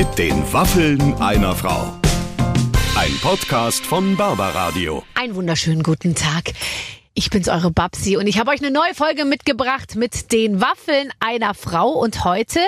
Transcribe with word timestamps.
Mit 0.00 0.16
den 0.16 0.50
Waffeln 0.50 1.12
einer 1.20 1.54
Frau. 1.54 1.94
Ein 2.96 3.12
Podcast 3.20 3.84
von 3.84 4.16
Barbaradio. 4.16 5.04
Einen 5.12 5.34
wunderschönen 5.34 5.82
guten 5.82 6.14
Tag. 6.14 6.52
Ich 7.12 7.28
bin's, 7.28 7.48
eure 7.48 7.70
Babsi, 7.70 8.16
und 8.16 8.26
ich 8.26 8.38
habe 8.38 8.50
euch 8.50 8.60
eine 8.62 8.70
neue 8.70 8.94
Folge 8.94 9.26
mitgebracht 9.26 9.96
mit 9.96 10.32
den 10.32 10.58
Waffeln 10.62 11.10
einer 11.20 11.52
Frau. 11.52 11.90
Und 11.90 12.24
heute 12.24 12.60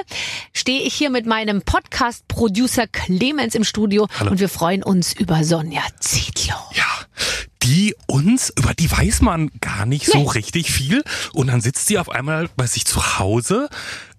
stehe 0.53 0.83
ich 0.83 0.93
hier 0.93 1.09
mit 1.09 1.25
meinem 1.25 1.63
Podcast-Producer 1.63 2.87
Clemens 2.87 3.55
im 3.55 3.65
Studio 3.65 4.09
Hallo. 4.19 4.33
und 4.33 4.39
wir 4.39 4.51
freuen 4.51 4.83
uns 4.83 5.15
über 5.15 5.43
Sonja 5.43 5.81
Zietlow. 6.01 6.59
Ja, 6.75 6.85
die 7.63 7.95
uns, 8.09 8.53
über 8.59 8.75
die 8.75 8.91
weiß 8.91 9.23
man 9.23 9.51
gar 9.61 9.87
nicht 9.87 10.05
so 10.05 10.19
Nee. 10.19 10.29
richtig 10.31 10.71
viel. 10.71 11.03
Und 11.33 11.47
dann 11.47 11.63
sitzt 11.63 11.87
sie 11.87 11.99
auf 11.99 12.11
einmal 12.11 12.51
bei 12.57 12.67
sich 12.67 12.85
zu 12.85 13.19
Hause 13.19 13.71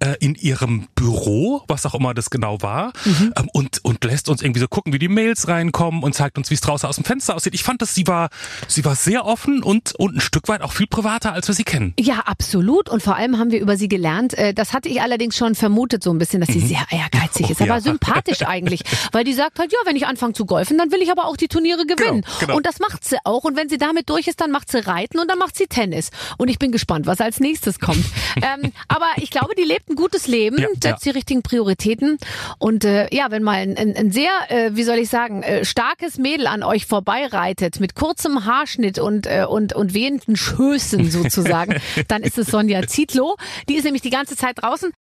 äh, 0.04 0.16
in 0.20 0.36
ihrem 0.36 0.88
Büro, 0.96 1.64
was 1.68 1.86
auch 1.86 1.94
immer 1.96 2.14
das 2.14 2.30
genau 2.30 2.62
war, 2.62 2.92
Mhm. 3.06 3.34
ähm, 3.38 3.50
und, 3.54 3.80
und 3.84 4.04
lässt 4.04 4.30
uns 4.30 4.42
irgendwie 4.42 4.60
so 4.60 4.68
gucken, 4.68 4.94
wie 4.94 5.00
die 5.00 5.08
Mails 5.08 5.48
reinkommen 5.48 6.04
und 6.04 6.14
zeigt 6.14 6.38
uns, 6.38 6.50
wie 6.50 6.56
es 6.56 6.62
draußen 6.62 6.88
aus 6.88 6.96
dem 6.96 7.06
Fenster 7.06 7.36
aussieht. 7.36 7.54
Ich 7.54 7.64
fand, 7.64 7.82
dass 7.82 7.96
sie 7.96 8.08
war, 8.08 8.30
sie 8.68 8.84
war 8.86 8.96
sehr 8.96 9.26
offen 9.26 9.64
und, 9.64 9.94
und 9.96 10.16
ein 10.18 10.22
Stück 10.22 10.48
weit 10.48 10.62
auch 10.62 10.72
viel 10.74 10.88
privater, 10.88 11.34
als 11.34 11.48
wir 11.48 11.56
sie 11.56 11.64
kennen. 11.64 11.94
Ja, 12.00 12.20
absolut. 12.26 12.90
Und 12.90 13.02
vor 13.04 13.16
allem 13.16 13.38
haben 13.40 13.52
wir 13.52 13.60
über 13.60 13.78
sie 13.78 13.88
gelernt. 13.88 14.34
äh, 14.38 14.54
Das 14.54 14.74
hatte 14.74 14.90
ich 14.90 15.02
allerdings 15.02 15.38
schon 15.38 15.56
vermutet 15.56 16.04
so 16.04 16.12
ein 16.12 16.18
bisschen, 16.18 16.42
dass 16.42 16.50
sie 16.50 16.60
sehr 16.60 16.86
ehrgeizig 16.90 17.50
ist. 17.50 17.62
Oh, 17.62 17.64
ja. 17.66 17.74
Aber 17.74 17.82
sympathisch 17.82 18.42
eigentlich. 18.46 18.82
Weil 19.12 19.24
die 19.24 19.34
sagt 19.34 19.60
halt, 19.60 19.72
ja, 19.72 19.80
wenn 19.86 19.96
ich 19.96 20.06
anfange 20.08 20.34
zu 20.34 20.46
golfen, 20.46 20.78
dann 20.78 20.92
will 20.92 21.02
ich 21.02 21.12
aber 21.12 21.26
auch 21.26 21.38
die 21.38 21.48
Turniere 21.48 21.86
gewinnen. 21.86 22.22
Genau, 22.22 22.40
genau. 22.40 22.56
Und 22.58 22.66
das 22.66 22.80
macht 22.80 23.04
sie 23.06 23.18
auch. 23.24 23.44
Und 23.44 23.56
wenn 23.56 23.70
sie 23.70 23.78
damit 23.78 24.10
durch 24.10 24.28
ist, 24.28 24.42
dann 24.42 24.52
macht 24.52 24.72
sie 24.72 24.80
Reiten 24.86 25.20
und 25.20 25.30
dann 25.30 25.38
macht 25.40 25.56
sie 25.58 25.68
Tennis. 25.68 26.10
Und 26.38 26.50
ich 26.50 26.60
bin 26.60 26.72
gespannt, 26.72 27.06
was 27.06 27.22
als 27.22 27.40
nächstes 27.40 27.80
kommt. 27.80 28.04
ähm, 28.38 28.72
aber 28.88 29.08
ich 29.18 29.30
glaube, 29.30 29.54
die 29.58 29.64
lebt 29.64 29.90
ein 29.94 29.96
gutes 29.96 30.28
Leben, 30.28 30.58
Ja, 30.60 30.68
setzt 30.70 31.06
ja. 31.06 31.12
die 31.12 31.18
richtigen 31.18 31.42
Prioritäten. 31.44 32.18
Und 32.60 32.84
äh, 32.84 33.08
ja, 33.14 33.28
wenn 33.30 33.44
mal 33.44 33.56
ein, 33.58 33.78
ein, 33.78 33.96
ein 33.96 34.12
sehr, 34.12 34.32
äh, 34.50 34.76
wie 34.76 34.84
soll 34.84 34.98
ich 34.98 35.10
sagen, 35.10 35.44
äh, 35.44 35.64
starkes 35.66 36.18
Mädel 36.18 36.48
an 36.48 36.64
euch 36.64 36.86
vorbeireitet 36.86 37.80
mit 37.80 37.96
kurzem 37.96 38.46
Haarschnitt 38.46 39.00
und, 39.00 39.28
äh, 39.28 39.46
und, 39.48 39.74
und 39.74 39.94
wehenden 39.94 40.36
Schößen 40.36 41.10
sozusagen, 41.10 41.80
dann 42.08 42.24
ist 42.24 42.38
es 42.38 42.48
Sonja 42.48 42.86
Zietlow. 42.88 43.36
Die 43.70 43.76
ist 43.76 43.84
nämlich 43.84 44.02
die 44.02 44.10
ganze 44.10 44.36
Zeit 44.36 44.62
draußen. 44.62 44.92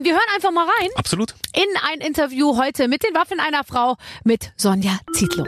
Wir 0.00 0.12
hören 0.12 0.20
einfach 0.34 0.52
mal 0.52 0.64
rein 0.64 0.90
Absolut. 0.94 1.34
in 1.56 1.66
ein 1.90 2.00
Interview 2.00 2.56
heute 2.56 2.86
mit 2.86 3.02
den 3.02 3.14
Waffen 3.14 3.40
einer 3.40 3.64
Frau 3.64 3.96
mit 4.22 4.52
Sonja 4.56 5.00
Zietlow. 5.12 5.46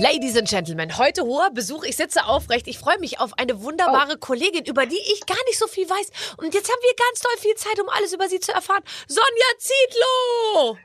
Ladies 0.00 0.36
and 0.36 0.48
Gentlemen, 0.48 0.96
heute 0.96 1.22
hoher 1.24 1.50
Besuch. 1.50 1.82
Ich 1.82 1.96
sitze 1.96 2.24
aufrecht. 2.24 2.68
Ich 2.68 2.78
freue 2.78 3.00
mich 3.00 3.18
auf 3.18 3.32
eine 3.36 3.62
wunderbare 3.64 4.16
Kollegin, 4.16 4.64
über 4.64 4.86
die 4.86 4.96
ich 5.12 5.26
gar 5.26 5.42
nicht 5.46 5.58
so 5.58 5.66
viel 5.66 5.90
weiß. 5.90 6.36
Und 6.36 6.54
jetzt 6.54 6.70
haben 6.70 6.80
wir 6.82 6.94
ganz 7.08 7.20
doll 7.20 7.36
viel 7.38 7.54
Zeit, 7.56 7.80
um 7.80 7.88
alles 7.88 8.12
über 8.12 8.28
sie 8.28 8.38
zu 8.38 8.52
erfahren. 8.52 8.84
Sonja 9.08 9.46
Zietlow! 9.58 10.78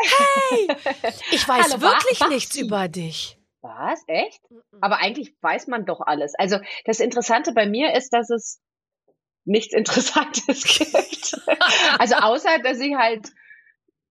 Hey! 0.00 0.68
Ich 1.32 1.46
weiß 1.46 1.70
Hallo, 1.70 1.82
wirklich 1.82 2.18
Babsi. 2.18 2.34
nichts 2.34 2.56
über 2.56 2.88
dich. 2.88 3.38
Was? 3.60 4.00
Echt? 4.06 4.40
Aber 4.80 4.98
eigentlich 5.00 5.34
weiß 5.42 5.66
man 5.66 5.84
doch 5.84 6.00
alles. 6.00 6.32
Also 6.38 6.58
das 6.86 7.00
Interessante 7.00 7.52
bei 7.52 7.66
mir 7.66 7.94
ist, 7.94 8.14
dass 8.14 8.30
es 8.30 8.58
nichts 9.44 9.74
Interessantes 9.74 10.62
gibt. 10.64 11.38
also 11.98 12.14
außer, 12.14 12.58
dass 12.60 12.78
ich 12.80 12.94
halt 12.94 13.28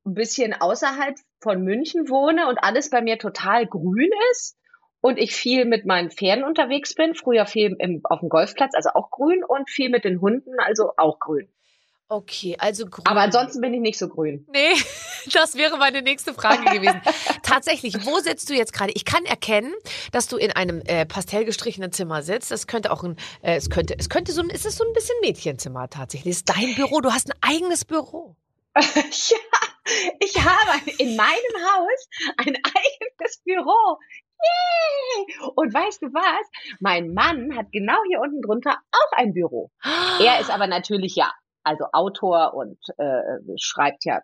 ein 0.05 0.13
bisschen 0.13 0.53
außerhalb 0.53 1.15
von 1.39 1.61
München 1.63 2.09
wohne 2.09 2.47
und 2.47 2.57
alles 2.63 2.89
bei 2.89 3.01
mir 3.01 3.17
total 3.17 3.67
grün 3.67 4.11
ist 4.31 4.57
und 5.01 5.17
ich 5.17 5.35
viel 5.35 5.65
mit 5.65 5.85
meinen 5.85 6.11
Pferden 6.11 6.43
unterwegs 6.43 6.95
bin. 6.95 7.15
Früher 7.15 7.45
viel 7.45 7.75
im, 7.79 8.01
auf 8.03 8.19
dem 8.19 8.29
Golfplatz, 8.29 8.73
also 8.75 8.89
auch 8.93 9.11
grün 9.11 9.43
und 9.43 9.69
viel 9.69 9.89
mit 9.89 10.03
den 10.03 10.21
Hunden, 10.21 10.59
also 10.59 10.91
auch 10.97 11.19
grün. 11.19 11.47
Okay, 12.09 12.55
also 12.57 12.85
grün. 12.85 13.05
Aber 13.05 13.19
ansonsten 13.19 13.59
bin 13.59 13.73
ich 13.73 13.81
nicht 13.81 13.99
so 13.99 14.07
grün. 14.07 14.47
Nee, 14.53 14.75
das 15.33 15.55
wäre 15.55 15.77
meine 15.77 16.01
nächste 16.01 16.33
Frage 16.33 16.63
gewesen. 16.63 17.01
Tatsächlich, 17.43 18.05
wo 18.05 18.19
sitzt 18.19 18.49
du 18.49 18.53
jetzt 18.53 18.71
gerade? 18.71 18.93
Ich 18.95 19.03
kann 19.03 19.25
erkennen, 19.25 19.73
dass 20.13 20.27
du 20.27 20.37
in 20.37 20.51
einem 20.51 20.81
äh, 20.85 21.05
pastellgestrichenen 21.05 21.91
Zimmer 21.91 22.23
sitzt. 22.23 22.49
Das 22.49 22.65
könnte 22.65 22.91
auch 22.91 23.03
ein, 23.03 23.17
äh, 23.41 23.57
es 23.57 23.69
könnte, 23.69 23.95
es 23.99 24.07
könnte 24.07 24.31
so 24.31 24.41
ein, 24.41 24.49
ist 24.49 24.65
es 24.65 24.77
so 24.77 24.85
ein 24.85 24.93
bisschen 24.93 25.15
Mädchenzimmer 25.21 25.89
tatsächlich. 25.89 26.33
Das 26.33 26.37
ist 26.37 26.49
dein 26.49 26.75
Büro. 26.75 27.01
Du 27.01 27.11
hast 27.11 27.29
ein 27.29 27.37
eigenes 27.41 27.83
Büro. 27.83 28.37
ja, 28.77 29.37
ich 30.19 30.35
habe 30.37 30.91
in 30.97 31.15
meinem 31.15 31.55
Haus 31.65 32.09
ein 32.37 32.55
eigenes 32.55 33.41
Büro. 33.43 33.97
Yay! 34.39 35.51
Und 35.55 35.73
weißt 35.73 36.01
du 36.03 36.07
was? 36.13 36.77
Mein 36.79 37.13
Mann 37.13 37.55
hat 37.55 37.71
genau 37.71 37.97
hier 38.07 38.19
unten 38.19 38.41
drunter 38.41 38.77
auch 38.91 39.17
ein 39.17 39.33
Büro. 39.33 39.71
Er 40.19 40.39
ist 40.39 40.51
aber 40.51 40.67
natürlich 40.67 41.15
ja, 41.15 41.31
also 41.63 41.85
Autor 41.91 42.53
und 42.53 42.77
äh, 42.97 43.57
schreibt 43.57 44.05
ja 44.05 44.21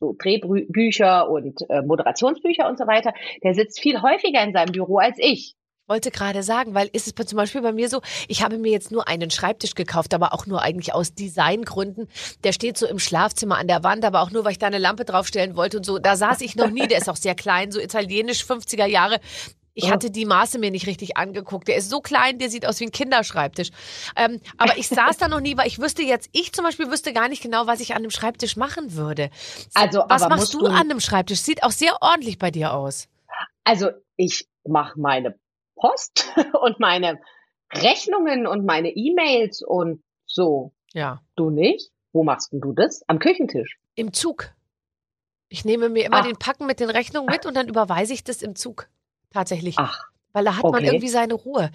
so 0.00 0.14
Drehbücher 0.18 1.30
und 1.30 1.60
äh, 1.68 1.82
Moderationsbücher 1.82 2.68
und 2.68 2.78
so 2.78 2.86
weiter. 2.86 3.14
Der 3.42 3.54
sitzt 3.54 3.80
viel 3.80 4.02
häufiger 4.02 4.42
in 4.42 4.52
seinem 4.52 4.72
Büro 4.72 4.98
als 4.98 5.18
ich. 5.18 5.54
Wollte 5.86 6.10
gerade 6.10 6.42
sagen, 6.42 6.74
weil 6.74 6.88
ist 6.92 7.06
es 7.06 7.26
zum 7.26 7.36
Beispiel 7.36 7.60
bei 7.60 7.72
mir 7.72 7.88
so, 7.88 8.00
ich 8.28 8.42
habe 8.42 8.58
mir 8.58 8.72
jetzt 8.72 8.90
nur 8.90 9.06
einen 9.08 9.30
Schreibtisch 9.30 9.74
gekauft, 9.74 10.14
aber 10.14 10.32
auch 10.32 10.46
nur 10.46 10.62
eigentlich 10.62 10.94
aus 10.94 11.14
Designgründen. 11.14 12.08
Der 12.42 12.52
steht 12.52 12.78
so 12.78 12.86
im 12.86 12.98
Schlafzimmer 12.98 13.58
an 13.58 13.68
der 13.68 13.84
Wand, 13.84 14.04
aber 14.04 14.22
auch 14.22 14.30
nur, 14.30 14.44
weil 14.44 14.52
ich 14.52 14.58
da 14.58 14.66
eine 14.66 14.78
Lampe 14.78 15.04
draufstellen 15.04 15.56
wollte 15.56 15.78
und 15.78 15.84
so. 15.84 15.98
Da 15.98 16.16
saß 16.16 16.40
ich 16.40 16.56
noch 16.56 16.70
nie, 16.70 16.86
der 16.88 16.98
ist 16.98 17.08
auch 17.08 17.16
sehr 17.16 17.34
klein, 17.34 17.70
so 17.70 17.80
italienisch, 17.80 18.44
50er 18.44 18.86
Jahre. 18.86 19.20
Ich 19.76 19.90
hatte 19.90 20.08
die 20.12 20.24
Maße 20.24 20.60
mir 20.60 20.70
nicht 20.70 20.86
richtig 20.86 21.16
angeguckt. 21.16 21.66
Der 21.66 21.74
ist 21.74 21.90
so 21.90 22.00
klein, 22.00 22.38
der 22.38 22.48
sieht 22.48 22.64
aus 22.64 22.78
wie 22.78 22.84
ein 22.84 22.92
Kinderschreibtisch. 22.92 23.70
Ähm, 24.14 24.40
aber 24.56 24.78
ich 24.78 24.86
saß 24.88 25.16
da 25.16 25.26
noch 25.26 25.40
nie, 25.40 25.56
weil 25.56 25.66
ich 25.66 25.80
wüsste 25.80 26.02
jetzt, 26.02 26.28
ich 26.30 26.52
zum 26.52 26.64
Beispiel 26.64 26.88
wüsste 26.92 27.12
gar 27.12 27.28
nicht 27.28 27.42
genau, 27.42 27.66
was 27.66 27.80
ich 27.80 27.90
an 27.90 27.98
einem 27.98 28.12
Schreibtisch 28.12 28.54
machen 28.56 28.94
würde. 28.94 29.30
Also, 29.74 30.04
was 30.08 30.28
machst 30.28 30.54
du- 30.54 30.64
an 30.66 30.76
einem 30.76 31.00
Schreibtisch? 31.00 31.40
Sieht 31.40 31.64
auch 31.64 31.72
sehr 31.72 31.96
ordentlich 32.00 32.38
bei 32.38 32.52
dir 32.52 32.72
aus. 32.72 33.08
Also 33.64 33.88
ich 34.16 34.46
mache 34.64 34.98
meine 35.00 35.34
Post 35.76 36.26
und 36.62 36.80
meine 36.80 37.20
Rechnungen 37.72 38.46
und 38.46 38.64
meine 38.64 38.90
E-Mails 38.90 39.62
und 39.62 40.02
so. 40.26 40.72
Ja. 40.92 41.22
Du 41.36 41.50
nicht? 41.50 41.90
Wo 42.12 42.22
machst 42.22 42.52
denn 42.52 42.60
du 42.60 42.72
das? 42.72 43.02
Am 43.08 43.18
Küchentisch. 43.18 43.78
Im 43.96 44.12
Zug. 44.12 44.52
Ich 45.48 45.64
nehme 45.64 45.88
mir 45.88 46.04
immer 46.04 46.18
Ach. 46.18 46.26
den 46.26 46.36
Packen 46.36 46.66
mit 46.66 46.80
den 46.80 46.90
Rechnungen 46.90 47.28
mit 47.30 47.46
und 47.46 47.54
dann 47.54 47.68
überweise 47.68 48.12
ich 48.12 48.24
das 48.24 48.42
im 48.42 48.54
Zug. 48.56 48.88
Tatsächlich. 49.30 49.74
Ach, 49.78 50.00
Weil 50.32 50.44
da 50.44 50.56
hat 50.56 50.62
man 50.62 50.74
okay. 50.76 50.86
irgendwie 50.86 51.08
seine 51.08 51.34
Ruhe. 51.34 51.70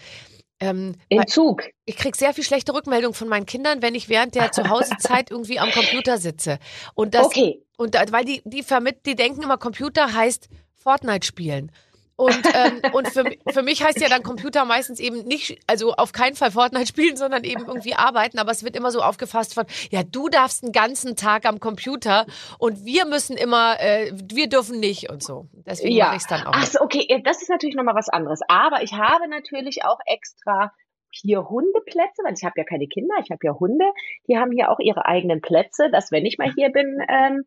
Ähm, 0.61 0.95
im 1.07 1.25
Zug. 1.27 1.63
ich 1.85 1.95
krieg 1.95 2.17
sehr 2.17 2.33
viel 2.33 2.43
schlechte 2.43 2.73
Rückmeldungen 2.73 3.13
von 3.13 3.29
meinen 3.29 3.45
Kindern, 3.45 3.81
wenn 3.81 3.95
ich 3.95 4.09
während 4.09 4.35
der 4.35 4.51
Zuhausezeit 4.51 5.31
irgendwie 5.31 5.59
am 5.59 5.71
Computer 5.71 6.17
sitze. 6.17 6.59
Und 6.95 7.13
das, 7.15 7.27
Okay. 7.27 7.63
und 7.77 7.95
da, 7.95 8.03
weil 8.11 8.25
die, 8.25 8.41
die 8.43 8.63
vermit, 8.63 9.05
die 9.05 9.15
denken 9.15 9.41
immer, 9.41 9.57
Computer 9.57 10.13
heißt 10.13 10.49
Fortnite 10.75 11.25
spielen. 11.25 11.71
Und, 12.19 12.41
ähm, 12.53 12.81
und 12.91 13.07
für, 13.07 13.23
für 13.47 13.61
mich 13.63 13.81
heißt 13.81 14.01
ja 14.01 14.09
dann 14.09 14.23
Computer 14.23 14.65
meistens 14.65 14.99
eben 14.99 15.23
nicht, 15.23 15.57
also 15.67 15.93
auf 15.93 16.11
keinen 16.11 16.35
Fall 16.35 16.51
Fortnite 16.51 16.87
spielen, 16.87 17.15
sondern 17.15 17.45
eben 17.45 17.65
irgendwie 17.65 17.93
arbeiten. 17.93 18.39
Aber 18.39 18.51
es 18.51 18.61
wird 18.61 18.75
immer 18.75 18.91
so 18.91 18.99
aufgefasst 18.99 19.53
von, 19.53 19.65
ja, 19.89 20.03
du 20.03 20.27
darfst 20.27 20.61
den 20.63 20.73
ganzen 20.73 21.15
Tag 21.15 21.45
am 21.45 21.61
Computer 21.61 22.25
und 22.57 22.83
wir 22.83 23.05
müssen 23.05 23.37
immer, 23.37 23.79
äh, 23.79 24.11
wir 24.13 24.49
dürfen 24.49 24.81
nicht 24.81 25.09
und 25.09 25.23
so. 25.23 25.47
Deswegen 25.65 25.95
Ja. 25.95 26.07
mache 26.07 26.17
ich 26.17 26.23
es 26.23 26.27
dann 26.27 26.45
auch. 26.45 26.51
Ach 26.53 26.65
so, 26.65 26.81
okay, 26.81 27.21
das 27.23 27.41
ist 27.41 27.49
natürlich 27.49 27.75
nochmal 27.77 27.95
was 27.95 28.09
anderes. 28.09 28.41
Aber 28.49 28.83
ich 28.83 28.91
habe 28.91 29.29
natürlich 29.29 29.85
auch 29.85 29.99
extra 30.05 30.73
hier 31.11 31.47
Hundeplätze, 31.47 32.21
weil 32.25 32.33
ich 32.33 32.43
habe 32.43 32.55
ja 32.57 32.65
keine 32.65 32.87
Kinder, 32.87 33.15
ich 33.23 33.31
habe 33.31 33.39
ja 33.43 33.53
Hunde. 33.57 33.85
Die 34.27 34.37
haben 34.37 34.51
hier 34.51 34.71
auch 34.71 34.79
ihre 34.79 35.05
eigenen 35.05 35.39
Plätze, 35.39 35.89
dass 35.89 36.11
wenn 36.11 36.25
ich 36.25 36.37
mal 36.37 36.51
hier 36.53 36.69
bin, 36.69 36.99
ähm, 37.07 37.45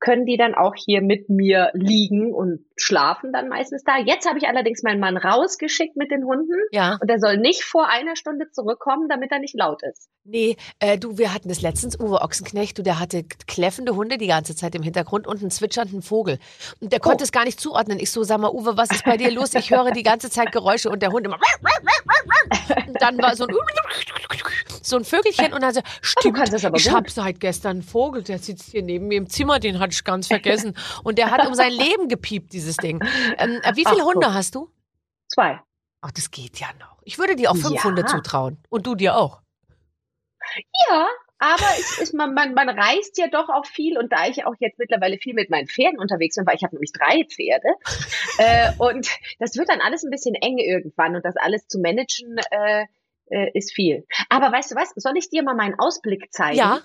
können 0.00 0.24
die 0.26 0.36
dann 0.36 0.54
auch 0.54 0.74
hier 0.74 1.02
mit 1.02 1.28
mir 1.28 1.70
liegen 1.74 2.32
und 2.32 2.64
schlafen 2.76 3.32
dann 3.32 3.48
meistens 3.48 3.84
da. 3.84 3.98
Jetzt 3.98 4.26
habe 4.26 4.38
ich 4.38 4.48
allerdings 4.48 4.82
meinen 4.82 4.98
Mann 5.00 5.16
rausgeschickt 5.18 5.96
mit 5.96 6.10
den 6.10 6.24
Hunden 6.24 6.54
Ja. 6.72 6.98
und 7.00 7.08
er 7.10 7.18
soll 7.20 7.36
nicht 7.36 7.62
vor 7.64 7.86
einer 7.88 8.16
Stunde 8.16 8.50
zurückkommen, 8.50 9.08
damit 9.08 9.30
er 9.30 9.38
nicht 9.38 9.54
laut 9.54 9.82
ist. 9.82 10.08
Nee, 10.24 10.56
äh, 10.80 10.98
du, 10.98 11.18
wir 11.18 11.32
hatten 11.34 11.48
das 11.48 11.60
letztens, 11.62 11.98
Uwe 11.98 12.20
Ochsenknecht, 12.22 12.78
du, 12.78 12.82
der 12.82 12.98
hatte 12.98 13.24
kläffende 13.46 13.94
Hunde 13.96 14.16
die 14.18 14.26
ganze 14.26 14.54
Zeit 14.56 14.74
im 14.74 14.82
Hintergrund 14.82 15.26
und 15.26 15.40
einen 15.40 15.50
zwitschernden 15.50 16.02
Vogel. 16.02 16.38
Und 16.80 16.92
der 16.92 17.00
konnte 17.00 17.22
Oh. 17.22 17.24
es 17.24 17.32
gar 17.32 17.44
nicht 17.44 17.60
zuordnen. 17.60 17.98
Ich 17.98 18.10
so, 18.10 18.22
sag 18.22 18.38
mal, 18.40 18.50
Uwe, 18.50 18.76
was 18.76 18.90
ist 18.90 19.04
bei 19.04 19.16
dir 19.16 19.30
los? 19.30 19.54
Ich 19.54 19.70
höre 19.70 19.90
die 19.92 20.02
ganze 20.02 20.30
Zeit 20.30 20.52
Geräusche 20.52 20.88
und 20.90 21.02
der 21.02 21.10
Hund 21.10 21.26
immer. 21.26 21.38
Und 22.86 23.00
dann 23.00 23.18
war 23.18 23.34
so 23.36 23.44
ein, 23.46 23.54
so 24.82 24.96
ein 24.96 25.04
Vögelchen 25.04 25.52
und 25.52 25.62
dann 25.62 25.74
so, 25.74 25.80
stimmt, 26.00 26.38
es 26.52 26.64
aber 26.64 26.76
ich 26.76 26.90
habe 26.90 27.10
seit 27.10 27.40
gestern 27.40 27.70
einen 27.70 27.82
Vogel, 27.82 28.22
der 28.22 28.38
sitzt 28.38 28.70
hier 28.70 28.82
neben 28.82 29.08
mir 29.08 29.18
im 29.18 29.28
Zimmer, 29.28 29.58
den 29.58 29.76
hatte 29.90 29.94
ich 29.94 30.04
ganz 30.04 30.26
vergessen. 30.28 30.76
Und 31.02 31.18
der 31.18 31.30
hat 31.30 31.46
um 31.46 31.54
sein 31.54 31.72
Leben 31.72 32.08
gepiept, 32.08 32.52
dieses 32.52 32.76
Ding. 32.76 33.02
Ähm, 33.38 33.60
äh, 33.62 33.76
wie 33.76 33.84
viele 33.86 34.02
Ach, 34.02 34.06
Hunde 34.06 34.26
guck. 34.26 34.34
hast 34.34 34.54
du? 34.54 34.70
Zwei. 35.28 35.60
Ach, 36.00 36.10
das 36.12 36.30
geht 36.30 36.60
ja 36.60 36.68
noch. 36.78 37.02
Ich 37.04 37.18
würde 37.18 37.36
dir 37.36 37.50
auch 37.50 37.56
fünf 37.56 37.76
Ja. 37.76 37.84
Hunde 37.84 38.04
zutrauen. 38.04 38.58
Und 38.68 38.86
du 38.86 38.94
dir 38.94 39.16
auch. 39.16 39.40
Ja, 40.88 41.06
aber 41.38 41.66
es 41.78 41.98
ist, 41.98 42.14
man, 42.14 42.34
man, 42.34 42.54
man 42.54 42.68
reist 42.68 43.18
ja 43.18 43.28
doch 43.28 43.48
auch 43.48 43.66
viel 43.66 43.98
und 43.98 44.12
da 44.12 44.26
ich 44.26 44.44
auch 44.46 44.54
jetzt 44.58 44.78
mittlerweile 44.78 45.18
viel 45.18 45.34
mit 45.34 45.50
meinen 45.50 45.68
Pferden 45.68 45.98
unterwegs 45.98 46.36
bin, 46.36 46.46
weil 46.46 46.56
ich 46.56 46.64
habe 46.64 46.74
nämlich 46.74 46.92
drei 46.92 47.24
Pferde 47.24 47.68
äh, 48.38 48.72
und 48.78 49.08
das 49.38 49.56
wird 49.56 49.68
dann 49.68 49.80
alles 49.80 50.02
ein 50.02 50.10
bisschen 50.10 50.34
eng 50.34 50.58
irgendwann 50.58 51.14
und 51.14 51.24
das 51.24 51.36
alles 51.36 51.66
zu 51.68 51.78
managen 51.78 52.36
äh, 52.50 52.86
äh, 53.26 53.50
ist 53.54 53.72
viel. 53.72 54.06
Aber 54.28 54.50
weißt 54.50 54.72
du 54.72 54.74
was, 54.74 54.92
soll 54.96 55.16
ich 55.16 55.30
dir 55.30 55.42
mal 55.42 55.54
meinen 55.54 55.78
Ausblick 55.78 56.32
zeigen? 56.32 56.58
Ja. 56.58 56.80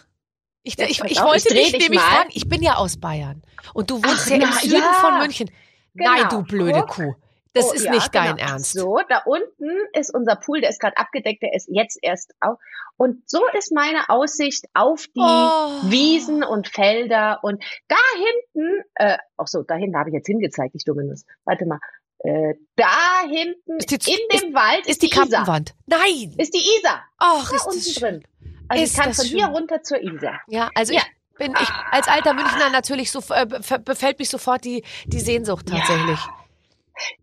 Ich, 0.65 0.77
ich, 0.79 1.01
ich 1.03 1.21
wollte 1.21 1.38
ich 1.38 1.53
dreh 1.53 1.63
dich 1.63 1.71
nämlich 1.73 2.00
mal. 2.01 2.01
fragen, 2.15 2.29
ich 2.33 2.50
bin 2.50 2.62
ja 2.63 2.75
aus 2.75 2.97
Bayern 2.97 3.41
und 3.73 3.89
du 3.91 3.95
wohnst 4.03 4.23
Ach, 4.25 4.29
ja 4.29 4.35
im 4.35 4.41
na, 4.41 4.51
Süden 4.59 4.73
ja. 4.79 4.94
von 4.94 5.17
München. 5.19 5.51
Nein, 5.94 6.17
Genau. 6.27 6.29
du 6.29 6.44
blöde 6.44 6.79
Guck. 6.81 6.89
Kuh. 6.89 7.13
Das 7.53 7.69
Oh, 7.69 7.73
ist 7.73 7.85
ja, 7.85 7.91
nicht 7.91 8.13
dein 8.13 8.35
genau. 8.35 8.50
Ernst. 8.50 8.73
So, 8.73 9.00
da 9.07 9.19
unten 9.25 9.69
ist 9.94 10.13
unser 10.13 10.35
Pool, 10.35 10.59
der 10.59 10.71
ist 10.71 10.81
gerade 10.81 10.97
abgedeckt, 10.97 11.41
der 11.41 11.53
ist 11.53 11.69
jetzt 11.71 11.97
erst 12.01 12.33
auf. 12.41 12.57
Und 12.97 13.29
so 13.29 13.41
ist 13.57 13.71
meine 13.73 14.09
Aussicht 14.09 14.65
auf 14.73 15.06
die 15.15 15.21
Oh. 15.21 15.89
Wiesen 15.89 16.44
und 16.44 16.67
Felder. 16.67 17.39
Und 17.44 17.63
da 17.88 17.95
hinten, 18.15 18.83
äh, 18.95 19.17
ach 19.38 19.47
so, 19.47 19.62
da 19.63 19.75
hinten 19.75 19.97
habe 19.97 20.09
ich 20.09 20.15
jetzt 20.15 20.27
hingezeigt, 20.27 20.75
ich 20.75 20.83
dumme 20.83 21.06
Nuss. 21.06 21.23
Warte 21.45 21.65
mal. 21.65 21.79
Äh, 22.19 22.56
da 22.75 23.21
hinten 23.29 23.77
Ist 23.77 23.91
die- 23.91 24.12
in 24.12 24.39
dem 24.39 24.53
Wald 24.56 24.79
ist, 24.81 24.89
Ist 24.89 25.01
die 25.03 25.07
Isar. 25.07 25.21
Kampenwand? 25.45 25.75
Nein. 25.85 26.33
Ist 26.38 26.53
die 26.53 26.63
Isar. 26.79 27.03
Ach, 27.19 27.50
Da 27.50 27.56
ist 27.56 27.67
unten 27.67 28.00
drin. 28.00 28.23
Also 28.67 28.83
Ist 28.83 28.91
ich 28.91 28.97
kann 28.97 29.09
das 29.09 29.17
von 29.17 29.25
hier 29.27 29.45
schön. 29.45 29.53
runter 29.56 29.83
zur 29.83 30.01
Isar. 30.01 30.39
Ja, 30.47 30.69
also 30.75 30.94
Ja. 30.94 31.01
ich 31.31 31.38
bin 31.38 31.53
ich 31.62 31.69
als 31.91 32.07
alter 32.07 32.33
Münchner 32.33 32.69
natürlich 32.71 33.12
so 33.12 33.19
äh, 33.19 33.44
bef- 33.45 33.77
befällt 33.79 34.19
mich 34.19 34.29
sofort 34.29 34.63
die 34.63 34.83
die 35.06 35.19
Sehnsucht 35.19 35.69
Ja. 35.69 35.77
tatsächlich. 35.77 36.19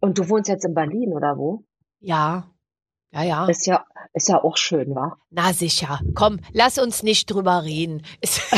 Und 0.01 0.19
du 0.19 0.29
wohnst 0.29 0.49
jetzt 0.51 0.65
in 0.65 0.75
Berlin, 0.75 1.13
oder 1.15 1.37
wo? 1.39 1.65
Ja. 2.01 2.49
Ja, 3.11 3.23
ja. 3.23 3.47
Ist 3.47 3.67
ja, 3.67 3.85
ist 4.13 4.29
ja 4.29 4.43
auch 4.43 4.57
schön, 4.57 4.95
wa? 4.95 5.17
Na 5.31 5.53
sicher. 5.53 6.01
Komm, 6.15 6.41
lass 6.53 6.79
uns 6.79 7.03
nicht 7.03 7.31
drüber 7.31 7.63
reden. 7.65 8.05
Ist- 8.21 8.41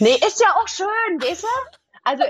Nee, 0.00 0.14
ist 0.26 0.40
ja 0.40 0.48
auch 0.56 0.68
schön, 0.68 0.86
weißt 1.20 1.42
du? 1.42 1.46
Also, 2.02 2.24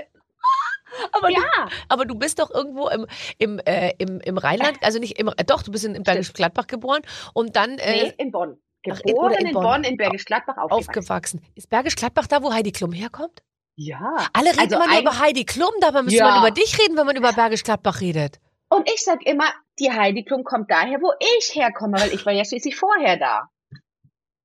aber, 1.11 1.27
du, 1.27 1.33
ja. 1.33 1.41
aber 1.89 2.05
du 2.05 2.15
bist 2.15 2.39
doch 2.39 2.49
irgendwo 2.51 2.87
im, 2.89 3.05
im, 3.37 3.59
äh, 3.59 3.93
im, 3.97 4.19
im 4.21 4.37
Rheinland, 4.37 4.77
also 4.81 4.99
nicht 4.99 5.19
im, 5.19 5.27
äh, 5.35 5.43
doch, 5.43 5.61
du 5.63 5.71
bist 5.71 5.83
in, 5.83 5.95
in 5.95 6.03
Bergisch 6.03 6.31
Gladbach 6.33 6.67
geboren 6.67 7.01
und 7.33 7.55
dann 7.55 7.77
äh, 7.79 8.03
Nee, 8.05 8.13
in 8.17 8.31
Bonn. 8.31 8.57
Ach, 8.93 9.01
Geboren 9.01 9.31
in- 9.31 9.37
oder 9.37 9.39
in 9.41 9.47
in, 9.47 9.53
Bonn. 9.53 9.63
Bonn, 9.63 9.83
in 9.83 9.97
Bergisch 9.97 10.25
Gladbach 10.25 10.57
aufgewachsen. 10.57 10.89
aufgewachsen. 10.89 11.41
Ist 11.55 11.69
Bergisch 11.69 11.95
Gladbach 11.95 12.27
da, 12.27 12.41
wo 12.43 12.53
Heidi 12.53 12.71
Klum 12.71 12.91
herkommt? 12.91 13.41
Ja. 13.77 14.27
Alle 14.33 14.51
reden 14.51 14.59
Also 14.73 14.75
immer 14.75 14.99
über 15.01 15.19
Heidi 15.19 15.43
Klum, 15.45 15.71
dabei 15.81 16.01
müsste 16.03 16.19
Ja. 16.19 16.29
man 16.29 16.39
über 16.39 16.51
dich 16.51 16.79
reden, 16.79 16.95
wenn 16.97 17.05
man 17.05 17.15
über 17.15 17.33
Bergisch 17.33 17.63
Gladbach 17.63 17.99
redet. 18.01 18.39
Und 18.69 18.89
ich 18.89 19.03
sag 19.03 19.25
immer, 19.25 19.45
die 19.79 19.91
Heidi 19.91 20.23
Klum 20.23 20.43
kommt 20.43 20.71
daher, 20.71 20.99
wo 21.01 21.11
ich 21.37 21.53
herkomme, 21.55 21.99
weil 21.99 22.13
ich 22.13 22.25
war 22.25 22.33
ja 22.33 22.45
schließlich 22.45 22.75
vorher 22.75 23.17
da. 23.17 23.49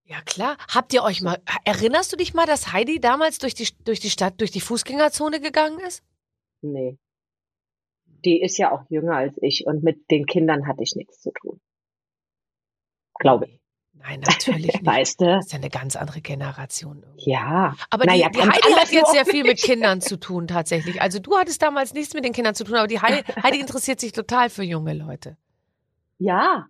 Ja 0.05 0.21
klar. 0.23 0.57
Habt 0.75 0.93
ihr 0.93 1.05
euch 1.05 1.23
mal, 1.23 1.41
erinnerst 1.65 2.13
du 2.13 2.17
dich 2.17 2.35
mal, 2.35 2.45
dass 2.47 2.73
Heidi 2.73 3.01
damals 3.01 3.39
durch 3.39 3.55
die, 3.55 3.69
durch 3.85 4.01
die 4.01 4.11
Stadt, 4.11 4.41
durch 4.41 4.51
die 4.51 4.61
Fußgängerzone 4.61 5.41
gegangen 5.41 5.79
ist? 5.79 6.03
Nee. 6.63 6.99
Die 8.25 8.43
ist 8.43 8.59
ja 8.59 8.73
auch 8.73 8.83
jünger 8.91 9.15
als 9.17 9.39
ich 9.41 9.65
und 9.67 9.85
mit 9.85 10.11
den 10.11 10.27
Kindern 10.27 10.67
hatte 10.67 10.83
ich 10.83 10.95
nichts 10.97 11.21
zu 11.23 11.31
tun. 11.31 11.61
Glaube 13.21 13.47
ich. 13.47 13.60
Nein, 14.03 14.21
natürlich 14.21 14.67
nicht. 14.73 14.87
Weißt 14.87 15.21
du? 15.21 15.27
Das 15.27 15.47
ist 15.47 15.53
ja 15.53 15.59
eine 15.59 15.71
ganz 15.71 15.97
andere 15.97 16.21
Generation. 16.21 17.03
irgendwie. 17.03 17.31
Ja. 17.31 17.75
Aber 17.91 18.07
die, 18.07 18.19
die 18.19 18.41
Heidi 18.41 18.73
hat 18.73 18.91
jetzt 18.91 19.13
sehr 19.13 19.27
viel 19.27 19.45
mit. 19.45 19.61
Kindern 19.61 20.01
zu 20.01 20.19
tun, 20.19 20.49
tatsächlich. 20.49 21.01
Also 21.03 21.19
du 21.19 21.37
hattest 21.37 21.63
damals 21.63 21.93
nichts 21.93 22.15
mit 22.15 22.25
den 22.25 22.33
Kindern 22.33 22.55
zu 22.55 22.65
tun, 22.65 22.77
aber 22.77 22.87
die 22.87 23.01
Heidi, 23.01 23.23
Heidi 23.43 23.61
interessiert 23.61 24.01
sich 24.01 24.13
total 24.13 24.51
für 24.51 24.63
junge 24.63 24.95
Leute. 24.95 25.37
Ja. 26.19 26.67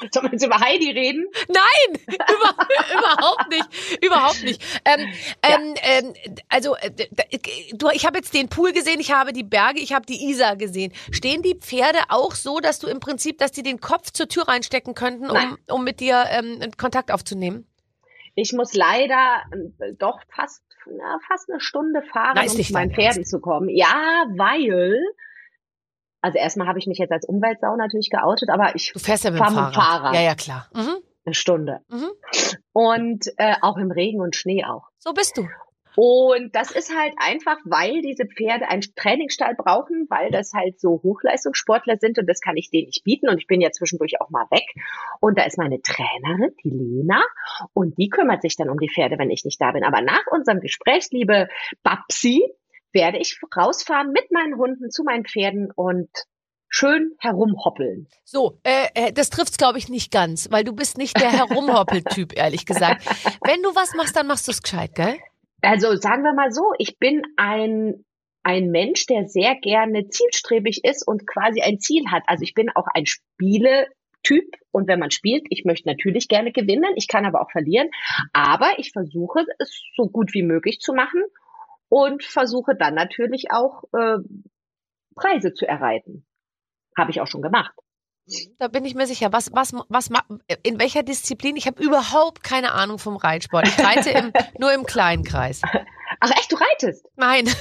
Sollen 0.12 0.26
wir 0.26 0.32
jetzt 0.32 0.44
über 0.44 0.58
Heidi 0.60 0.90
reden? 0.90 1.26
Nein, 1.48 2.00
über, 2.06 2.66
überhaupt 2.98 3.48
nicht, 3.50 4.04
überhaupt 4.04 4.42
nicht. 4.42 4.62
Ähm, 4.84 5.12
ähm, 5.42 5.74
ähm, 5.82 6.14
also 6.48 6.76
äh, 6.76 6.90
du, 7.72 7.88
ich 7.92 8.06
habe 8.06 8.18
jetzt 8.18 8.32
den 8.34 8.48
Pool 8.48 8.72
gesehen, 8.72 9.00
ich 9.00 9.12
habe 9.12 9.32
die 9.32 9.42
Berge, 9.42 9.80
ich 9.80 9.92
habe 9.92 10.06
die 10.06 10.30
Isar 10.30 10.56
gesehen. 10.56 10.92
Stehen 11.10 11.42
die 11.42 11.54
Pferde 11.54 11.98
auch 12.08 12.34
so, 12.34 12.60
dass 12.60 12.78
du 12.78 12.86
im 12.86 13.00
Prinzip, 13.00 13.38
dass 13.38 13.52
die 13.52 13.62
den 13.62 13.80
Kopf 13.80 14.10
zur 14.10 14.28
Tür 14.28 14.48
reinstecken 14.48 14.94
könnten, 14.94 15.28
um, 15.28 15.34
Nein. 15.34 15.56
um 15.68 15.84
mit 15.84 16.00
dir 16.00 16.24
ähm, 16.30 16.60
Kontakt 16.76 17.10
aufzunehmen? 17.12 17.66
Ich 18.34 18.52
muss 18.52 18.74
leider 18.74 19.42
äh, 19.80 19.92
doch 19.98 20.20
fast, 20.34 20.62
na, 20.86 21.18
fast 21.28 21.50
eine 21.50 21.60
Stunde 21.60 22.02
fahren, 22.02 22.42
ist 22.44 22.56
um 22.56 22.64
zu 22.64 22.72
meinen 22.72 22.92
Pferden 22.92 23.24
zu 23.24 23.40
kommen. 23.40 23.68
Ja, 23.68 24.24
weil, 24.36 24.98
also 26.20 26.38
erstmal 26.38 26.68
habe 26.68 26.78
ich 26.78 26.86
mich 26.86 26.98
jetzt 26.98 27.12
als 27.12 27.26
Umweltsau 27.26 27.76
natürlich 27.76 28.10
geoutet, 28.10 28.50
aber 28.50 28.74
ich 28.74 28.92
Du 28.92 28.98
fährst 28.98 29.24
ja 29.24 29.30
mit 29.30 29.40
dem 29.40 29.46
Fahrrad. 29.46 29.74
Fahrrad. 29.74 30.14
Ja, 30.14 30.20
ja, 30.20 30.34
klar. 30.34 30.68
Mhm. 30.74 30.96
eine 31.24 31.34
Stunde. 31.34 31.80
Mhm. 31.88 32.10
Und 32.72 33.26
äh, 33.36 33.56
auch 33.62 33.76
im 33.76 33.90
Regen 33.90 34.20
und 34.20 34.36
Schnee 34.36 34.64
auch. 34.64 34.88
So 34.98 35.12
bist 35.12 35.36
du. 35.36 35.46
Und 35.96 36.54
das 36.54 36.70
ist 36.70 36.96
halt 36.96 37.14
einfach, 37.18 37.58
weil 37.64 38.00
diese 38.00 38.24
Pferde 38.24 38.68
einen 38.68 38.82
Trainingsstall 38.94 39.54
brauchen, 39.56 40.06
weil 40.08 40.30
das 40.30 40.52
halt 40.54 40.80
so 40.80 41.00
Hochleistungssportler 41.02 41.96
sind 41.98 42.18
und 42.18 42.28
das 42.28 42.40
kann 42.40 42.56
ich 42.56 42.70
denen 42.70 42.86
nicht 42.86 43.02
bieten. 43.04 43.28
Und 43.28 43.38
ich 43.38 43.46
bin 43.46 43.60
ja 43.60 43.70
zwischendurch 43.70 44.20
auch 44.20 44.30
mal 44.30 44.46
weg. 44.50 44.64
Und 45.20 45.36
da 45.36 45.42
ist 45.44 45.58
meine 45.58 45.82
Trainerin, 45.82 46.54
die 46.62 46.70
Lena, 46.70 47.22
und 47.74 47.98
die 47.98 48.08
kümmert 48.08 48.42
sich 48.42 48.56
dann 48.56 48.70
um 48.70 48.78
die 48.78 48.88
Pferde, 48.88 49.18
wenn 49.18 49.30
ich 49.30 49.44
nicht 49.44 49.60
da 49.60 49.72
bin. 49.72 49.84
Aber 49.84 50.00
nach 50.00 50.22
unserem 50.30 50.60
Gespräch, 50.60 51.08
liebe 51.10 51.48
Babsi, 51.82 52.40
werde 52.92 53.18
ich 53.18 53.38
rausfahren 53.56 54.12
mit 54.12 54.30
meinen 54.30 54.56
Hunden 54.56 54.90
zu 54.90 55.04
meinen 55.04 55.24
Pferden 55.24 55.70
und 55.74 56.08
schön 56.68 57.16
herumhoppeln. 57.18 58.08
So, 58.24 58.60
äh, 58.62 58.86
äh, 58.94 59.12
das 59.12 59.30
trifft's 59.30 59.58
glaube 59.58 59.78
ich 59.78 59.88
nicht 59.88 60.12
ganz, 60.12 60.50
weil 60.50 60.64
du 60.64 60.72
bist 60.72 60.98
nicht 60.98 61.20
der 61.20 61.32
Herumhoppel-Typ, 61.32 62.36
ehrlich 62.36 62.64
gesagt. 62.64 63.04
Wenn 63.44 63.62
du 63.62 63.74
was 63.74 63.94
machst, 63.94 64.16
dann 64.16 64.26
machst 64.26 64.48
du's 64.48 64.62
gescheit, 64.62 64.94
gell? 64.94 65.16
Also 65.62 65.94
sagen 65.96 66.22
wir 66.22 66.32
mal 66.32 66.52
so, 66.52 66.72
ich 66.78 66.98
bin 66.98 67.22
ein 67.36 68.04
ein 68.42 68.70
Mensch, 68.70 69.04
der 69.04 69.26
sehr 69.28 69.54
gerne 69.56 70.08
zielstrebig 70.08 70.82
ist 70.84 71.06
und 71.06 71.26
quasi 71.26 71.60
ein 71.60 71.78
Ziel 71.78 72.04
hat. 72.10 72.22
Also 72.26 72.42
ich 72.42 72.54
bin 72.54 72.70
auch 72.70 72.86
ein 72.94 73.04
Spieletyp 73.04 74.56
und 74.70 74.88
wenn 74.88 74.98
man 74.98 75.10
spielt, 75.10 75.44
ich 75.50 75.64
möchte 75.66 75.88
natürlich 75.88 76.26
gerne 76.26 76.50
gewinnen, 76.50 76.90
ich 76.96 77.06
kann 77.06 77.26
aber 77.26 77.42
auch 77.42 77.50
verlieren, 77.50 77.90
aber 78.32 78.78
ich 78.78 78.92
versuche 78.92 79.44
es 79.58 79.82
so 79.94 80.08
gut 80.08 80.32
wie 80.32 80.42
möglich 80.42 80.80
zu 80.80 80.94
machen 80.94 81.22
und 81.90 82.24
versuche 82.24 82.74
dann 82.74 82.94
natürlich 82.94 83.46
auch 83.50 83.82
äh, 83.92 84.18
Preise 85.14 85.52
zu 85.52 85.66
erreichen. 85.66 86.26
Habe 86.96 87.10
ich 87.10 87.20
auch 87.20 87.26
schon 87.26 87.42
gemacht. 87.42 87.72
Da 88.58 88.68
bin 88.68 88.84
ich 88.84 88.94
mir 88.94 89.06
sicher. 89.06 89.32
Was, 89.32 89.52
was, 89.52 89.72
was, 89.88 90.08
in 90.62 90.78
welcher 90.78 91.02
Disziplin? 91.02 91.56
Ich 91.56 91.66
habe 91.66 91.82
überhaupt 91.82 92.42
keine 92.42 92.72
Ahnung 92.72 92.98
vom 92.98 93.16
Reitsport. 93.16 93.66
Ich 93.66 93.78
reite 93.78 94.10
im, 94.10 94.32
nur 94.58 94.72
im 94.72 94.84
kleinen 94.84 95.24
Kreis. 95.24 95.62
Ach 96.20 96.30
echt, 96.30 96.52
du 96.52 96.56
reitest? 96.56 97.06
Nein, 97.16 97.48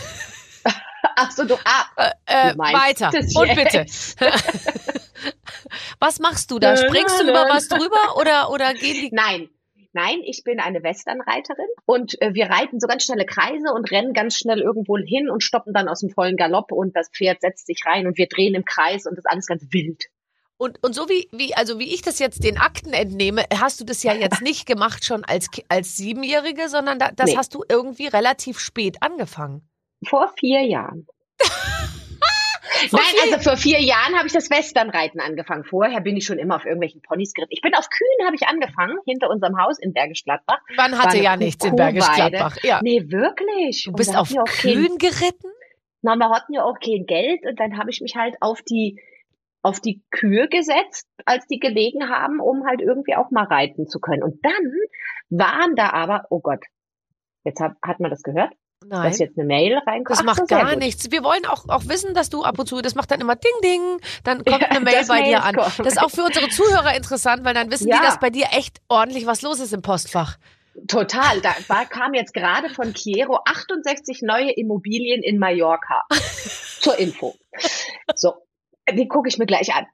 Ach 1.15 1.31
so, 1.31 1.45
du, 1.45 1.55
ah, 1.65 1.85
äh, 1.95 2.11
äh, 2.25 2.53
Du 2.53 2.59
weiter. 2.59 3.11
Und 3.35 3.55
bitte. 3.55 3.85
was 5.99 6.19
machst 6.19 6.51
du 6.51 6.59
da? 6.59 6.77
Springst 6.77 7.19
du 7.19 7.23
über 7.23 7.49
was 7.49 7.67
drüber 7.67 8.15
oder, 8.17 8.51
oder 8.51 8.73
gehen 8.73 9.01
die? 9.01 9.09
Nein, 9.11 9.49
nein, 9.93 10.19
ich 10.23 10.43
bin 10.43 10.59
eine 10.59 10.83
Westernreiterin 10.83 11.67
und 11.85 12.21
äh, 12.21 12.33
wir 12.33 12.49
reiten 12.49 12.79
so 12.79 12.87
ganz 12.87 13.03
schnelle 13.03 13.25
Kreise 13.25 13.73
und 13.73 13.91
rennen 13.91 14.13
ganz 14.13 14.35
schnell 14.35 14.59
irgendwo 14.59 14.97
hin 14.97 15.29
und 15.29 15.43
stoppen 15.43 15.73
dann 15.73 15.87
aus 15.87 16.01
dem 16.01 16.09
vollen 16.09 16.37
Galopp 16.37 16.71
und 16.71 16.95
das 16.95 17.09
Pferd 17.09 17.41
setzt 17.41 17.67
sich 17.67 17.81
rein 17.85 18.07
und 18.07 18.17
wir 18.17 18.27
drehen 18.27 18.55
im 18.55 18.65
Kreis 18.65 19.05
und 19.05 19.13
das 19.17 19.25
ist 19.25 19.31
alles 19.31 19.47
ganz 19.47 19.63
wild. 19.71 20.05
Und, 20.57 20.83
und 20.83 20.93
so 20.93 21.07
wie, 21.07 21.29
wie, 21.31 21.55
also 21.55 21.79
wie 21.79 21.93
ich 21.93 22.01
das 22.01 22.19
jetzt 22.19 22.43
den 22.43 22.57
Akten 22.57 22.91
entnehme, 22.91 23.45
hast 23.61 23.79
du 23.79 23.85
das 23.85 24.03
ja 24.03 24.13
jetzt 24.13 24.41
nicht 24.41 24.65
gemacht 24.65 25.05
schon 25.05 25.23
als, 25.23 25.47
als 25.69 25.95
Siebenjährige, 25.95 26.67
sondern 26.67 26.99
da, 26.99 27.11
das 27.15 27.29
Nee. 27.29 27.37
hast 27.37 27.55
du 27.55 27.63
irgendwie 27.69 28.07
relativ 28.07 28.59
spät 28.59 28.97
angefangen. 29.01 29.61
Vor 30.05 30.33
vier 30.37 30.61
Jahren. 30.65 31.07
Nein, 32.91 33.01
also 33.23 33.49
vor 33.49 33.57
vier 33.57 33.81
Jahren 33.81 34.15
habe 34.15 34.27
ich 34.27 34.33
das 34.33 34.49
Westernreiten 34.49 35.19
angefangen. 35.19 35.63
Vorher 35.63 36.01
bin 36.01 36.17
ich 36.17 36.25
schon 36.25 36.39
immer 36.39 36.55
auf 36.55 36.65
irgendwelchen 36.65 37.01
Ponys 37.01 37.33
geritten. 37.33 37.53
Ich 37.53 37.61
bin 37.61 37.73
auf 37.75 37.89
Kühen 37.89 38.25
habe 38.25 38.35
ich 38.35 38.47
angefangen, 38.47 38.97
hinter 39.05 39.29
unserem 39.29 39.57
Haus 39.61 39.79
in 39.79 39.93
Bergisch 39.93 40.23
Gladbach. 40.23 40.59
Man 40.77 40.97
hatte 40.97 41.17
ja 41.17 41.35
nichts 41.35 41.65
in 41.65 41.75
Bergisch. 41.75 42.09
Gladbach. 42.11 42.57
Ja. 42.63 42.79
Nee, 42.81 43.03
wirklich. 43.07 43.83
Du 43.85 43.93
bist 43.93 44.15
auf 44.15 44.33
Kühen 44.61 44.97
geritten? 44.97 45.51
Na, 46.01 46.15
wir 46.15 46.29
hatten 46.29 46.53
ja 46.53 46.63
auch 46.63 46.79
kein 46.79 47.05
Geld 47.05 47.45
und 47.45 47.59
dann 47.59 47.77
habe 47.77 47.89
ich 47.89 48.01
mich 48.01 48.15
halt 48.15 48.35
auf 48.41 48.61
die 48.61 48.99
auf 49.61 49.81
die 49.81 50.01
Kühe 50.11 50.47
gesetzt, 50.47 51.07
als 51.25 51.45
die 51.47 51.59
gelegen 51.59 52.09
haben, 52.09 52.39
um 52.39 52.65
halt 52.65 52.81
irgendwie 52.81 53.15
auch 53.15 53.29
mal 53.29 53.43
reiten 53.43 53.87
zu 53.87 53.99
können. 53.99 54.23
Und 54.23 54.39
dann 54.43 54.73
waren 55.29 55.75
da 55.75 55.89
aber, 55.89 56.25
oh 56.29 56.39
Gott, 56.39 56.63
jetzt 57.43 57.59
hat, 57.59 57.73
hat 57.83 57.99
man 57.99 58.09
das 58.09 58.23
gehört, 58.23 58.53
Nein. 58.85 59.03
dass 59.09 59.19
jetzt 59.19 59.37
eine 59.37 59.45
Mail 59.45 59.77
reinkommt. 59.85 60.09
Das 60.09 60.19
Ach 60.19 60.23
macht 60.23 60.47
gar 60.47 60.75
nichts. 60.75 61.11
Wir 61.11 61.23
wollen 61.23 61.45
auch, 61.45 61.67
auch 61.67 61.87
wissen, 61.87 62.13
dass 62.13 62.29
du 62.29 62.43
ab 62.43 62.57
und 62.59 62.65
zu, 62.67 62.81
das 62.81 62.95
macht 62.95 63.11
dann 63.11 63.19
immer 63.21 63.35
Ding 63.35 63.51
Ding, 63.63 63.81
dann 64.23 64.37
kommt 64.45 64.61
Ja, 64.61 64.67
eine 64.69 64.79
Mail 64.79 65.05
bei 65.07 65.21
dir 65.21 65.31
Mails 65.39 65.43
an. 65.43 65.55
kommen. 65.55 65.71
Das 65.79 65.87
ist 65.93 66.01
auch 66.01 66.09
für 66.09 66.23
unsere 66.23 66.49
Zuhörer 66.49 66.95
interessant, 66.95 67.43
weil 67.43 67.53
dann 67.53 67.69
wissen 67.71 67.85
die, 67.87 67.91
Ja. 67.91 68.01
dass 68.01 68.19
bei 68.19 68.29
dir 68.29 68.47
echt 68.51 68.79
ordentlich 68.87 69.25
was 69.25 69.41
los 69.41 69.59
ist 69.59 69.73
im 69.73 69.81
Postfach. 69.81 70.37
Total. 70.87 71.41
Da 71.41 71.53
war, 71.67 71.85
kam 71.85 72.13
jetzt 72.13 72.33
gerade 72.33 72.69
von 72.69 72.93
Chiero 72.93 73.39
68 73.45 74.21
neue 74.21 74.51
Immobilien 74.51 75.21
in 75.23 75.37
Mallorca. 75.39 76.05
Zur 76.79 76.97
Info. 76.97 77.35
So. 78.15 78.35
Die 78.93 79.07
gucke 79.07 79.27
ich 79.27 79.37
mir 79.37 79.45
gleich 79.45 79.73
an. 79.73 79.85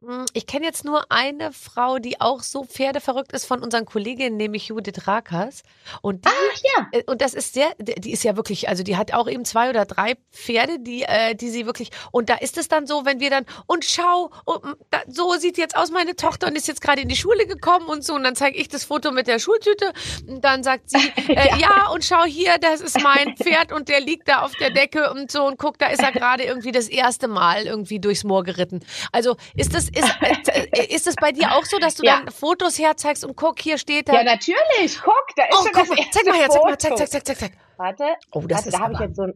Hm, 0.00 0.26
ich 0.32 0.46
kenne 0.46 0.64
jetzt 0.66 0.84
nur 0.84 1.10
eine 1.10 1.52
Frau, 1.52 1.98
die 1.98 2.20
auch 2.20 2.42
so 2.42 2.64
pferdeverrückt 2.64 3.32
ist 3.32 3.46
von 3.46 3.62
unseren 3.62 3.84
Kolleginnen, 3.84 4.36
nämlich 4.36 4.68
Judith 4.68 5.06
Rakers. 5.06 5.62
Und 6.02 6.24
die, 6.24 6.30
Ach 6.30 6.58
ja. 6.76 6.86
äh, 6.92 7.04
und 7.06 7.20
das 7.20 7.34
ist 7.34 7.54
sehr, 7.54 7.68
die 7.78 8.12
ist 8.12 8.24
ja 8.24 8.36
wirklich, 8.36 8.68
also 8.68 8.82
die 8.82 8.96
hat 8.96 9.12
auch 9.14 9.28
eben 9.28 9.44
zwei 9.44 9.70
oder 9.70 9.84
drei 9.84 10.14
Pferde, 10.32 10.78
die, 10.78 11.02
äh, 11.02 11.34
die 11.34 11.48
sie 11.48 11.66
wirklich, 11.66 11.90
und 12.10 12.28
da 12.28 12.34
ist 12.34 12.58
es 12.58 12.68
dann 12.68 12.86
so, 12.86 13.04
wenn 13.04 13.20
wir 13.20 13.30
dann, 13.30 13.46
und 13.66 13.84
schau, 13.84 14.30
und, 14.44 14.64
mm, 14.64 14.74
da, 14.90 14.98
so 15.08 15.34
sieht 15.34 15.58
jetzt 15.58 15.76
aus 15.76 15.90
meine 15.90 16.16
Tochter 16.16 16.48
und 16.48 16.56
ist 16.56 16.68
jetzt 16.68 16.80
gerade 16.80 17.02
in 17.02 17.08
die 17.08 17.16
Schule 17.16 17.46
gekommen 17.46 17.86
und 17.86 18.04
so, 18.04 18.14
und 18.14 18.24
dann 18.24 18.36
zeige 18.36 18.58
ich 18.58 18.68
das 18.68 18.84
Foto 18.84 19.12
mit 19.12 19.26
der 19.26 19.38
Schultüte, 19.38 19.92
und 20.26 20.44
dann 20.44 20.62
sagt 20.62 20.90
sie, 20.90 20.98
äh, 21.28 21.58
ja. 21.58 21.88
und 21.92 22.04
schau 22.04 22.24
hier, 22.24 22.58
das 22.58 22.80
ist 22.80 23.00
mein 23.02 23.36
Pferd 23.36 23.72
und 23.72 23.88
der 23.88 24.00
liegt 24.00 24.28
da 24.28 24.42
auf 24.42 24.52
der 24.52 24.70
Decke 24.70 25.10
und 25.12 25.30
so, 25.30 25.44
und 25.46 25.58
guck, 25.58 25.78
da 25.78 25.88
ist 25.88 26.02
er 26.02 26.12
gerade 26.16 26.44
irgendwie 26.44 26.72
das 26.72 26.88
erste 26.88 27.28
Mal 27.28 27.66
irgendwie 27.66 28.00
durchs 28.16 28.24
Moor 28.24 28.42
geritten. 28.44 28.80
Also 29.12 29.36
ist 29.54 29.74
das, 29.74 29.88
ist, 29.88 30.12
äh, 30.48 30.86
ist 30.94 31.06
das 31.06 31.14
bei 31.16 31.32
dir 31.32 31.52
auch 31.56 31.64
so, 31.64 31.78
dass 31.78 31.94
du 31.96 32.04
Ja. 32.04 32.18
dann 32.20 32.30
Fotos 32.32 32.78
herzeigst 32.78 33.24
und 33.24 33.36
guck, 33.36 33.60
hier 33.60 33.78
steht 33.78 34.08
er. 34.08 34.14
Ja, 34.16 34.22
natürlich. 34.24 35.00
Guck, 35.02 35.26
da 35.36 35.44
ist 35.44 35.52
oh, 35.52 35.62
schon 35.62 35.72
guck 35.72 35.88
das 35.88 35.98
erste 35.98 36.10
zeig 36.12 36.26
mal 36.26 36.34
her, 36.36 36.48
zeig 36.50 36.62
mal, 36.64 36.78
zeig, 36.78 36.96
zeig, 36.96 37.08
zeig, 37.10 37.26
zeig, 37.26 37.38
zeig. 37.38 37.52
Warte, 37.76 38.04
Oh, 38.32 38.40
das 38.40 38.50
warte 38.58 38.68
ist 38.68 38.74
da 38.74 38.80
habe 38.80 38.92
ich 38.94 39.00
jetzt 39.00 39.16
so 39.16 39.22
ein. 39.22 39.34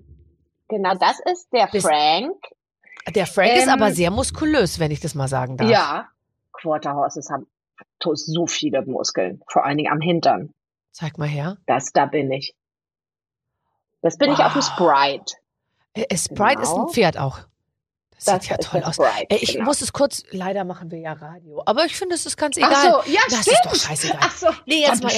Genau, 0.69 0.95
das 0.95 1.19
ist 1.33 1.49
der 1.53 1.69
Das- 1.73 1.83
Frank. 1.83 2.37
Der 3.15 3.27
Frank 3.27 3.53
ist 3.57 3.63
Ähm, 3.65 3.71
aber 3.71 3.93
sehr 3.93 4.11
muskulös, 4.11 4.79
wenn 4.79 4.91
ich 4.91 5.01
das 5.01 5.15
mal 5.15 5.27
sagen 5.29 5.57
darf. 5.57 5.69
Ja. 5.69 6.09
Quarter 6.53 6.95
Horses 6.95 7.29
haben 7.31 7.47
so 8.15 8.47
viele 8.47 8.83
Muskeln, 8.85 9.43
vor 9.49 9.65
allen 9.65 9.79
Dingen 9.79 9.91
am 9.93 10.01
Hintern. 10.01 10.53
Zeig 10.93 11.19
mal 11.19 11.27
her. 11.29 11.57
Das, 11.67 11.93
da 11.93 12.07
bin 12.07 12.31
ich. 12.31 12.55
Das 14.03 14.17
bin 14.19 14.33
ich 14.33 14.39
auf 14.39 14.53
dem 14.53 14.63
Wow. 14.63 14.65
Sprite. 14.65 15.35
Äh, 15.95 16.03
äh, 16.09 16.17
Sprite 16.17 16.63
ist 16.63 16.69
ein 16.71 16.75
Genau. 16.77 16.89
Pferd 16.89 17.19
auch. 17.19 17.41
Das, 18.25 18.43
sieht 18.43 18.51
ja 18.51 18.57
toll 18.59 18.83
aus. 18.83 18.99
Äh, 18.99 19.37
ich 19.37 19.53
genau. 19.55 19.65
muss 19.67 19.81
es 19.81 19.93
kurz, 19.93 20.23
leider 20.31 20.65
machen 20.65 20.91
wir 20.91 20.99
ja 20.99 21.13
Radio, 21.13 21.63
aber 21.67 21.85
ich 21.85 21.97
finde, 21.97 22.15
es 22.15 22.27
ist 22.27 22.37
ganz 22.37 22.57
egal. 22.57 22.73
Ach 22.75 23.05
so, 23.05 23.11
ja, 23.13 23.21
das 23.29 23.41
stimmt. 23.43 23.57
ist 23.57 23.65
doch 23.65 23.89
scheißegal. 23.89 24.19
Ach 24.21 24.37
so, 24.37 24.47
Nee, 24.67 24.83
jetzt 24.83 25.03
mal 25.03 25.11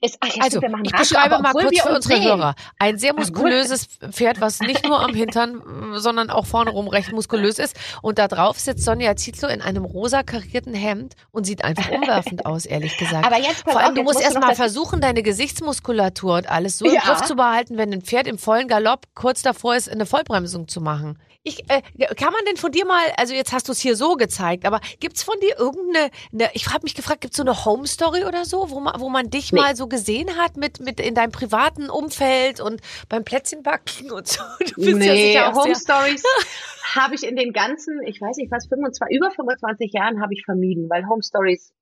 Ist, 0.00 0.18
ach, 0.20 0.34
ja, 0.34 0.42
Also, 0.42 0.60
wir 0.60 0.68
machen 0.70 0.84
ich 0.84 0.92
Radio, 0.92 1.08
beschreibe 1.08 1.38
mal 1.42 1.52
kurz 1.52 1.80
für 1.80 1.88
uns 1.88 1.96
unsere 2.06 2.20
sehen. 2.20 2.24
Hörer. 2.24 2.54
Ein 2.78 2.98
sehr 2.98 3.14
muskulöses 3.14 3.86
Pferd, 4.10 4.40
was 4.40 4.60
nicht 4.60 4.86
nur 4.86 5.00
am 5.00 5.14
Hintern, 5.14 5.62
sondern 5.94 6.30
auch 6.30 6.46
vorne 6.46 6.70
rum 6.70 6.88
recht 6.88 7.12
muskulös 7.12 7.58
ist. 7.58 7.76
Und 8.02 8.18
da 8.18 8.28
drauf 8.28 8.58
sitzt 8.58 8.84
Sonja 8.84 9.16
Zietlow 9.16 9.48
in 9.48 9.62
einem 9.62 9.84
rosa 9.84 10.22
karierten 10.22 10.74
Hemd 10.74 11.14
und 11.30 11.44
sieht 11.44 11.64
einfach 11.64 11.90
umwerfend 11.90 12.46
aus, 12.46 12.66
ehrlich 12.66 12.96
gesagt. 12.96 13.26
Aber 13.26 13.38
jetzt 13.38 13.62
Vor 13.62 13.78
allem, 13.78 13.88
auf, 13.88 13.94
du 13.94 14.00
jetzt 14.00 14.04
musst 14.04 14.14
musst 14.14 14.24
erst 14.34 14.40
mal 14.40 14.54
versuchen, 14.54 15.00
deine 15.00 15.22
Gesichtsmuskulatur 15.22 16.34
und 16.36 16.50
alles 16.50 16.78
so 16.78 16.84
im 16.86 16.94
Ja. 16.94 17.00
Griff 17.02 17.22
zu 17.22 17.34
behalten, 17.36 17.76
wenn 17.78 17.92
ein 17.92 18.02
Pferd 18.02 18.26
im 18.26 18.38
vollen 18.38 18.68
Galopp 18.68 19.06
kurz 19.14 19.42
davor 19.42 19.74
ist, 19.76 19.88
eine 19.90 20.06
Vollbremsung 20.06 20.68
zu 20.68 20.80
machen. 20.80 21.18
Ich, 21.44 21.68
äh, 21.68 21.82
kann 22.14 22.32
man 22.32 22.44
denn 22.46 22.56
von 22.56 22.70
dir 22.70 22.84
mal, 22.86 23.02
also 23.16 23.34
jetzt 23.34 23.52
hast 23.52 23.66
du 23.66 23.72
es 23.72 23.80
hier 23.80 23.96
so 23.96 24.14
gezeigt, 24.14 24.64
aber 24.64 24.80
gibt's 25.00 25.24
von 25.24 25.34
dir 25.40 25.58
irgendeine, 25.58 26.10
eine, 26.32 26.50
ich 26.54 26.68
habe 26.68 26.84
mich 26.84 26.94
gefragt, 26.94 27.22
gibt's 27.22 27.36
so 27.36 27.42
eine 27.42 27.64
Home 27.64 27.88
Story 27.88 28.24
oder 28.24 28.44
so, 28.44 28.70
wo 28.70 28.78
man, 28.78 29.00
wo 29.00 29.08
man 29.08 29.28
dich 29.28 29.52
Nee. 29.52 29.60
mal 29.60 29.74
so 29.74 29.88
gesehen 29.88 30.36
hat 30.36 30.56
mit, 30.56 30.78
mit 30.78 31.00
in 31.00 31.16
deinem 31.16 31.32
privaten 31.32 31.90
Umfeld 31.90 32.60
und 32.60 32.80
beim 33.08 33.24
Plätzchenbacken 33.24 34.12
und 34.12 34.28
so? 34.28 34.40
Du 34.60 34.74
bist 34.76 35.04
ja 35.04 35.12
nee, 35.12 35.32
sicher 35.32 35.48
auch 35.50 35.64
Home 35.64 35.74
Stories 35.74 36.22
habe 36.94 37.16
ich 37.16 37.24
in 37.24 37.34
den 37.34 37.52
ganzen, 37.52 38.00
ich 38.06 38.20
weiß 38.20 38.36
nicht 38.36 38.52
was, 38.52 38.68
25, 38.68 39.16
über 39.16 39.32
25 39.32 39.92
Jahren 39.92 40.22
habe 40.22 40.34
ich 40.34 40.44
vermieden, 40.44 40.88
weil 40.88 41.08
Home 41.08 41.22
Stories 41.24 41.72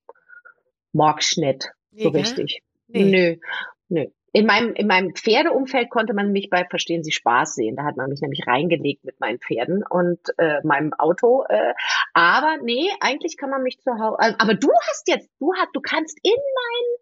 mag 0.93 1.19
ich 1.21 1.37
nicht 1.37 1.71
so 1.97 2.09
richtig. 2.09 2.63
Nee. 2.89 3.05
Nö, 3.05 3.37
nö. 3.89 4.07
In 4.33 4.47
meinem, 4.47 4.75
in 4.75 4.87
meinem 4.87 5.15
Pferdeumfeld 5.15 5.91
konnte 5.91 6.15
man 6.15 6.31
mich 6.31 6.51
bei 6.51 6.65
Verstehen 6.69 7.03
Sie 7.03 7.11
Spaß 7.13 7.55
sehen. 7.55 7.75
Da 7.77 7.85
hat 7.85 7.97
man 7.97 8.09
mich 8.11 8.21
nämlich 8.21 8.47
reingelegt 8.47 9.05
mit 9.05 9.19
meinen 9.21 9.39
Pferden 9.41 9.83
und 9.89 10.21
äh, 10.39 10.61
meinem 10.63 10.93
Auto. 10.95 11.45
Äh, 11.49 11.75
aber 12.15 12.57
nee, 12.63 12.89
eigentlich 13.01 13.37
kann 13.37 13.51
man 13.51 13.63
mich 13.63 13.81
zu 13.81 13.91
Hause. 13.99 14.19
Also, 14.21 14.37
aber 14.39 14.55
du 14.55 14.69
hast 14.89 15.09
jetzt, 15.09 15.29
du 15.41 15.53
hast, 15.57 15.71
du 15.75 15.81
kannst 15.81 16.19
in 16.23 16.33
mein 16.33 16.97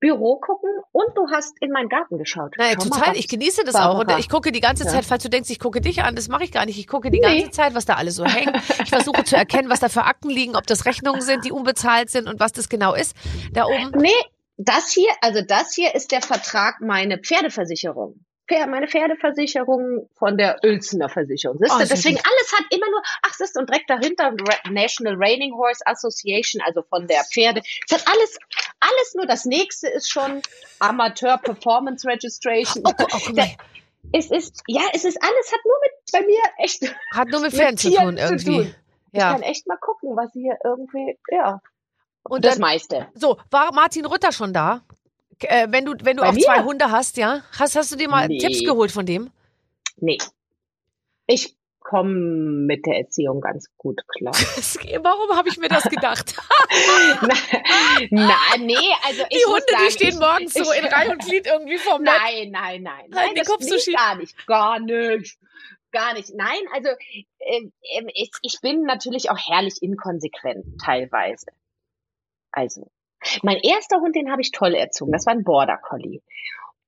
Büro 0.00 0.36
gucken 0.38 0.70
und 0.92 1.16
du 1.16 1.28
hast 1.32 1.56
in 1.62 1.70
meinen 1.70 1.88
Garten 1.88 2.18
geschaut. 2.18 2.54
Schau 2.56 2.62
mal, 2.62 2.74
total. 2.76 3.08
was- 3.12 3.16
Ich 3.18 3.26
genieße 3.26 3.64
das 3.64 3.74
auch. 3.74 3.92
Und 3.92 3.96
Barbara. 4.00 4.18
ich 4.18 4.28
gucke 4.28 4.52
die 4.52 4.60
ganze. 4.60 4.84
Zeit, 4.86 5.04
falls 5.06 5.22
du 5.22 5.30
denkst, 5.30 5.48
ich 5.50 5.58
gucke 5.58 5.80
dich 5.80 6.02
an, 6.02 6.14
das 6.14 6.28
mache 6.28 6.44
ich 6.44 6.52
gar 6.52 6.66
nicht. 6.66 6.78
Ich 6.78 6.86
gucke 6.86 7.10
die 7.10 7.20
Nee. 7.20 7.38
ganze 7.40 7.50
Zeit, 7.52 7.74
was 7.74 7.86
da 7.86 7.94
alles 7.94 8.16
so 8.16 8.24
hängt. 8.26 8.54
Ich 8.82 8.90
versuche 8.90 9.24
zu 9.24 9.34
erkennen, 9.34 9.70
was 9.70 9.80
da 9.80 9.88
für 9.88 10.04
Akten 10.04 10.28
liegen, 10.28 10.56
ob 10.56 10.66
das 10.66 10.84
Rechnungen 10.84 11.22
sind, 11.22 11.44
die 11.46 11.52
unbezahlt 11.52 12.10
sind 12.10 12.28
und 12.28 12.38
was 12.38 12.52
das 12.52 12.68
genau 12.68 12.92
ist. 12.94 13.16
Da 13.54 13.64
oben. 13.64 13.92
Nee, 13.96 14.10
das 14.56 14.90
hier, 14.92 15.10
also 15.20 15.40
das 15.46 15.74
hier 15.74 15.94
ist 15.94 16.12
der 16.12 16.22
Vertrag 16.22 16.80
meine 16.80 17.18
Pferdeversicherung. 17.18 18.24
Pfer- 18.46 18.66
Meine 18.66 18.86
Pferdeversicherung 18.86 20.10
von 20.18 20.36
der 20.36 20.58
Uelzener 20.62 21.08
Versicherung. 21.08 21.56
Siehst 21.58 21.72
Oh, 21.74 21.78
du? 21.78 21.86
Deswegen 21.88 22.16
gut. 22.16 22.26
alles 22.26 22.52
hat 22.52 22.64
immer 22.74 22.90
nur, 22.90 23.00
ach, 23.22 23.32
siehst 23.32 23.56
du, 23.56 23.60
und 23.60 23.70
direkt 23.70 23.88
dahinter 23.88 24.32
National 24.70 25.14
Reining 25.16 25.54
Horse 25.54 25.80
Association, 25.86 26.60
also 26.62 26.82
von 26.82 27.06
der 27.06 27.24
Pferde. 27.24 27.62
Es 27.88 27.94
hat 27.96 28.06
alles, 28.06 28.38
alles 28.80 29.14
nur, 29.14 29.26
das 29.26 29.46
nächste 29.46 29.88
ist 29.88 30.10
schon 30.10 30.42
Amateur 30.78 31.38
Performance 31.38 32.06
Registration. 32.06 32.82
Oh, 32.86 32.90
oh, 33.00 33.06
guck 33.10 33.34
mal. 33.34 33.48
Es 34.12 34.30
ist, 34.30 34.62
ja, 34.68 34.82
es 34.92 35.04
ist 35.06 35.16
alles, 35.22 35.50
hat 35.52 35.60
nur 35.64 35.76
mit, 35.82 35.92
bei 36.12 36.20
mir 36.26 36.42
echt 36.58 36.82
Hat 37.14 37.28
nur 37.28 37.40
mit 37.40 37.52
Pferden 37.54 37.78
zu 37.78 37.90
tun 37.90 38.18
zu 38.18 38.22
irgendwie. 38.24 38.56
tun. 38.58 38.74
Ich 39.12 39.20
Ja. 39.20 39.32
kann 39.32 39.40
echt 39.42 39.66
mal 39.66 39.78
gucken, 39.78 40.16
was 40.16 40.30
hier 40.34 40.58
irgendwie, 40.62 41.18
ja. 41.30 41.60
Und 42.24 42.44
das 42.44 42.54
dann, 42.54 42.62
meiste. 42.62 43.08
so, 43.14 43.38
war 43.50 43.72
Martin 43.72 44.06
Rütter 44.06 44.32
schon 44.32 44.52
da? 44.52 44.82
Äh, 45.40 45.66
wenn 45.70 45.84
du, 45.84 45.94
wenn 46.02 46.16
du 46.16 46.22
Bei 46.22 46.28
auch 46.30 46.32
mir? 46.32 46.42
zwei 46.44 46.62
Hunde 46.62 46.90
hast, 46.90 47.16
ja? 47.16 47.42
Hast, 47.58 47.76
hast 47.76 47.92
du 47.92 47.96
dir 47.96 48.08
mal 48.08 48.28
Nee. 48.28 48.38
Tipps 48.38 48.64
geholt 48.64 48.92
von 48.92 49.04
dem? 49.06 49.30
Nee. 49.96 50.18
Ich 51.26 51.56
komme 51.80 52.14
mit 52.14 52.86
der 52.86 52.96
Erziehung 52.98 53.40
ganz 53.42 53.66
gut 53.76 54.00
klar. 54.08 54.32
Warum 55.02 55.36
habe 55.36 55.48
ich 55.50 55.58
mir 55.58 55.68
das 55.68 55.82
gedacht? 55.84 56.34
na, 57.22 57.34
na, 58.10 58.34
nee, 58.58 58.74
also 59.06 59.22
ich 59.28 59.38
Die 59.38 59.44
Hunde, 59.46 59.62
sagen, 59.70 59.84
die 59.86 59.92
stehen 59.92 60.08
ich, 60.08 60.18
morgens 60.18 60.54
so 60.54 60.72
ich- 60.72 60.78
in 60.80 60.86
Reihe 60.86 61.10
und 61.10 61.22
Glied 61.24 61.46
irgendwie 61.46 61.78
vom. 61.78 62.02
Nein, 62.02 62.50
nein, 62.50 62.82
nein. 62.82 62.94
Halten 63.00 63.10
Nein, 63.10 63.34
das 63.36 63.48
Kopf 63.48 63.62
so 63.62 63.78
schief? 63.78 63.94
gar 63.96 64.14
nicht. 64.16 64.46
Gar 64.46 64.80
nicht. 64.80 65.36
Gar 65.92 66.14
nicht. 66.14 66.30
Nein, 66.34 66.58
also 66.72 66.88
ähm, 67.40 67.72
ähm, 67.96 68.08
ich, 68.14 68.30
ich 68.42 68.60
bin 68.62 68.82
natürlich 68.82 69.30
auch 69.30 69.38
herrlich 69.38 69.74
inkonsequent 69.82 70.64
teilweise. 70.82 71.46
Also, 72.56 72.88
mein 73.42 73.56
erster 73.56 74.00
Hund, 74.00 74.14
den 74.14 74.30
habe 74.30 74.42
ich 74.42 74.52
toll 74.52 74.74
erzogen. 74.74 75.10
Das 75.12 75.26
war 75.26 75.32
ein 75.34 75.44
Border 75.44 75.78
Collie. 75.78 76.20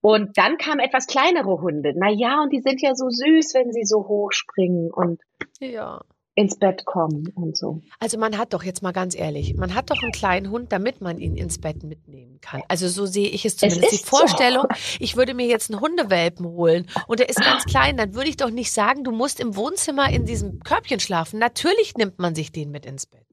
Und 0.01 0.39
dann 0.39 0.59
kamen 0.59 0.79
etwas 0.81 1.07
kleinere 1.09 1.61
Hunde. 1.61 1.93
Na 1.97 2.09
ja, 2.11 2.41
und 2.43 2.53
die 2.53 2.61
sind 2.61 2.81
ja 2.81 2.95
so 2.95 3.09
süß, 3.09 3.55
wenn 3.55 3.73
sie 3.73 3.85
so 3.85 4.07
hoch 4.07 4.31
springen 4.31 4.91
und 4.93 5.21
Ja. 5.59 6.01
ins 6.37 6.59
Bett 6.59 6.85
kommen 6.85 7.33
und 7.35 7.57
so. 7.57 7.81
Also 7.99 8.17
man 8.19 8.37
hat 8.39 8.53
doch 8.53 8.63
jetzt 8.63 8.83
mal 8.83 8.93
ganz 8.93 9.17
ehrlich, 9.19 9.55
man 9.57 9.75
hat 9.75 9.91
doch 9.91 10.01
einen 10.01 10.13
kleinen 10.13 10.51
Hund, 10.51 10.71
damit 10.71 11.01
man 11.01 11.19
ihn 11.19 11.35
ins 11.35 11.59
Bett 11.61 11.83
mitnehmen 11.83 12.39
kann. 12.43 12.63
Also 12.69 12.87
so 12.89 13.07
sehe 13.07 13.27
ich 13.29 13.45
es 13.47 13.57
zumindest. 13.57 13.85
ist 13.85 14.03
Die 14.05 14.05
so. 14.09 14.17
Vorstellung, 14.19 14.67
ich 15.01 15.17
würde 15.17 15.33
mir 15.35 15.47
jetzt 15.47 15.73
einen 15.73 15.81
Hundewelpen 15.81 16.47
holen 16.47 16.89
und 17.09 17.19
der 17.19 17.29
ist 17.31 17.41
ganz 17.43 17.65
klein, 17.69 17.97
dann 17.97 18.15
würde 18.15 18.29
ich 18.29 18.37
doch 18.37 18.51
nicht 18.51 18.71
sagen, 18.71 19.03
du 19.03 19.11
musst 19.11 19.41
im 19.41 19.57
Wohnzimmer 19.57 20.11
in 20.11 20.27
diesem 20.27 20.61
Körbchen 20.61 21.01
schlafen. 21.01 21.41
Natürlich 21.41 21.95
nimmt 21.97 22.19
man 22.21 22.35
sich 22.37 22.53
den 22.53 22.71
mit 22.71 22.85
ins 22.87 23.07
Bett. 23.07 23.27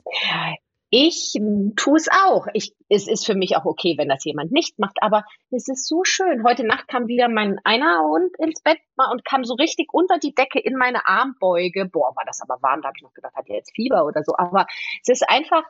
Ich 0.96 1.34
tue 1.76 1.98
es 1.98 2.08
auch. 2.08 2.46
Ich, 2.54 2.76
es 2.88 3.08
ist 3.08 3.26
für 3.26 3.34
mich 3.34 3.58
auch 3.58 3.66
okay, 3.66 3.96
wenn 3.98 4.10
das 4.10 4.24
jemand 4.26 4.52
nicht 4.52 4.78
macht, 4.78 5.02
aber 5.02 5.26
es 5.50 5.68
ist 5.68 5.88
so 5.88 6.04
schön. 6.04 6.44
Heute 6.44 6.64
Nacht 6.64 6.88
kam 6.88 7.08
wieder 7.08 7.30
mein 7.30 7.60
einer 7.64 8.04
Hund 8.04 8.38
ins 8.38 8.62
Bett 8.62 8.78
mal 8.96 9.10
und 9.12 9.26
kam 9.26 9.44
so 9.44 9.56
richtig 9.56 9.92
unter 9.92 10.20
die 10.20 10.36
Decke 10.36 10.60
in 10.60 10.76
meine 10.76 11.08
Armbeuge. 11.08 11.86
Boah, 11.86 12.16
war 12.16 12.26
das 12.28 12.42
aber 12.42 12.62
warm. 12.62 12.84
Da 12.84 12.90
habe 12.90 12.98
ich 12.98 13.02
noch 13.02 13.16
gedacht, 13.16 13.34
hat 13.34 13.50
er 13.50 13.56
jetzt 13.56 13.74
Fieber 13.74 14.06
oder 14.06 14.24
so. 14.24 14.36
Aber 14.38 14.68
es 15.02 15.10
ist 15.10 15.28
einfach 15.28 15.64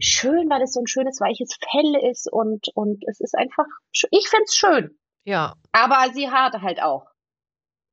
schön, 0.00 0.50
weil 0.50 0.62
es 0.62 0.72
so 0.72 0.80
ein 0.80 0.88
schönes, 0.88 1.20
weiches 1.20 1.56
Fell 1.70 2.10
ist 2.10 2.26
und, 2.28 2.66
und 2.74 3.04
es 3.06 3.20
ist 3.20 3.36
einfach, 3.36 3.66
ich 3.92 4.28
find's 4.28 4.56
schön. 4.56 4.98
Ja, 5.22 5.54
Aber 5.70 6.12
sie 6.14 6.32
hart 6.32 6.60
halt 6.60 6.82
auch. 6.82 7.06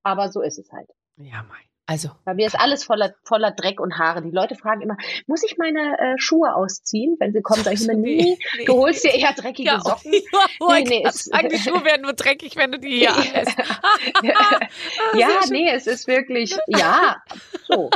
Aber 0.01 0.29
so 0.31 0.41
ist 0.41 0.57
es 0.57 0.71
halt. 0.71 0.89
ja, 1.17 1.43
mein. 1.43 1.71
Also, 1.91 2.10
Bei 2.24 2.33
mir 2.33 2.48
ist 2.48 2.57
alles 2.57 2.86
voller, 2.86 3.13
voller 3.25 3.51
Dreck 3.51 3.81
und 3.81 3.98
Haare. 3.98 4.21
Die 4.21 4.31
Leute 4.31 4.55
fragen 4.55 4.79
immer, 4.79 4.95
muss 5.27 5.43
ich 5.43 5.57
meine 5.57 5.98
äh, 6.00 6.13
Schuhe 6.17 6.55
ausziehen, 6.55 7.17
wenn 7.19 7.33
sie 7.33 7.41
kommen? 7.41 7.62
Sag 7.65 7.74
ich 7.74 7.81
immer, 7.83 7.93
nee, 8.00 8.38
nee. 8.57 8.63
du 8.65 8.75
holst 8.77 9.03
dir 9.03 9.13
eher 9.13 9.33
dreckige 9.33 9.71
ja, 9.71 9.81
Socken. 9.81 10.13
Ja, 10.13 10.19
Nee, 10.69 10.83
nee, 10.88 11.01
grad 11.03 11.13
es- 11.15 11.29
die 11.51 11.57
Schuhe 11.57 11.83
werden 11.83 12.03
nur 12.03 12.13
dreckig, 12.13 12.55
wenn 12.55 12.71
du 12.71 12.79
die 12.79 13.00
hier 13.00 13.13
anlässt. 13.15 13.57
Ah, 13.60 14.24
ja, 14.24 15.27
sehr 15.27 15.41
schön. 15.43 15.51
nee, 15.51 15.69
es 15.69 15.86
ist 15.86 16.07
wirklich, 16.07 16.55
ja, 16.67 17.17
so. 17.67 17.89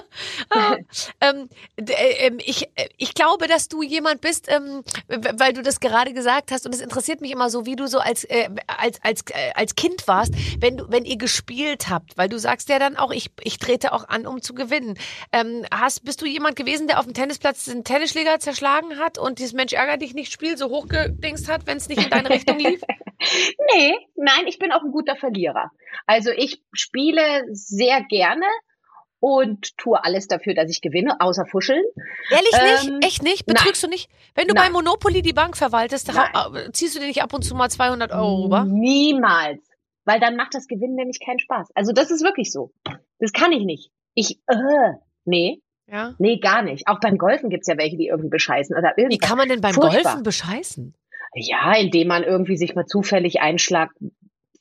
Ähm, 1.22 1.50
d- 1.80 1.94
äh, 1.94 2.28
ähm, 2.28 2.38
ich, 2.44 2.68
ich 2.98 3.14
glaube, 3.14 3.48
dass 3.48 3.68
du 3.70 3.82
jemand 3.82 4.20
bist, 4.22 4.48
ähm, 4.50 4.84
weil 5.08 5.54
du 5.54 5.62
das 5.62 5.80
gerade 5.80 6.14
gesagt 6.14 6.52
hast 6.52 6.66
und 6.66 6.74
es 6.76 6.82
interessiert 6.82 7.22
mich 7.22 7.32
immer 7.32 7.50
so, 7.50 7.66
wie 7.66 7.76
du 7.76 7.88
so 7.88 8.00
als 8.00 8.24
äh, 8.26 8.50
als 8.68 9.02
als 9.04 9.22
äh, 9.32 9.52
als 9.56 9.76
Kind 9.76 10.08
warst, 10.08 10.34
wenn 10.60 10.78
du 10.78 10.86
wenn 10.90 11.06
ihr 11.06 11.18
gespielt 11.18 11.90
habt, 11.90 12.18
weil 12.18 12.30
du 12.30 12.38
sagst 12.40 12.70
ja 12.70 12.80
dann 12.80 12.98
auch, 12.98 13.12
ich 13.12 13.32
ich 13.44 13.58
trete 13.58 13.85
auch 13.94 14.08
an, 14.08 14.26
um 14.28 14.42
zu 14.42 14.54
gewinnen. 14.54 14.98
Ähm, 15.32 15.66
hast 15.74 16.06
bist 16.06 16.22
du 16.22 16.26
jemand 16.26 16.56
gewesen, 16.56 16.88
der 16.88 17.00
auf 17.00 17.06
dem 17.06 17.14
Tennisplatz 17.14 17.66
den 17.66 17.84
Tennisschläger 17.84 18.40
zerschlagen 18.40 19.00
hat 19.00 19.18
und 19.18 19.40
dieses 19.40 19.54
Mensch 19.54 19.74
ärger 19.74 19.98
dich 19.98 20.14
nicht 20.14 20.32
Spiel 20.32 20.58
so 20.58 20.70
hochgedingst 20.70 21.50
hat, 21.50 21.68
wenn 21.68 21.78
es 21.78 21.90
nicht 21.90 22.04
in 22.04 22.10
deine 22.10 22.30
Richtung 22.30 22.60
lief? 22.60 22.82
Nee, 23.74 23.96
nein, 24.16 24.46
ich 24.46 24.60
bin 24.60 24.72
auch 24.72 24.84
ein 24.84 24.92
guter 24.92 25.16
Verlierer. 25.16 25.72
Also 26.06 26.32
ich 26.32 26.62
spiele 26.74 27.46
sehr 27.52 28.04
gerne 28.04 28.46
und 29.20 29.76
tue 29.78 30.04
alles 30.04 30.28
dafür, 30.28 30.54
dass 30.54 30.70
ich 30.70 30.82
gewinne, 30.82 31.20
außer 31.20 31.46
Fuscheln. 31.46 31.84
Ehrlich 32.30 32.52
nicht? 32.52 32.88
Ähm, 32.88 33.00
Echt 33.02 33.24
nicht? 33.24 33.46
Betrügst 33.46 33.82
du 33.82 33.88
nicht? 33.88 34.10
Wenn 34.36 34.48
du 34.48 34.54
bei 34.54 34.64
Nein. 34.64 34.74
Monopoly 34.74 35.22
die 35.22 35.34
Bank 35.34 35.58
verwaltest, 35.58 36.14
Nein. 36.14 36.30
äh, 36.56 36.72
ziehst 36.72 36.96
du 36.96 37.00
dir 37.00 37.08
nicht 37.08 37.24
ab 37.24 37.34
und 37.34 37.44
zu 37.44 37.56
mal 37.56 37.70
200 37.70 38.12
Euro 38.12 38.44
rüber? 38.44 38.66
Niemals. 38.66 39.62
Weil 40.06 40.20
dann 40.20 40.36
macht 40.36 40.54
das 40.54 40.68
Gewinnen 40.68 40.96
nämlich 40.96 41.20
keinen 41.20 41.40
Spaß. 41.40 41.70
Also 41.76 41.92
das 41.92 42.12
ist 42.12 42.24
wirklich 42.24 42.52
so. 42.52 42.72
Das 43.20 43.34
kann 43.34 43.52
ich 43.52 43.64
nicht. 43.66 43.92
Ich, 44.14 44.40
äh, 44.48 44.94
nee, 45.26 45.62
Ja. 45.88 46.14
nee, 46.20 46.38
gar 46.40 46.62
nicht. 46.62 46.88
Auch 46.88 47.00
beim 47.00 47.18
Golfen 47.18 47.50
gibt's 47.50 47.68
ja 47.68 47.78
welche, 47.78 47.98
die 47.98 48.08
irgendwie 48.08 48.30
bescheißen 48.30 48.76
oder 48.78 48.94
Wie 48.96 49.02
irgendwas. 49.04 49.28
kann 49.30 49.38
man 49.38 49.50
denn 49.50 49.62
beim 49.62 49.74
Furchtbar. 49.74 50.02
Golfen 50.04 50.24
bescheißen? 50.24 50.94
Ja, 51.34 51.74
indem 51.76 52.08
man 52.08 52.24
irgendwie 52.24 52.56
sich 52.56 52.76
mal 52.76 52.86
zufällig 52.86 53.42
einen 53.42 53.60
Schlag 53.60 53.90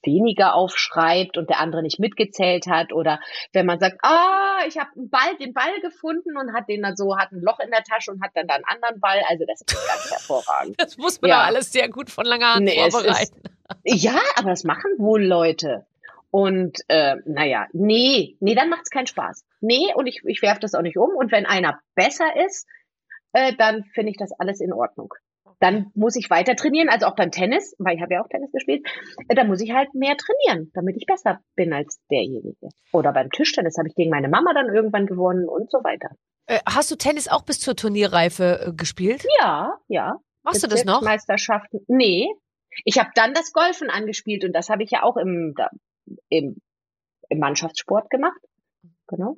weniger 0.02 0.54
aufschreibt 0.54 1.38
und 1.38 1.48
der 1.48 1.60
andere 1.60 1.82
nicht 1.82 1.98
mitgezählt 1.98 2.66
hat 2.66 2.92
oder 2.92 3.20
wenn 3.54 3.64
man 3.64 3.78
sagt, 3.80 3.96
ah, 4.02 4.58
ich 4.68 4.76
habe 4.76 4.90
einen 4.96 5.08
Ball, 5.08 5.36
den 5.40 5.54
Ball 5.54 5.80
gefunden 5.80 6.36
und 6.36 6.52
hat 6.52 6.68
den 6.68 6.82
dann 6.82 6.94
so, 6.96 7.16
hat 7.16 7.32
ein 7.32 7.40
Loch 7.40 7.58
in 7.60 7.70
der 7.70 7.82
Tasche 7.84 8.10
und 8.10 8.22
hat 8.22 8.32
dann 8.34 8.46
da 8.46 8.54
einen 8.56 8.64
anderen 8.66 9.00
Ball. 9.00 9.22
Also 9.30 9.44
das 9.46 9.62
ist 9.62 9.74
ganz 9.88 10.10
hervorragend. 10.10 10.74
Das 10.78 10.98
muss 10.98 11.20
man 11.22 11.30
Ja. 11.30 11.42
alles 11.44 11.72
sehr 11.72 11.88
gut 11.88 12.10
von 12.10 12.26
langer 12.26 12.54
Hand 12.56 12.64
Nee, 12.64 12.90
vorbereiten. 12.90 13.40
Ja, 13.84 14.18
aber 14.36 14.50
das 14.50 14.64
machen 14.64 14.90
wohl 14.98 15.24
Leute. 15.24 15.86
Und 16.30 16.78
äh, 16.88 17.16
naja, 17.26 17.68
nee, 17.72 18.36
nee, 18.40 18.54
dann 18.54 18.68
macht's 18.68 18.90
keinen 18.90 19.06
Spaß. 19.06 19.44
Nee, 19.60 19.94
und 19.94 20.06
ich, 20.06 20.22
ich 20.24 20.42
werfe 20.42 20.60
das 20.60 20.74
auch 20.74 20.82
nicht 20.82 20.98
um. 20.98 21.10
Und 21.16 21.30
wenn 21.30 21.46
einer 21.46 21.80
besser 21.94 22.26
ist, 22.44 22.66
äh, 23.32 23.54
dann 23.54 23.84
finde 23.94 24.10
ich 24.10 24.16
das 24.16 24.32
alles 24.38 24.60
in 24.60 24.72
Ordnung. 24.72 25.14
Dann 25.60 25.92
muss 25.94 26.16
ich 26.16 26.30
weiter 26.30 26.56
trainieren, 26.56 26.88
also 26.88 27.06
auch 27.06 27.14
beim 27.14 27.30
Tennis, 27.30 27.74
weil 27.78 27.96
ich 27.96 28.02
habe 28.02 28.14
ja 28.14 28.22
auch 28.22 28.28
Tennis 28.28 28.50
gespielt, 28.52 28.86
äh, 29.28 29.34
da 29.34 29.44
muss 29.44 29.60
ich 29.60 29.72
halt 29.72 29.94
mehr 29.94 30.16
trainieren, 30.16 30.70
damit 30.74 30.96
ich 30.96 31.06
besser 31.06 31.40
bin 31.54 31.72
als 31.72 32.00
derjenige. 32.10 32.68
Oder 32.92 33.12
beim 33.12 33.30
Tischtennis 33.30 33.78
habe 33.78 33.88
ich 33.88 33.94
gegen 33.94 34.10
meine 34.10 34.28
Mama 34.28 34.52
dann 34.54 34.74
irgendwann 34.74 35.06
gewonnen 35.06 35.48
und 35.48 35.70
so 35.70 35.78
weiter. 35.84 36.10
Äh, 36.46 36.58
hast 36.66 36.90
du 36.90 36.96
Tennis 36.96 37.28
auch 37.28 37.42
bis 37.42 37.60
zur 37.60 37.76
Turnierreife 37.76 38.66
äh, 38.66 38.72
gespielt? 38.72 39.24
Ja, 39.38 39.78
ja. 39.88 40.16
Machst 40.42 40.62
du 40.62 40.66
das 40.66 40.84
noch? 40.84 41.00
Meisterschaften. 41.00 41.80
Nee. 41.88 42.28
Ich 42.84 42.98
habe 42.98 43.10
dann 43.14 43.34
das 43.34 43.52
Golfen 43.52 43.90
angespielt 43.90 44.44
und 44.44 44.52
das 44.52 44.68
habe 44.68 44.82
ich 44.82 44.90
ja 44.90 45.02
auch 45.02 45.16
im, 45.16 45.54
im, 46.28 46.56
im 47.28 47.38
Mannschaftssport 47.38 48.10
gemacht. 48.10 48.40
Genau. 49.06 49.36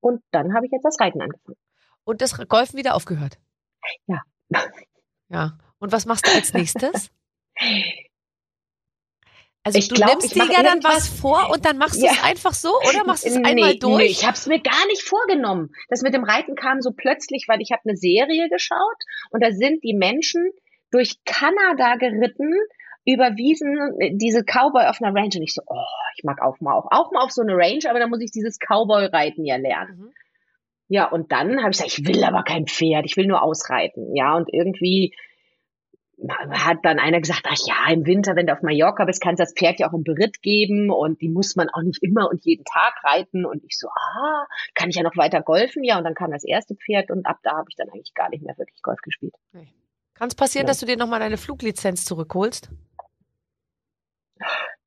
Und 0.00 0.22
dann 0.32 0.54
habe 0.54 0.66
ich 0.66 0.72
jetzt 0.72 0.84
das 0.84 0.98
Reiten 1.00 1.20
angefangen. 1.20 1.56
Und 2.04 2.20
das 2.20 2.36
Golfen 2.48 2.78
wieder 2.78 2.94
aufgehört? 2.94 3.38
Ja. 4.06 4.22
Ja. 5.28 5.58
Und 5.78 5.92
was 5.92 6.06
machst 6.06 6.26
du 6.26 6.30
als 6.32 6.52
nächstes? 6.52 7.10
Also 9.64 9.78
Ich 9.78 9.88
du 9.88 9.94
glaub, 9.94 10.10
nimmst 10.10 10.34
dir 10.34 10.44
ja 10.50 10.62
dann 10.62 10.82
was 10.82 11.08
vor 11.08 11.50
und 11.50 11.64
dann 11.64 11.78
machst 11.78 12.02
du 12.02 12.06
es 12.06 12.16
Ja. 12.16 12.24
einfach 12.24 12.52
so 12.52 12.76
oder 12.88 13.04
machst 13.04 13.24
du 13.24 13.28
es 13.28 13.36
Nee, 13.36 13.44
einmal 13.44 13.76
durch? 13.78 14.02
Nee, 14.02 14.10
ich 14.10 14.24
habe 14.26 14.34
es 14.34 14.46
mir 14.46 14.60
gar 14.60 14.86
nicht 14.88 15.02
vorgenommen. 15.02 15.72
Das 15.88 16.02
mit 16.02 16.14
dem 16.14 16.24
Reiten 16.24 16.56
kam 16.56 16.80
so 16.80 16.90
plötzlich, 16.90 17.44
weil 17.46 17.60
ich 17.60 17.70
habe 17.70 17.82
eine 17.84 17.96
Serie 17.96 18.48
geschaut 18.48 18.78
und 19.30 19.40
da 19.42 19.52
sind 19.52 19.84
die 19.84 19.94
Menschen 19.94 20.50
durch 20.92 21.16
Kanada 21.24 21.96
geritten 21.96 22.54
über 23.04 23.36
Wiesen, 23.36 24.18
diese 24.18 24.44
Cowboy 24.44 24.86
auf 24.86 25.02
einer 25.02 25.14
Range 25.14 25.34
und 25.34 25.42
ich 25.42 25.54
so, 25.54 25.62
oh, 25.66 25.76
ich 26.16 26.22
mag 26.22 26.40
auch 26.40 26.60
mal 26.60 26.74
auch, 26.74 26.86
auch 26.90 27.10
mal 27.10 27.24
auf 27.24 27.32
so 27.32 27.42
eine 27.42 27.54
Range, 27.54 27.82
aber 27.88 27.98
da 27.98 28.06
muss 28.06 28.20
ich 28.20 28.30
dieses 28.30 28.58
Cowboy-Reiten 28.58 29.44
ja 29.44 29.56
lernen. 29.56 29.98
Mhm. 29.98 30.12
Ja, 30.88 31.08
und 31.08 31.32
dann 31.32 31.62
habe 31.62 31.70
ich 31.70 31.78
gesagt, 31.78 31.98
ich 31.98 32.06
will 32.06 32.22
aber 32.22 32.44
kein 32.44 32.66
Pferd, 32.66 33.06
ich 33.06 33.16
will 33.16 33.26
nur 33.26 33.42
ausreiten. 33.42 34.14
Ja, 34.14 34.36
und 34.36 34.52
irgendwie 34.52 35.14
hat 36.28 36.78
dann 36.82 36.98
einer 36.98 37.20
gesagt, 37.20 37.46
ach 37.48 37.56
ja, 37.66 37.92
im 37.92 38.06
Winter, 38.06 38.36
wenn 38.36 38.46
du 38.46 38.52
auf 38.52 38.62
Mallorca 38.62 39.04
bist, 39.04 39.20
kannst 39.20 39.40
du 39.40 39.44
das 39.44 39.54
Pferd 39.54 39.80
ja 39.80 39.88
auch 39.88 39.94
im 39.94 40.04
Beritt 40.04 40.40
geben 40.42 40.90
und 40.90 41.20
die 41.20 41.28
muss 41.28 41.56
man 41.56 41.68
auch 41.70 41.82
nicht 41.82 42.02
immer 42.02 42.28
und 42.30 42.44
jeden 42.44 42.64
Tag 42.64 42.94
reiten. 43.02 43.44
Und 43.44 43.64
ich 43.64 43.76
so, 43.78 43.88
ah, 43.88 44.46
kann 44.74 44.90
ich 44.90 44.96
ja 44.96 45.02
noch 45.02 45.16
weiter 45.16 45.42
golfen? 45.42 45.82
Ja, 45.82 45.98
und 45.98 46.04
dann 46.04 46.14
kam 46.14 46.30
das 46.30 46.44
erste 46.44 46.76
Pferd 46.76 47.10
und 47.10 47.26
ab 47.26 47.38
da 47.42 47.56
habe 47.56 47.66
ich 47.68 47.76
dann 47.76 47.88
eigentlich 47.88 48.14
gar 48.14 48.28
nicht 48.28 48.44
mehr 48.44 48.56
wirklich 48.56 48.82
Golf 48.82 49.00
gespielt. 49.00 49.34
Kann 50.22 50.28
es 50.28 50.36
passieren, 50.36 50.66
Ja. 50.66 50.68
dass 50.68 50.78
du 50.78 50.86
dir 50.86 50.96
nochmal 50.96 51.18
deine 51.18 51.36
Fluglizenz 51.36 52.04
zurückholst? 52.04 52.70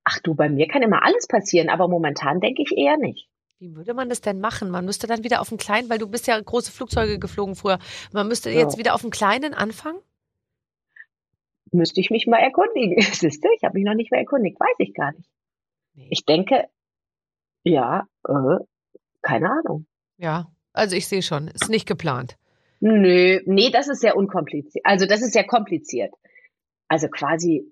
Ach 0.05 0.19
du, 0.23 0.33
bei 0.33 0.47
mir 0.47 0.65
kann 0.69 0.81
immer 0.81 1.03
alles 1.03 1.27
passieren, 1.27 1.67
aber 1.67 1.89
momentan 1.89 2.39
denke 2.39 2.61
ich 2.61 2.71
eher 2.71 2.95
nicht. 2.95 3.27
Wie 3.59 3.75
würde 3.75 3.93
man 3.93 4.07
das 4.07 4.21
denn 4.21 4.39
machen? 4.39 4.69
Man 4.69 4.85
müsste 4.85 5.07
dann 5.07 5.25
wieder 5.25 5.41
auf 5.41 5.49
einen 5.51 5.57
kleinen, 5.57 5.89
weil 5.89 5.97
du 5.97 6.07
bist 6.07 6.25
ja 6.27 6.39
große 6.39 6.71
Flugzeuge 6.71 7.19
geflogen 7.19 7.55
früher. 7.57 7.79
Man 8.13 8.29
müsste 8.29 8.49
Ja. 8.49 8.59
jetzt 8.61 8.77
wieder 8.77 8.95
auf 8.95 9.03
einen 9.03 9.11
kleinen 9.11 9.53
anfangen? 9.53 9.99
Müsste 11.73 11.99
ich 11.99 12.11
mich 12.11 12.27
mal 12.27 12.37
erkundigen. 12.39 12.95
Siehst 13.29 13.43
du, 13.43 13.49
ich 13.57 13.63
habe 13.65 13.73
mich 13.73 13.83
noch 13.83 13.93
nicht 13.95 14.11
mehr 14.11 14.21
erkundigt, 14.21 14.57
weiß 14.57 14.75
ich 14.77 14.93
gar 14.93 15.11
nicht. 15.11 15.29
Nee. 15.95 16.07
Ich 16.11 16.23
denke, 16.23 16.69
ja, 17.63 18.07
äh, 18.25 18.55
keine 19.21 19.49
Ahnung. 19.51 19.85
Ja, 20.15 20.49
also 20.71 20.95
ich 20.95 21.09
sehe 21.09 21.21
schon, 21.21 21.49
ist 21.49 21.67
nicht 21.67 21.85
geplant. 21.85 22.37
Nö, 22.79 23.39
nee, 23.45 23.69
das 23.71 23.87
ist 23.87 24.01
sehr 24.01 24.15
unkompliziert. 24.15 24.85
Also 24.85 25.05
das 25.05 25.21
ist 25.21 25.33
sehr 25.33 25.45
kompliziert. 25.45 26.13
Also 26.87 27.07
quasi, 27.07 27.71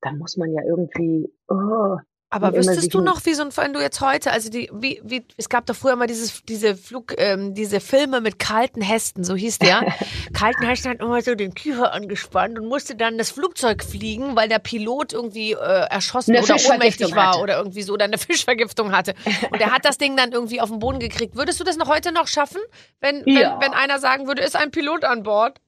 da 0.00 0.12
muss 0.12 0.36
man 0.36 0.52
ja 0.52 0.62
irgendwie, 0.64 1.32
oh, 1.48 1.96
Aber 2.34 2.52
wüsstest 2.52 2.92
du 2.92 3.00
noch, 3.00 3.24
wie 3.26 3.34
so 3.34 3.42
ein, 3.44 3.56
wenn 3.56 3.72
du 3.72 3.80
jetzt 3.80 4.00
heute, 4.00 4.32
also 4.32 4.50
die, 4.50 4.68
wie, 4.72 5.00
wie, 5.04 5.24
es 5.36 5.48
gab 5.48 5.66
doch 5.66 5.76
früher 5.76 5.94
mal 5.94 6.08
dieses, 6.08 6.42
diese 6.44 6.76
Flug, 6.76 7.14
ähm, 7.16 7.54
diese 7.54 7.78
Filme 7.78 8.20
mit 8.20 8.40
kalten 8.40 8.80
Hesten, 8.80 9.22
so 9.22 9.36
hieß 9.36 9.60
der. 9.60 9.94
kalten 10.32 10.64
Hesten 10.66 10.90
hat 10.90 11.00
immer 11.00 11.22
so 11.22 11.36
den 11.36 11.54
Kiefer 11.54 11.92
angespannt 11.92 12.58
und 12.58 12.66
musste 12.66 12.96
dann 12.96 13.18
das 13.18 13.30
Flugzeug 13.30 13.84
fliegen, 13.84 14.34
weil 14.34 14.48
der 14.48 14.58
Pilot 14.58 15.12
irgendwie 15.12 15.52
äh, 15.52 15.56
erschossen 15.56 16.34
Eine 16.34 16.44
oder 16.44 16.56
ohnmächtig 16.70 17.14
war 17.14 17.28
hatte. 17.34 17.38
oder 17.38 17.56
irgendwie 17.58 17.82
so 17.82 17.92
oder 17.92 18.06
eine 18.06 18.18
Fischvergiftung 18.18 18.90
hatte. 18.90 19.14
Und 19.52 19.60
er 19.60 19.70
hat 19.70 19.84
das 19.84 19.96
Ding 19.98 20.16
dann 20.16 20.32
irgendwie 20.32 20.60
auf 20.60 20.70
den 20.70 20.80
Boden 20.80 20.98
gekriegt. 20.98 21.36
Würdest 21.36 21.60
du 21.60 21.64
das 21.64 21.76
noch 21.76 21.88
heute 21.88 22.10
noch 22.10 22.26
schaffen, 22.26 22.60
wenn, 23.00 23.22
Ja. 23.28 23.58
wenn, 23.60 23.66
wenn 23.70 23.74
einer 23.74 24.00
sagen 24.00 24.26
würde, 24.26 24.42
ist 24.42 24.56
ein 24.56 24.72
Pilot 24.72 25.04
an 25.04 25.22
Bord? 25.22 25.60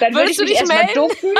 dann 0.00 0.12
würde 0.14 0.30
Würdest 0.30 0.30
ich 0.32 0.36
du 0.38 0.42
mich 0.42 0.50
dich 0.52 0.58
erstmal 0.60 0.84
melden? 0.86 0.94
ducken. 0.94 1.34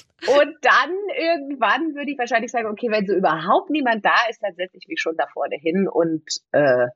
Und 0.26 0.56
dann 0.62 0.90
irgendwann 1.16 1.94
würde 1.94 2.10
ich 2.10 2.18
wahrscheinlich 2.18 2.50
sagen, 2.50 2.68
okay, 2.68 2.90
wenn 2.90 3.06
so 3.06 3.14
überhaupt 3.14 3.70
niemand 3.70 4.04
da 4.04 4.14
ist, 4.28 4.42
dann 4.42 4.54
setze 4.54 4.76
ich 4.76 4.86
mich 4.86 5.00
schon 5.00 5.16
da 5.16 5.26
vorne 5.32 5.56
hin 5.56 5.88
und 5.88 6.22
äh, 6.52 6.88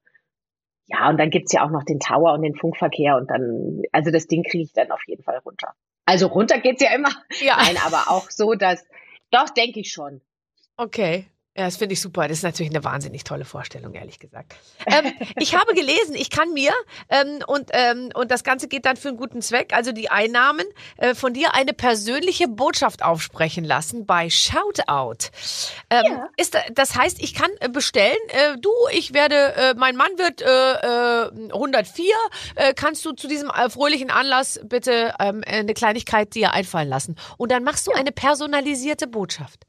ja, 0.87 1.09
und 1.09 1.19
dann 1.19 1.31
gibt's 1.31 1.53
ja 1.53 1.65
auch 1.65 1.71
noch 1.71 1.85
den 1.85 1.99
Tower 1.99 2.35
und 2.35 2.43
den 2.43 2.55
Funkverkehr 2.55 3.17
und 3.17 3.31
dann, 3.31 3.83
also 3.93 4.11
das 4.11 4.27
Ding 4.27 4.43
kriege 4.43 4.65
ich 4.65 4.73
dann 4.73 4.91
auf 4.91 5.01
jeden 5.07 5.23
Fall 5.23 5.39
runter. 5.39 5.75
Also 6.05 6.27
runter 6.27 6.59
geht's 6.59 6.83
ja 6.83 6.95
immer. 6.95 7.11
Ja. 7.41 7.57
Nein, 7.57 7.77
aber 7.85 8.11
auch 8.11 8.31
so, 8.31 8.55
dass, 8.55 8.87
doch, 9.31 9.49
denke 9.51 9.81
ich 9.81 9.91
schon. 9.91 10.21
Okay. 10.77 11.27
Ja, 11.57 11.67
das 11.67 11.77
finde 11.77 11.93
ich 11.93 12.01
super. 12.01 12.27
Das 12.27 12.39
ist 12.39 12.43
natürlich 12.43 12.73
eine 12.73 12.83
wahnsinnig 12.83 13.23
tolle 13.23 13.45
Vorstellung, 13.45 13.95
ehrlich 13.95 14.19
gesagt. 14.19 14.57
Ähm, 14.87 15.13
ich 15.37 15.55
habe 15.55 15.73
gelesen, 15.75 16.17
ich 16.17 16.29
kann 16.29 16.53
mir, 16.53 16.73
ähm, 17.11 17.45
und, 17.47 17.71
ähm, 17.73 18.11
und 18.15 18.33
das 18.33 18.43
Ganze 18.43 18.67
geht 18.67 18.85
dann 18.87 18.97
für 18.97 19.09
einen 19.09 19.17
guten 19.17 19.41
Zweck, 19.41 19.73
also 19.73 19.93
die 19.93 20.11
Einnahmen, 20.11 20.67
äh, 20.97 21.15
von 21.15 21.33
dir 21.33 21.55
eine 21.55 21.73
persönliche 21.73 22.49
Botschaft 22.49 23.05
aufsprechen 23.05 23.63
lassen 23.65 24.05
bei 24.05 24.31
Shoutout. 24.31 25.29
Ähm, 25.91 26.03
Ja. 26.05 26.29
ist, 26.37 26.57
das 26.73 26.97
heißt, 26.97 27.23
ich 27.23 27.35
kann 27.35 27.51
äh, 27.61 27.69
bestellen, 27.69 28.17
äh, 28.31 28.59
du, 28.61 28.71
ich 28.93 29.15
werde, 29.15 29.55
äh, 29.55 29.75
mein 29.77 29.95
Mann 29.95 30.11
wird 30.19 30.43
äh, 30.43 30.47
äh, 31.27 31.53
104, 31.53 32.05
äh, 32.57 32.75
kannst 32.75 33.05
du 33.05 33.13
zu 33.13 33.29
diesem 33.29 33.51
fröhlichen 33.69 34.11
Anlass 34.11 34.59
bitte 34.65 35.15
ähm, 35.21 35.43
eine 35.47 35.73
Kleinigkeit 35.75 36.35
dir 36.35 36.53
einfallen 36.53 36.89
lassen. 36.89 37.15
Und 37.37 37.53
dann 37.53 37.63
machst 37.63 37.87
du 37.87 37.93
eine 37.93 38.11
personalisierte 38.11 39.07
Botschaft. 39.07 39.61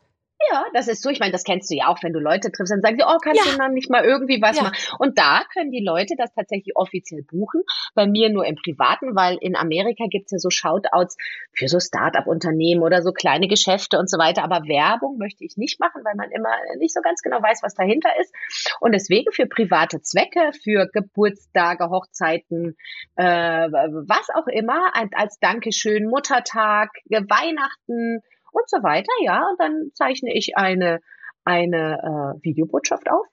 Ja, 0.51 0.65
das 0.73 0.88
ist 0.88 1.01
so. 1.01 1.10
Ich 1.10 1.19
meine, 1.19 1.31
das 1.31 1.43
kennst 1.43 1.69
du 1.71 1.75
ja 1.75 1.88
auch, 1.88 2.01
wenn 2.03 2.13
du 2.13 2.19
Leute 2.19 2.51
triffst, 2.51 2.71
dann 2.71 2.81
sagen 2.81 2.97
sie, 2.97 3.05
oh, 3.05 3.17
kannst 3.23 3.45
Ja. 3.45 3.51
du 3.51 3.58
dann 3.58 3.73
nicht 3.73 3.89
mal 3.89 4.03
irgendwie 4.03 4.41
was 4.41 4.58
Ja. 4.58 4.63
machen? 4.63 4.75
Und 4.99 5.17
da 5.17 5.43
können 5.53 5.71
die 5.71 5.84
Leute 5.84 6.15
das 6.17 6.34
tatsächlich 6.34 6.75
offiziell 6.75 7.23
buchen. 7.23 7.62
Bei 7.93 8.05
mir 8.05 8.29
nur 8.29 8.45
im 8.45 8.55
Privaten, 8.55 9.15
weil 9.15 9.38
in 9.41 9.55
Amerika 9.55 10.05
gibt's 10.10 10.31
ja 10.31 10.38
so 10.38 10.49
Shoutouts 10.49 11.17
für 11.53 11.67
so 11.67 11.79
Start-up-Unternehmen 11.79 12.84
oder 12.84 13.01
so 13.01 13.12
kleine 13.12 13.47
Geschäfte 13.47 13.97
und 13.97 14.10
so 14.10 14.17
weiter. 14.17 14.43
Aber 14.43 14.67
Werbung 14.67 15.17
möchte 15.17 15.43
ich 15.45 15.58
nicht 15.58 15.79
machen, 15.79 16.01
weil 16.03 16.15
man 16.15 16.29
immer 16.31 16.49
nicht 16.77 16.93
so 16.93 17.01
ganz 17.01 17.21
genau 17.21 17.41
weiß, 17.41 17.62
was 17.63 17.73
dahinter 17.75 18.10
ist. 18.21 18.34
Und 18.79 18.93
deswegen 18.93 19.31
für 19.31 19.47
private 19.47 20.01
Zwecke, 20.01 20.51
für 20.63 20.88
Geburtstage, 20.91 21.89
Hochzeiten, 21.89 22.75
äh, 23.15 23.23
was 23.25 24.27
auch 24.36 24.47
immer, 24.47 24.95
als- 24.95 25.13
als 25.15 25.39
Dankeschön, 25.39 26.08
Muttertag, 26.08 26.89
Weihnachten, 27.10 28.21
und 28.55 28.69
so 28.69 28.77
weiter, 28.83 29.11
ja. 29.21 29.47
Und 29.49 29.59
dann 29.59 29.91
zeichne 29.93 30.33
ich 30.33 30.57
eine, 30.57 30.99
eine 31.43 31.99
äh, 32.39 32.43
Videobotschaft 32.43 33.09
auf 33.09 33.25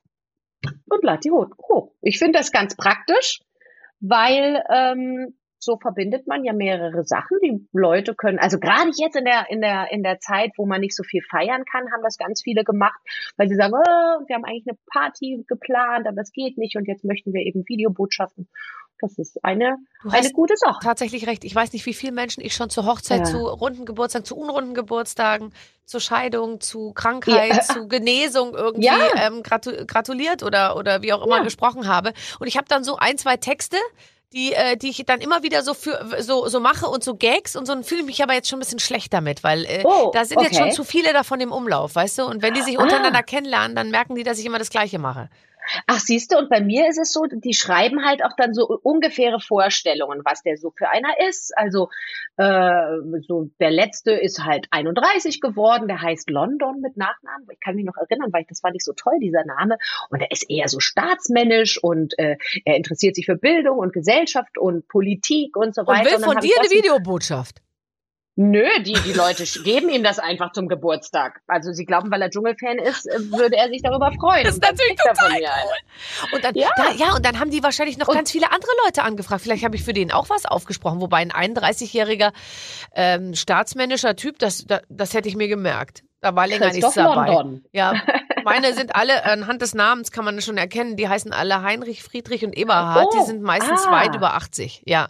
und 0.90 1.02
lade 1.02 1.20
die 1.24 1.30
hoch. 1.30 1.92
Ich 2.02 2.18
finde 2.18 2.38
das 2.38 2.52
ganz 2.52 2.76
praktisch, 2.76 3.40
weil 4.00 4.62
ähm, 4.70 5.34
so 5.62 5.78
verbindet 5.80 6.26
man 6.26 6.44
ja 6.44 6.52
mehrere 6.52 7.04
Sachen. 7.04 7.38
Die 7.40 7.66
Leute 7.72 8.14
können, 8.16 8.40
also 8.40 8.58
gerade 8.58 8.90
jetzt 8.96 9.14
in 9.14 9.24
der, 9.24 9.48
in 9.48 9.60
der, 9.60 9.92
in 9.92 10.02
der 10.02 10.18
Zeit, 10.18 10.50
wo 10.56 10.66
man 10.66 10.80
nicht 10.80 10.96
so 10.96 11.04
viel 11.04 11.22
feiern 11.30 11.64
kann, 11.64 11.92
haben 11.92 12.02
das 12.02 12.18
ganz 12.18 12.42
viele 12.42 12.64
gemacht, 12.64 12.98
weil 13.36 13.48
sie 13.48 13.54
sagen, 13.54 13.74
oh, 13.74 14.26
wir 14.26 14.34
haben 14.34 14.44
eigentlich 14.44 14.66
eine 14.66 14.76
Party 14.92 15.44
geplant, 15.46 16.08
aber 16.08 16.20
es 16.20 16.32
geht 16.32 16.58
nicht 16.58 16.76
und 16.76 16.88
jetzt 16.88 17.04
möchten 17.04 17.32
wir 17.32 17.42
eben 17.42 17.62
Videobotschaften. 17.66 18.48
Das 18.98 19.18
ist 19.18 19.44
eine, 19.44 19.78
eine 20.08 20.30
gute 20.30 20.56
Sache. 20.56 20.78
Tatsächlich 20.82 21.26
recht. 21.26 21.44
Ich 21.44 21.54
weiß 21.54 21.72
nicht, 21.72 21.86
wie 21.86 21.94
viele 21.94 22.12
Menschen 22.12 22.42
ich 22.42 22.54
schon 22.54 22.70
zur 22.70 22.86
Hochzeit, 22.86 23.20
ja. 23.20 23.24
zu 23.24 23.38
runden 23.38 23.84
Geburtstagen, 23.84 24.24
zu 24.24 24.36
unrunden 24.36 24.74
Geburtstagen, 24.74 25.52
zur 25.84 26.00
Scheidung, 26.00 26.60
zu 26.60 26.92
Krankheit, 26.92 27.52
ja. 27.52 27.60
zu 27.62 27.88
Genesung 27.88 28.54
irgendwie 28.54 28.86
ja. 28.86 29.26
ähm, 29.26 29.42
gratu 29.42 29.72
gratuliert 29.86 30.42
oder, 30.44 30.76
oder 30.76 31.02
wie 31.02 31.12
auch 31.12 31.24
immer 31.24 31.42
gesprochen 31.42 31.88
habe. 31.88 32.12
Und 32.38 32.46
ich 32.46 32.56
habe 32.56 32.66
dann 32.68 32.84
so 32.84 32.96
ein, 32.96 33.18
zwei 33.18 33.36
Texte, 33.36 33.76
die, 34.32 34.52
äh, 34.52 34.76
die 34.76 34.90
ich 34.90 35.04
dann 35.06 35.20
immer 35.20 35.42
wieder 35.42 35.62
so 35.62 35.74
für 35.74 36.16
so, 36.20 36.48
so 36.48 36.60
mache 36.60 36.86
und 36.86 37.04
so 37.04 37.14
Gags 37.14 37.56
und 37.56 37.66
so 37.66 37.82
fühle 37.82 38.00
ich 38.00 38.06
mich 38.06 38.22
aber 38.22 38.34
jetzt 38.34 38.48
schon 38.48 38.58
ein 38.58 38.60
bisschen 38.60 38.78
schlecht 38.78 39.12
damit, 39.12 39.44
weil 39.44 39.64
äh, 39.64 39.82
oh, 39.84 40.10
da 40.12 40.24
sind 40.24 40.38
okay. 40.38 40.48
jetzt 40.48 40.58
schon 40.58 40.72
zu 40.72 40.84
viele 40.84 41.12
davon 41.12 41.40
im 41.40 41.52
Umlauf, 41.52 41.94
weißt 41.94 42.18
du? 42.18 42.24
Und 42.24 42.42
wenn 42.42 42.54
die 42.54 42.62
sich 42.62 42.78
ah. 42.78 42.82
untereinander 42.82 43.20
ah. 43.20 43.22
kennenlernen, 43.22 43.76
dann 43.76 43.90
merken 43.90 44.14
die, 44.14 44.22
dass 44.22 44.38
ich 44.38 44.46
immer 44.46 44.58
das 44.58 44.70
Gleiche 44.70 44.98
mache. 44.98 45.28
Ach, 45.86 45.98
siehst 45.98 46.32
du, 46.32 46.38
und 46.38 46.48
bei 46.48 46.60
mir 46.60 46.88
ist 46.88 46.98
es 46.98 47.12
so, 47.12 47.26
die 47.26 47.54
schreiben 47.54 48.04
halt 48.04 48.24
auch 48.24 48.34
dann 48.36 48.54
so 48.54 48.66
ungefähre 48.82 49.40
Vorstellungen, 49.40 50.22
was 50.24 50.42
der 50.42 50.56
so 50.56 50.72
für 50.76 50.88
einer 50.88 51.14
ist. 51.28 51.56
Also 51.56 51.88
äh, 52.36 53.20
so 53.26 53.50
der 53.60 53.70
letzte 53.70 54.12
ist 54.12 54.44
halt 54.44 54.66
31 54.70 55.40
geworden, 55.40 55.88
der 55.88 56.00
heißt 56.00 56.30
London 56.30 56.80
mit 56.80 56.96
Nachnamen. 56.96 57.46
Ich 57.50 57.60
kann 57.60 57.76
mich 57.76 57.84
noch 57.84 57.96
erinnern, 57.96 58.32
weil 58.32 58.42
ich, 58.42 58.48
das 58.48 58.60
fand 58.60 58.76
ich 58.76 58.84
so 58.84 58.92
toll, 58.92 59.18
dieser 59.20 59.44
Name. 59.44 59.76
Und 60.10 60.20
er 60.20 60.30
ist 60.30 60.48
eher 60.48 60.68
so 60.68 60.80
staatsmännisch 60.80 61.82
und 61.82 62.18
äh, 62.18 62.36
er 62.64 62.76
interessiert 62.76 63.16
sich 63.16 63.26
für 63.26 63.36
Bildung 63.36 63.78
und 63.78 63.92
Gesellschaft 63.92 64.58
und 64.58 64.88
Politik 64.88 65.56
und 65.56 65.74
so 65.74 65.86
weiter. 65.86 66.16
Und 66.16 66.18
will 66.18 66.24
von 66.24 66.40
dir 66.40 66.54
eine 66.58 66.70
Videobotschaft. 66.70 67.62
Nö, 68.34 68.64
die, 68.80 68.94
die 68.94 69.12
Leute 69.12 69.44
geben 69.62 69.90
ihm 69.90 70.02
das 70.02 70.18
einfach 70.18 70.52
zum 70.52 70.66
Geburtstag. 70.66 71.40
Also 71.46 71.72
sie 71.72 71.84
glauben, 71.84 72.10
weil 72.10 72.22
er 72.22 72.30
Dschungelfan 72.30 72.78
ist, 72.78 73.06
äh, 73.06 73.18
würde 73.30 73.56
er 73.56 73.68
sich 73.68 73.82
darüber 73.82 74.10
freuen. 74.12 74.44
Das 74.44 74.54
ist 74.54 74.62
natürlich 74.62 74.96
total 74.96 75.32
cool. 75.38 76.34
Und 76.34 76.44
dann, 76.44 76.54
ja. 76.54 76.70
Da, 76.76 76.92
ja, 76.92 77.14
und 77.14 77.26
dann 77.26 77.38
haben 77.38 77.50
die 77.50 77.62
wahrscheinlich 77.62 77.98
noch 77.98 78.08
und 78.08 78.14
ganz 78.14 78.30
viele 78.30 78.50
andere 78.50 78.70
Leute 78.86 79.02
angefragt. 79.02 79.42
Vielleicht 79.42 79.64
habe 79.64 79.76
ich 79.76 79.84
für 79.84 79.92
den 79.92 80.10
auch 80.12 80.30
was 80.30 80.46
aufgesprochen. 80.46 81.02
Wobei 81.02 81.18
ein 81.18 81.30
31-jähriger 81.30 82.32
ähm, 82.94 83.34
staatsmännischer 83.34 84.16
Typ, 84.16 84.38
das, 84.38 84.64
das, 84.66 84.80
das 84.88 85.12
hätte 85.12 85.28
ich 85.28 85.36
mir 85.36 85.48
gemerkt. 85.48 86.02
Da 86.22 86.34
war 86.34 86.46
länger 86.46 86.72
nichts 86.72 86.94
dabei. 86.94 87.26
London. 87.26 87.64
Ja, 87.72 88.00
meine 88.44 88.74
sind 88.74 88.94
alle, 88.94 89.24
anhand 89.24 89.62
des 89.62 89.74
Namens 89.74 90.12
kann 90.12 90.24
man 90.24 90.40
schon 90.40 90.56
erkennen, 90.56 90.96
die 90.96 91.08
heißen 91.08 91.32
alle 91.32 91.62
Heinrich, 91.62 92.02
Friedrich 92.02 92.44
und 92.44 92.56
Eberhard. 92.56 93.08
Oh, 93.08 93.18
die 93.18 93.26
sind 93.26 93.42
meistens 93.42 93.86
ah. 93.86 93.92
weit 93.92 94.14
über 94.14 94.34
80, 94.34 94.82
ja. 94.86 95.08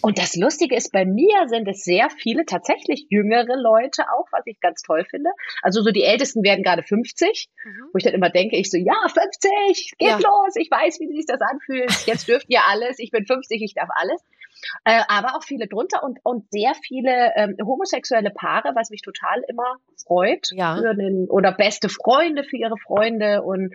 Und 0.00 0.18
das 0.18 0.36
Lustige 0.36 0.74
ist, 0.74 0.92
bei 0.92 1.04
mir 1.04 1.48
sind 1.48 1.68
es 1.68 1.84
sehr 1.84 2.08
viele 2.10 2.44
tatsächlich 2.44 3.06
jüngere 3.10 3.56
Leute 3.56 4.04
auch, 4.16 4.26
was 4.30 4.42
ich 4.46 4.60
ganz 4.60 4.82
toll 4.82 5.04
finde. 5.08 5.30
Also 5.62 5.82
so 5.82 5.90
die 5.90 6.04
Ältesten 6.04 6.42
werden 6.42 6.62
gerade 6.62 6.82
50, 6.82 7.48
mhm. 7.64 7.70
wo 7.92 7.98
ich 7.98 8.04
dann 8.04 8.14
immer 8.14 8.30
denke, 8.30 8.56
ich 8.56 8.70
so, 8.70 8.78
ja, 8.78 8.94
50, 9.06 9.94
geht 9.98 10.08
ja. 10.08 10.16
los, 10.18 10.56
ich 10.56 10.70
weiß, 10.70 11.00
wie 11.00 11.08
sich 11.14 11.26
das 11.26 11.40
anfühlt. 11.40 11.90
Jetzt 12.06 12.28
dürft 12.28 12.46
ihr 12.48 12.60
alles, 12.68 12.98
ich 12.98 13.10
bin 13.10 13.26
50, 13.26 13.62
ich 13.62 13.74
darf 13.74 13.88
alles 13.94 14.22
äh, 14.84 15.02
aber 15.08 15.36
auch 15.36 15.42
viele 15.42 15.66
drunter 15.66 16.02
und, 16.02 16.18
und 16.22 16.50
sehr 16.50 16.72
viele 16.86 17.32
ähm, 17.36 17.56
homosexuelle 17.64 18.30
Paare, 18.30 18.72
was 18.74 18.90
mich 18.90 19.02
total 19.02 19.42
immer 19.48 19.76
freut. 20.06 20.48
Ja. 20.52 20.80
Den, 20.94 21.26
oder 21.28 21.52
beste 21.52 21.88
Freunde 21.88 22.44
für 22.44 22.56
ihre 22.56 22.76
Freunde 22.76 23.42
und 23.42 23.74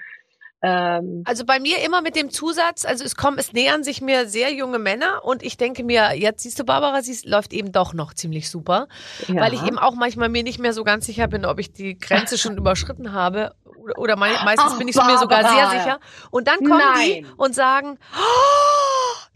ähm, 0.63 1.21
also 1.25 1.45
bei 1.45 1.59
mir 1.59 1.83
immer 1.85 2.01
mit 2.01 2.15
dem 2.15 2.31
Zusatz, 2.31 2.83
also 2.83 3.05
es 3.05 3.15
kommen, 3.15 3.37
es 3.37 3.53
nähern 3.53 3.83
sich 3.83 4.01
mir 4.01 4.27
sehr 4.27 4.51
junge 4.53 4.79
Männer 4.79 5.23
und 5.23 5.43
ich 5.43 5.55
denke 5.57 5.83
mir, 5.83 6.15
jetzt 6.15 6.41
siehst 6.41 6.57
du, 6.59 6.63
Barbara, 6.63 7.03
sie 7.03 7.15
läuft 7.29 7.53
eben 7.53 7.71
doch 7.71 7.93
noch 7.93 8.13
ziemlich 8.13 8.49
super, 8.49 8.87
ja. 9.27 9.39
weil 9.39 9.53
ich 9.53 9.63
eben 9.63 9.77
auch 9.77 9.93
manchmal 9.93 10.29
mir 10.29 10.41
nicht 10.41 10.57
mehr 10.57 10.73
so 10.73 10.83
ganz 10.83 11.05
sicher 11.05 11.27
bin, 11.27 11.45
ob 11.45 11.59
ich 11.59 11.73
die 11.73 11.99
Grenze 11.99 12.39
schon 12.39 12.57
überschritten 12.57 13.13
habe 13.13 13.53
oder, 13.65 13.97
oder 13.99 14.15
meistens 14.15 14.73
Ach, 14.73 14.77
bin 14.79 14.87
ich 14.87 14.95
mir 14.95 15.17
sogar 15.19 15.43
sehr 15.47 15.69
sicher. 15.69 15.99
Und 16.31 16.47
dann 16.47 16.57
kommen 16.57 16.79
Nein. 16.79 17.23
die 17.23 17.25
und 17.37 17.53
sagen, 17.53 17.99
oh, 18.15 19.27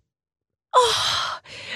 oh, 0.73 1.20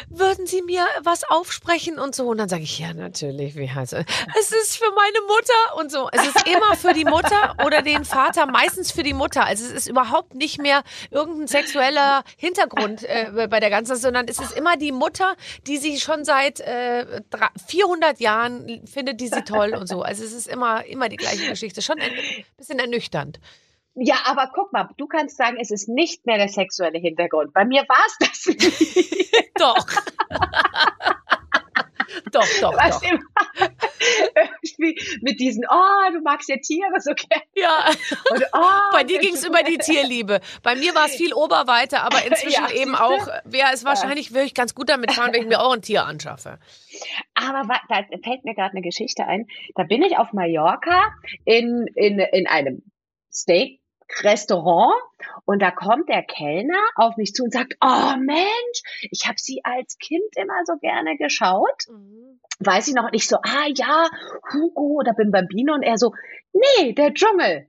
würden 0.10 0.48
Sie 0.48 0.62
mir 0.62 0.86
was 1.04 1.24
aufsprechen 1.24 2.00
und 2.00 2.16
so? 2.16 2.28
Und 2.28 2.38
dann 2.38 2.50
sage 2.50 2.64
ich, 2.64 2.80
ja, 2.80 2.94
natürlich, 2.94 3.56
wie 3.56 3.70
heißt 3.70 3.94
es? 3.94 4.06
Es 4.40 4.52
ist 4.52 4.78
für 4.78 4.92
meine 4.96 5.22
Mutter 5.28 5.80
und 5.80 5.92
so. 5.92 6.10
Es 6.12 6.28
ist 6.28 6.48
immer 6.48 6.76
für 6.76 6.94
die 6.94 7.06
Mutter 7.06 7.56
oder 7.66 7.82
den 7.82 8.06
Vater, 8.06 8.46
meistens 8.46 8.92
für 8.92 9.04
die 9.04 9.14
Mutter. 9.14 9.46
Also 9.46 9.66
es 9.66 9.72
ist 9.72 9.88
überhaupt 9.88 10.36
nicht 10.36 10.62
mehr 10.62 10.84
irgendein 11.12 11.48
sexueller 11.48 12.24
Hintergrund 12.38 13.04
äh, 13.04 13.48
bei 13.50 13.60
der 13.60 13.70
ganzen, 13.70 13.96
sondern 13.96 14.28
es 14.28 14.40
ist 14.40 14.52
immer 14.52 14.78
die 14.78 14.92
Mutter, 14.92 15.36
die 15.68 15.78
sie 15.78 16.00
schon 16.00 16.26
seit 16.26 16.60
äh, 16.60 17.22
400 17.68 18.20
Jahren 18.20 18.86
findet, 18.86 19.22
die 19.22 19.28
sie 19.28 19.44
toll 19.44 19.74
und 19.74 19.88
so. 19.88 20.02
Also 20.02 20.24
es 20.24 20.34
ist 20.34 20.48
immer, 20.48 20.86
immer 20.86 21.10
die 21.10 21.18
gleiche 21.18 21.50
Geschichte. 21.50 21.82
Schon 21.82 22.00
ein 22.00 22.12
bisschen 22.58 22.80
ernüchternd. 22.80 23.40
Ja, 23.98 24.16
aber 24.26 24.52
guck 24.54 24.74
mal, 24.74 24.90
du 24.98 25.08
kannst 25.08 25.38
sagen, 25.38 25.58
es 25.60 25.72
ist 25.72 25.88
nicht 25.88 26.26
mehr 26.26 26.38
der 26.38 26.50
sexuelle 26.50 27.00
Hintergrund. 27.00 27.54
Bei 27.54 27.64
mir 27.64 27.84
war 27.88 28.06
es 28.08 28.18
das 28.20 28.46
nicht. 28.46 29.52
doch. 29.58 29.88
doch, 32.32 32.48
doch, 32.60 32.76
Was 32.76 33.00
doch. 33.00 33.10
Irgendwie 34.62 35.00
mit 35.22 35.40
diesen, 35.40 35.64
oh, 35.70 36.12
du 36.12 36.20
magst 36.20 36.50
ja 36.50 36.58
Tiere 36.58 37.00
so 37.00 37.14
gerne. 37.14 37.46
Ja. 37.56 37.90
Und, 38.32 38.44
oh, 38.52 38.92
Bei 38.92 39.06
dir 39.06 39.20
ging 39.20 39.34
es 39.34 39.46
über 39.46 39.64
die 39.64 39.78
Tierliebe. 39.78 40.42
Bei 40.62 40.76
mir 40.76 40.94
war 40.94 41.06
es 41.06 41.16
viel 41.16 41.34
Oberweite, 41.34 42.02
aber 42.02 42.26
inzwischen 42.28 42.66
ja, 42.68 42.76
eben 42.76 42.96
auch, 42.96 43.28
wäre 43.46 43.70
es 43.72 43.86
wahrscheinlich 43.86 44.30
ja. 44.30 44.36
wirklich 44.36 44.54
ganz 44.54 44.76
gut 44.76 44.90
damit 44.90 45.14
fahren, 45.14 45.32
wenn 45.32 45.44
ich 45.44 45.48
mir 45.48 45.62
auch 45.62 45.72
ein 45.72 45.82
Tier 45.82 46.06
anschaffe. 46.06 46.60
Aber 47.34 47.62
da 47.88 48.04
fällt 48.24 48.44
mir 48.44 48.56
gerade 48.56 48.72
eine 48.72 48.82
Geschichte 48.82 49.26
ein. 49.26 49.48
Da 49.76 49.84
bin 49.84 50.02
ich 50.02 50.18
auf 50.18 50.34
Mallorca 50.34 51.14
in, 51.46 51.88
in, 51.96 52.20
in 52.20 52.46
einem 52.48 52.84
Steak 53.32 53.80
Restaurant 54.22 54.94
und 55.46 55.62
da 55.62 55.72
kommt 55.72 56.10
der 56.10 56.24
Kellner 56.24 56.80
auf 56.96 57.18
mich 57.18 57.34
zu 57.34 57.44
und 57.44 57.54
sagt, 57.54 57.76
oh 57.82 58.18
Mensch, 58.20 59.10
ich 59.12 59.26
habe 59.28 59.38
sie 59.38 59.62
als 59.64 59.98
Kind 59.98 60.36
immer 60.36 60.62
so 60.66 60.78
gerne 60.78 61.18
geschaut. 61.18 61.88
Mhm. 61.90 62.40
Weiß 62.60 62.88
ich 62.88 62.94
noch 62.94 63.12
nicht 63.12 63.28
so, 63.28 63.38
ah 63.38 63.68
ja, 63.74 64.08
Hugo 64.54 65.00
oder 65.00 65.14
Bim 65.14 65.32
Bambino 65.32 65.74
und 65.74 65.84
er 65.84 65.98
so, 65.98 66.14
nee, 66.54 66.94
der 66.94 67.14
Dschungel. 67.14 67.68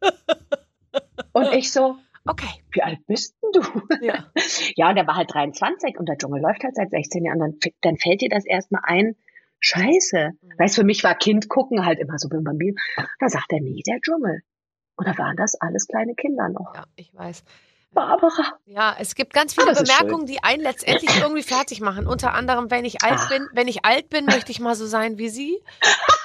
und 1.32 1.52
ich 1.54 1.72
so, 1.72 1.96
okay, 2.26 2.62
wie 2.72 2.82
alt 2.82 3.06
bist 3.06 3.36
denn 3.42 3.62
du? 3.62 3.82
Ja. 4.00 4.26
ja, 4.76 4.90
und 4.90 4.96
er 4.96 5.06
war 5.06 5.16
halt 5.16 5.32
23 5.32 5.98
und 5.98 6.08
der 6.08 6.18
Dschungel 6.18 6.42
läuft 6.42 6.62
halt 6.64 6.76
seit 6.76 6.90
16 6.90 7.24
Jahren. 7.24 7.38
Dann, 7.38 7.58
dann 7.80 7.96
fällt 7.96 8.20
dir 8.20 8.28
das 8.28 8.44
erstmal 8.44 8.82
ein, 8.84 9.16
Scheiße. 9.60 10.30
Mhm. 10.40 10.52
Weißt 10.58 10.76
für 10.76 10.84
mich 10.84 11.02
war 11.04 11.14
Kind 11.16 11.48
gucken 11.48 11.84
halt 11.84 11.98
immer 11.98 12.18
so 12.18 12.28
Bim 12.28 12.44
Bambino. 12.44 12.76
Da 13.18 13.28
sagt 13.28 13.52
er, 13.52 13.60
nee, 13.60 13.82
der 13.86 14.00
Dschungel. 14.00 14.42
Oder 14.98 15.16
waren 15.16 15.36
das 15.36 15.54
alles 15.60 15.86
kleine 15.86 16.14
Kinder 16.14 16.48
noch? 16.48 16.74
Ja, 16.74 16.84
ich 16.96 17.14
weiß. 17.14 17.44
Barbara. 17.92 18.58
Ja, 18.66 18.96
es 18.98 19.14
gibt 19.14 19.32
ganz 19.32 19.54
viele 19.54 19.72
Bemerkungen, 19.72 20.26
die 20.26 20.42
einen 20.42 20.62
letztendlich 20.62 21.10
irgendwie 21.20 21.42
fertig 21.42 21.80
machen. 21.80 22.06
Unter 22.06 22.34
anderem, 22.34 22.70
wenn 22.70 22.84
ich 22.84 23.02
alt 23.02 23.18
Ach. 23.18 23.28
bin, 23.30 23.48
wenn 23.52 23.66
ich 23.66 23.84
alt 23.84 24.10
bin, 24.10 24.26
möchte 24.26 24.52
ich 24.52 24.60
mal 24.60 24.74
so 24.74 24.86
sein 24.86 25.18
wie 25.18 25.30
Sie. 25.30 25.62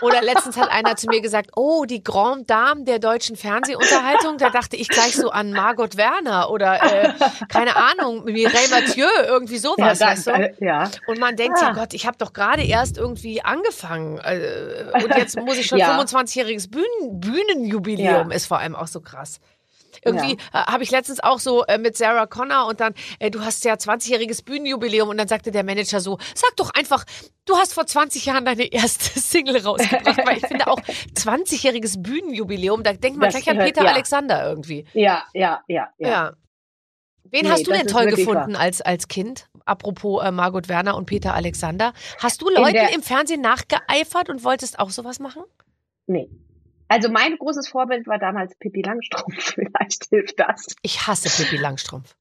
Oder 0.00 0.22
letztens 0.22 0.56
hat 0.56 0.70
einer 0.70 0.96
zu 0.96 1.06
mir 1.08 1.20
gesagt, 1.20 1.50
oh, 1.56 1.84
die 1.84 2.02
Grand 2.02 2.48
Dame 2.50 2.84
der 2.84 2.98
deutschen 2.98 3.36
Fernsehunterhaltung. 3.36 4.38
Da 4.38 4.50
dachte 4.50 4.76
ich 4.76 4.88
gleich 4.88 5.16
so 5.16 5.30
an 5.30 5.52
Margot 5.52 5.96
Werner 5.96 6.50
oder 6.50 6.82
äh, 6.82 7.12
keine 7.48 7.76
Ahnung, 7.76 8.24
Mireille 8.24 8.68
Mathieu, 8.70 9.06
irgendwie 9.26 9.58
sowas. 9.58 9.98
Ja, 9.98 10.06
weißt 10.08 10.26
du? 10.26 10.30
Äh, 10.32 10.54
ja. 10.60 10.90
Und 11.06 11.18
man 11.18 11.36
denkt, 11.36 11.58
ah. 11.60 11.68
ja 11.68 11.72
Gott, 11.72 11.94
ich 11.94 12.06
habe 12.06 12.16
doch 12.18 12.32
gerade 12.32 12.62
erst 12.62 12.98
irgendwie 12.98 13.42
angefangen. 13.42 14.18
Äh, 14.18 14.84
und 15.02 15.16
jetzt 15.16 15.38
muss 15.40 15.56
ich 15.56 15.66
schon 15.66 15.78
ja. 15.78 15.98
25-jähriges 15.98 16.70
Bühnen, 16.70 17.20
Bühnenjubiläum, 17.20 18.30
ja. 18.30 18.36
ist 18.36 18.46
vor 18.46 18.58
allem 18.58 18.74
auch 18.74 18.88
so 18.88 19.00
krass. 19.00 19.40
Irgendwie 20.04 20.36
ja. 20.52 20.62
äh, 20.62 20.64
habe 20.66 20.82
ich 20.82 20.90
letztens 20.90 21.20
auch 21.20 21.38
so 21.38 21.64
äh, 21.64 21.78
mit 21.78 21.96
Sarah 21.96 22.26
Connor 22.26 22.66
und 22.66 22.80
dann, 22.80 22.94
äh, 23.18 23.30
du 23.30 23.40
hast 23.40 23.64
ja 23.64 23.74
20-jähriges 23.74 24.44
Bühnenjubiläum 24.44 25.08
und 25.08 25.18
dann 25.18 25.28
sagte 25.28 25.50
der 25.50 25.64
Manager 25.64 26.00
so, 26.00 26.18
sag 26.34 26.56
doch 26.56 26.70
einfach, 26.74 27.04
du 27.44 27.56
hast 27.56 27.74
vor 27.74 27.86
20 27.86 28.26
Jahren 28.26 28.44
deine 28.44 28.64
erste 28.72 29.18
Single 29.20 29.58
rausgebracht, 29.58 30.26
weil 30.26 30.38
ich 30.38 30.46
finde 30.46 30.66
auch 30.66 30.78
20-jähriges 31.16 32.02
Bühnenjubiläum, 32.02 32.82
da 32.82 32.92
denkt 32.92 33.18
man 33.18 33.30
das 33.30 33.42
gleich 33.42 33.56
an 33.56 33.64
Peter 33.64 33.84
ja. 33.84 33.92
Alexander 33.92 34.48
irgendwie. 34.48 34.86
Ja, 34.92 35.24
ja, 35.32 35.62
ja, 35.68 35.88
ja. 35.98 36.08
ja. 36.08 36.32
Wen 37.30 37.46
nee, 37.46 37.50
hast 37.50 37.66
du 37.66 37.72
denn 37.72 37.86
toll 37.86 38.06
gefunden 38.06 38.54
als, 38.54 38.80
als 38.80 39.08
Kind? 39.08 39.48
Apropos 39.64 40.22
äh, 40.22 40.30
Margot 40.30 40.68
Werner 40.68 40.96
und 40.96 41.06
Peter 41.06 41.34
Alexander. 41.34 41.92
Hast 42.20 42.42
du 42.42 42.48
Leuten 42.48 42.94
im 42.94 43.02
Fernsehen 43.02 43.40
nachgeeifert 43.40 44.28
und 44.28 44.44
wolltest 44.44 44.78
auch 44.78 44.90
sowas 44.90 45.18
machen? 45.18 45.42
Nee. 46.06 46.28
Also 46.94 47.08
mein 47.08 47.36
großes 47.36 47.66
Vorbild 47.66 48.06
war 48.06 48.20
damals 48.20 48.54
Pippi 48.54 48.80
Langstrumpf. 48.80 49.34
Vielleicht 49.54 50.04
hilft 50.10 50.38
das. 50.38 50.76
Ich 50.82 51.08
hasse 51.08 51.28
Pippi 51.28 51.56
Langstrumpf. 51.56 52.14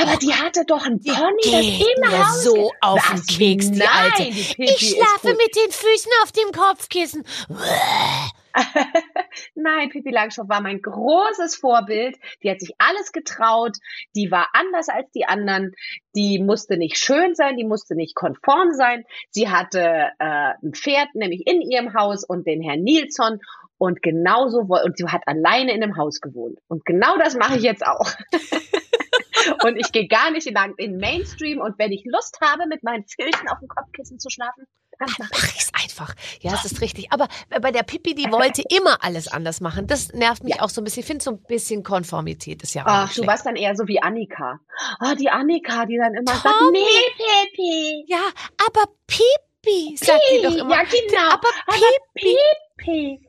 Aber 0.00 0.16
die 0.16 0.32
hatte 0.32 0.64
doch 0.66 0.84
ein 0.86 1.00
Pony, 1.00 1.42
das 1.44 2.10
immer 2.10 2.32
so 2.32 2.72
auf 2.80 3.10
den 3.10 3.22
Keks, 3.26 3.70
die 3.70 3.78
Nein, 3.78 3.88
Alte. 3.88 4.24
Die 4.24 4.64
ich 4.64 4.90
schlafe 4.90 5.36
mit 5.36 5.56
den 5.56 5.70
Füßen 5.70 6.12
auf 6.22 6.32
dem 6.32 6.52
Kopfkissen. 6.52 7.24
Nein, 9.54 9.90
Pippi 9.90 10.10
Langstrumpf 10.10 10.50
war 10.50 10.60
mein 10.60 10.82
großes 10.82 11.56
Vorbild. 11.56 12.16
Die 12.42 12.50
hat 12.50 12.60
sich 12.60 12.74
alles 12.78 13.12
getraut. 13.12 13.76
Die 14.16 14.30
war 14.30 14.48
anders 14.52 14.88
als 14.88 15.10
die 15.12 15.24
anderen. 15.24 15.72
Die 16.16 16.40
musste 16.40 16.76
nicht 16.76 16.98
schön 16.98 17.34
sein, 17.34 17.56
die 17.56 17.64
musste 17.64 17.94
nicht 17.94 18.14
konform 18.14 18.72
sein. 18.72 19.04
Sie 19.30 19.48
hatte 19.48 20.10
äh, 20.18 20.52
ein 20.62 20.72
Pferd, 20.74 21.14
nämlich 21.14 21.46
in 21.46 21.60
ihrem 21.60 21.94
Haus 21.94 22.24
und 22.24 22.46
den 22.46 22.62
Herrn 22.62 22.82
Nilsson. 22.82 23.38
Und 23.78 24.02
genauso, 24.02 24.60
und 24.60 24.98
sie 24.98 25.06
hat 25.06 25.22
alleine 25.26 25.72
in 25.72 25.82
einem 25.82 25.96
Haus 25.96 26.20
gewohnt. 26.20 26.58
Und 26.68 26.84
genau 26.84 27.16
das 27.16 27.34
mache 27.34 27.56
ich 27.56 27.62
jetzt 27.62 27.86
auch. 27.86 28.10
und 29.62 29.76
ich 29.76 29.92
gehe 29.92 30.08
gar 30.08 30.30
nicht 30.30 30.46
in, 30.46 30.56
in 30.76 30.96
Mainstream. 30.98 31.60
Und 31.60 31.78
wenn 31.78 31.92
ich 31.92 32.02
Lust 32.04 32.38
habe, 32.40 32.66
mit 32.66 32.82
meinen 32.82 33.04
Filchen 33.06 33.48
auf 33.48 33.58
dem 33.58 33.68
Kopfkissen 33.68 34.18
zu 34.18 34.30
schlafen, 34.30 34.66
dann 34.98 35.08
mache 35.18 35.46
ich 35.46 35.60
es 35.60 35.70
einfach. 35.72 36.14
Ja, 36.40 36.52
das 36.52 36.66
ist 36.66 36.80
richtig. 36.80 37.10
Aber 37.10 37.28
bei 37.48 37.72
der 37.72 37.82
Pippi, 37.82 38.14
die 38.14 38.30
wollte 38.30 38.62
immer 38.68 39.02
alles 39.02 39.28
anders 39.28 39.60
machen. 39.60 39.86
Das 39.86 40.12
nervt 40.12 40.44
mich 40.44 40.56
ja. 40.56 40.62
auch 40.62 40.68
so 40.68 40.80
ein 40.80 40.84
bisschen. 40.84 41.00
Ich 41.00 41.06
finde 41.06 41.24
so 41.24 41.30
ein 41.32 41.42
bisschen 41.42 41.82
Konformität 41.82 42.62
ist 42.62 42.74
ja 42.74 42.82
auch 42.82 42.88
Ach, 42.90 43.14
du 43.14 43.26
warst 43.26 43.46
dann 43.46 43.56
eher 43.56 43.74
so 43.74 43.88
wie 43.88 44.02
Annika. 44.02 44.60
Oh, 45.00 45.14
die 45.18 45.30
Annika, 45.30 45.86
die 45.86 45.96
dann 45.96 46.14
immer 46.14 46.32
Tom. 46.32 46.40
sagt, 46.42 46.56
nee, 46.72 46.80
Pippi. 47.16 48.04
Ja, 48.08 48.20
aber 48.66 48.92
Pippi, 49.06 49.96
sagt 49.96 50.20
die 50.32 50.42
doch 50.42 50.54
immer. 50.54 50.74
Ja, 50.76 50.82
genau. 50.82 51.30
Aber 51.30 51.48
Pippi. 52.14 52.36
Aber 52.36 52.76
Pippi. 52.76 53.26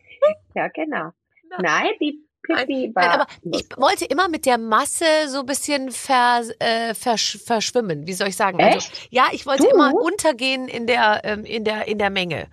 Ja, 0.56 0.68
genau. 0.68 1.12
Nein, 1.58 1.90
die 2.00 2.20
Pippi 2.44 2.92
war. 2.94 3.04
Nein, 3.04 3.20
aber 3.22 3.28
ich 3.44 3.68
wollte 3.78 4.06
immer 4.06 4.28
mit 4.28 4.46
der 4.46 4.58
Masse 4.58 5.06
so 5.28 5.42
ein 5.42 5.46
bisschen 5.46 5.92
ver, 5.92 6.44
äh, 6.60 6.94
versch 6.94 7.40
verschwimmen. 7.44 8.08
Wie 8.08 8.14
soll 8.14 8.28
ich 8.30 8.36
sagen? 8.36 8.62
Also, 8.62 8.78
Echt? 8.78 8.92
Also, 8.92 9.08
ja, 9.10 9.26
ich 9.32 9.46
wollte 9.46 9.64
du? 9.64 9.70
immer 9.70 9.94
untergehen 9.94 10.68
in 10.68 10.88
der, 10.88 11.22
ähm, 11.24 11.46
in 11.46 11.64
der, 11.64 11.88
in 11.88 11.98
der 11.98 12.10
Menge. 12.10 12.48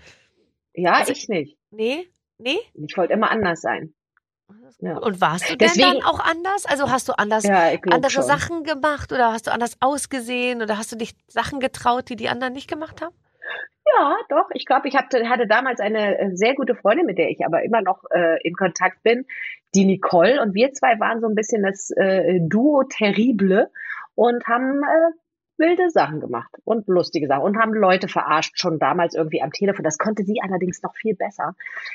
Ja, 0.75 0.93
also, 0.95 1.13
ich 1.13 1.29
nicht. 1.29 1.57
Nee? 1.71 2.09
Nee? 2.39 2.59
Ich 2.75 2.97
wollte 2.97 3.13
immer 3.13 3.31
anders 3.31 3.61
sein. 3.61 3.95
Ja. 4.81 4.97
Und 4.99 5.21
warst 5.21 5.51
du 5.51 5.57
Deswegen, 5.57 5.91
denn 5.91 6.01
dann 6.01 6.05
auch 6.05 6.21
anders? 6.21 6.65
Also 6.65 6.91
hast 6.91 7.09
du 7.09 7.13
anders 7.19 7.45
ja, 7.45 7.73
andere 7.91 8.11
schon. 8.11 8.23
Sachen 8.23 8.63
gemacht 8.63 9.13
oder 9.13 9.33
hast 9.33 9.49
du 9.49 9.53
anders 9.53 9.77
ausgesehen 9.81 10.63
oder 10.63 10.79
hast 10.79 10.93
du 10.93 10.97
dich 10.97 11.15
Sachen 11.27 11.59
getraut, 11.59 12.09
die 12.09 12.17
die 12.17 12.29
anderen 12.29 12.53
nicht 12.53 12.69
gemacht 12.69 13.03
haben? 13.03 13.15
Ja, 13.95 14.17
doch. 14.29 14.49
Ich 14.53 14.67
glaube, 14.67 14.89
ich 14.89 14.97
hatte, 14.97 15.29
hatte 15.29 15.47
damals 15.47 15.81
eine 15.81 16.19
äh, 16.19 16.37
sehr 16.37 16.55
gute 16.55 16.75
Freundin, 16.75 17.07
mit 17.07 17.19
der 17.19 17.31
ich 17.31 17.45
aber 17.45 17.63
immer 17.63 17.83
noch 17.83 18.05
äh, 18.11 18.41
in 18.43 18.55
Kontakt 18.55 19.03
bin, 19.03 19.27
die 19.75 19.85
Nicole. 19.85 20.41
Und 20.43 20.55
wir 20.55 20.73
zwei 20.73 20.99
waren 21.01 21.21
so 21.21 21.29
ein 21.29 21.35
bisschen 21.35 21.63
das 21.63 21.91
äh, 21.97 22.41
Duo 22.41 22.85
Terrible 22.85 23.71
und 24.15 24.47
haben 24.47 24.83
äh, 24.83 25.13
wilde 25.59 25.91
Sachen 25.91 26.21
gemacht 26.21 26.55
und 26.65 26.87
lustige 26.89 27.27
Sachen 27.27 27.43
und 27.43 27.59
haben 27.59 27.75
Leute 27.75 28.09
verarscht, 28.09 28.59
schon 28.59 28.79
damals 28.79 29.15
irgendwie 29.15 29.43
am 29.43 29.53
Telefon. 29.53 29.85
Das 29.85 29.99
konnte 29.99 30.25
sie 30.25 30.41
allerdings 30.43 30.83
noch 30.83 30.95
viel 30.95 31.15
besser. 31.15 31.55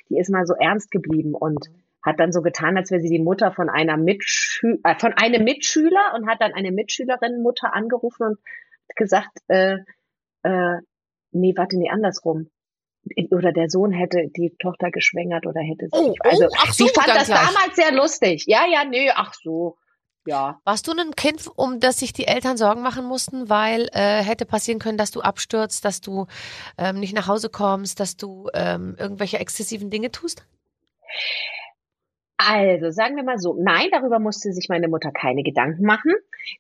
Die 0.10 0.20
ist 0.20 0.30
mal 0.30 0.46
so 0.46 0.54
ernst 0.54 0.92
geblieben 0.92 1.34
und 1.34 1.70
hat 2.04 2.20
dann 2.20 2.34
so 2.34 2.42
getan, 2.42 2.78
als 2.78 2.92
wäre 2.92 3.02
sie 3.02 3.10
die 3.10 3.24
Mutter 3.24 3.54
von 3.54 3.70
einer 3.70 3.98
Mitschü 3.98 4.78
äh, 4.84 4.96
von 5.00 5.14
einem 5.14 5.44
Mitschüler 5.44 6.14
und 6.16 6.28
hat 6.28 6.42
dann 6.42 6.54
eine 6.54 6.72
Mitschülerin 6.72 7.42
Mutter 7.42 7.74
angerufen 7.74 8.24
und 8.24 8.40
gesagt, 8.96 9.40
äh, 9.48 9.78
äh, 10.44 10.78
nee, 11.32 11.54
warte, 11.56 11.78
nee, 11.78 11.90
andersrum. 11.90 12.50
Oder 13.32 13.52
der 13.52 13.70
Sohn 13.70 13.92
hätte 13.92 14.30
die 14.36 14.56
Tochter 14.60 14.90
geschwängert 14.90 15.46
oder 15.46 15.60
hätte 15.60 15.88
sie. 15.92 16.00
Oh, 16.00 16.14
also, 16.20 16.46
oh, 16.46 16.56
ach 16.58 16.74
so, 16.74 16.86
sie 16.86 16.94
fand 16.94 17.08
das 17.10 17.26
gleich. 17.26 17.48
damals 17.48 17.76
sehr 17.76 17.92
lustig. 17.92 18.46
Ja, 18.48 18.66
ja, 18.72 18.86
nee, 18.86 19.10
ach 19.14 19.34
so. 19.34 19.78
Ja. 20.26 20.62
Warst 20.64 20.88
du 20.88 20.94
ein 20.94 21.12
Kind, 21.16 21.50
um 21.56 21.82
das 21.82 22.00
sich 22.00 22.14
die 22.14 22.28
Eltern 22.28 22.56
Sorgen 22.56 22.82
machen 22.82 23.06
mussten, 23.06 23.50
weil 23.50 23.90
äh, 23.92 24.24
hätte 24.24 24.46
passieren 24.46 24.80
können, 24.80 24.98
dass 24.98 25.12
du 25.12 25.20
abstürzt, 25.20 25.84
dass 25.84 26.00
du 26.00 26.28
ähm, 26.78 27.00
nicht 27.00 27.14
nach 27.14 27.28
Hause 27.28 27.50
kommst, 27.50 28.00
dass 28.00 28.16
du 28.16 28.48
ähm, 28.54 28.96
irgendwelche 28.98 29.40
exzessiven 29.40 29.90
Dinge 29.90 30.12
tust? 30.12 30.46
Also, 32.38 32.90
sagen 32.90 33.16
wir 33.16 33.24
mal 33.24 33.38
so, 33.38 33.56
nein, 33.58 33.90
darüber 33.92 34.20
musste 34.20 34.52
sich 34.54 34.68
meine 34.70 34.88
Mutter 34.88 35.12
keine 35.12 35.44
Gedanken 35.44 35.86
machen, 35.86 36.14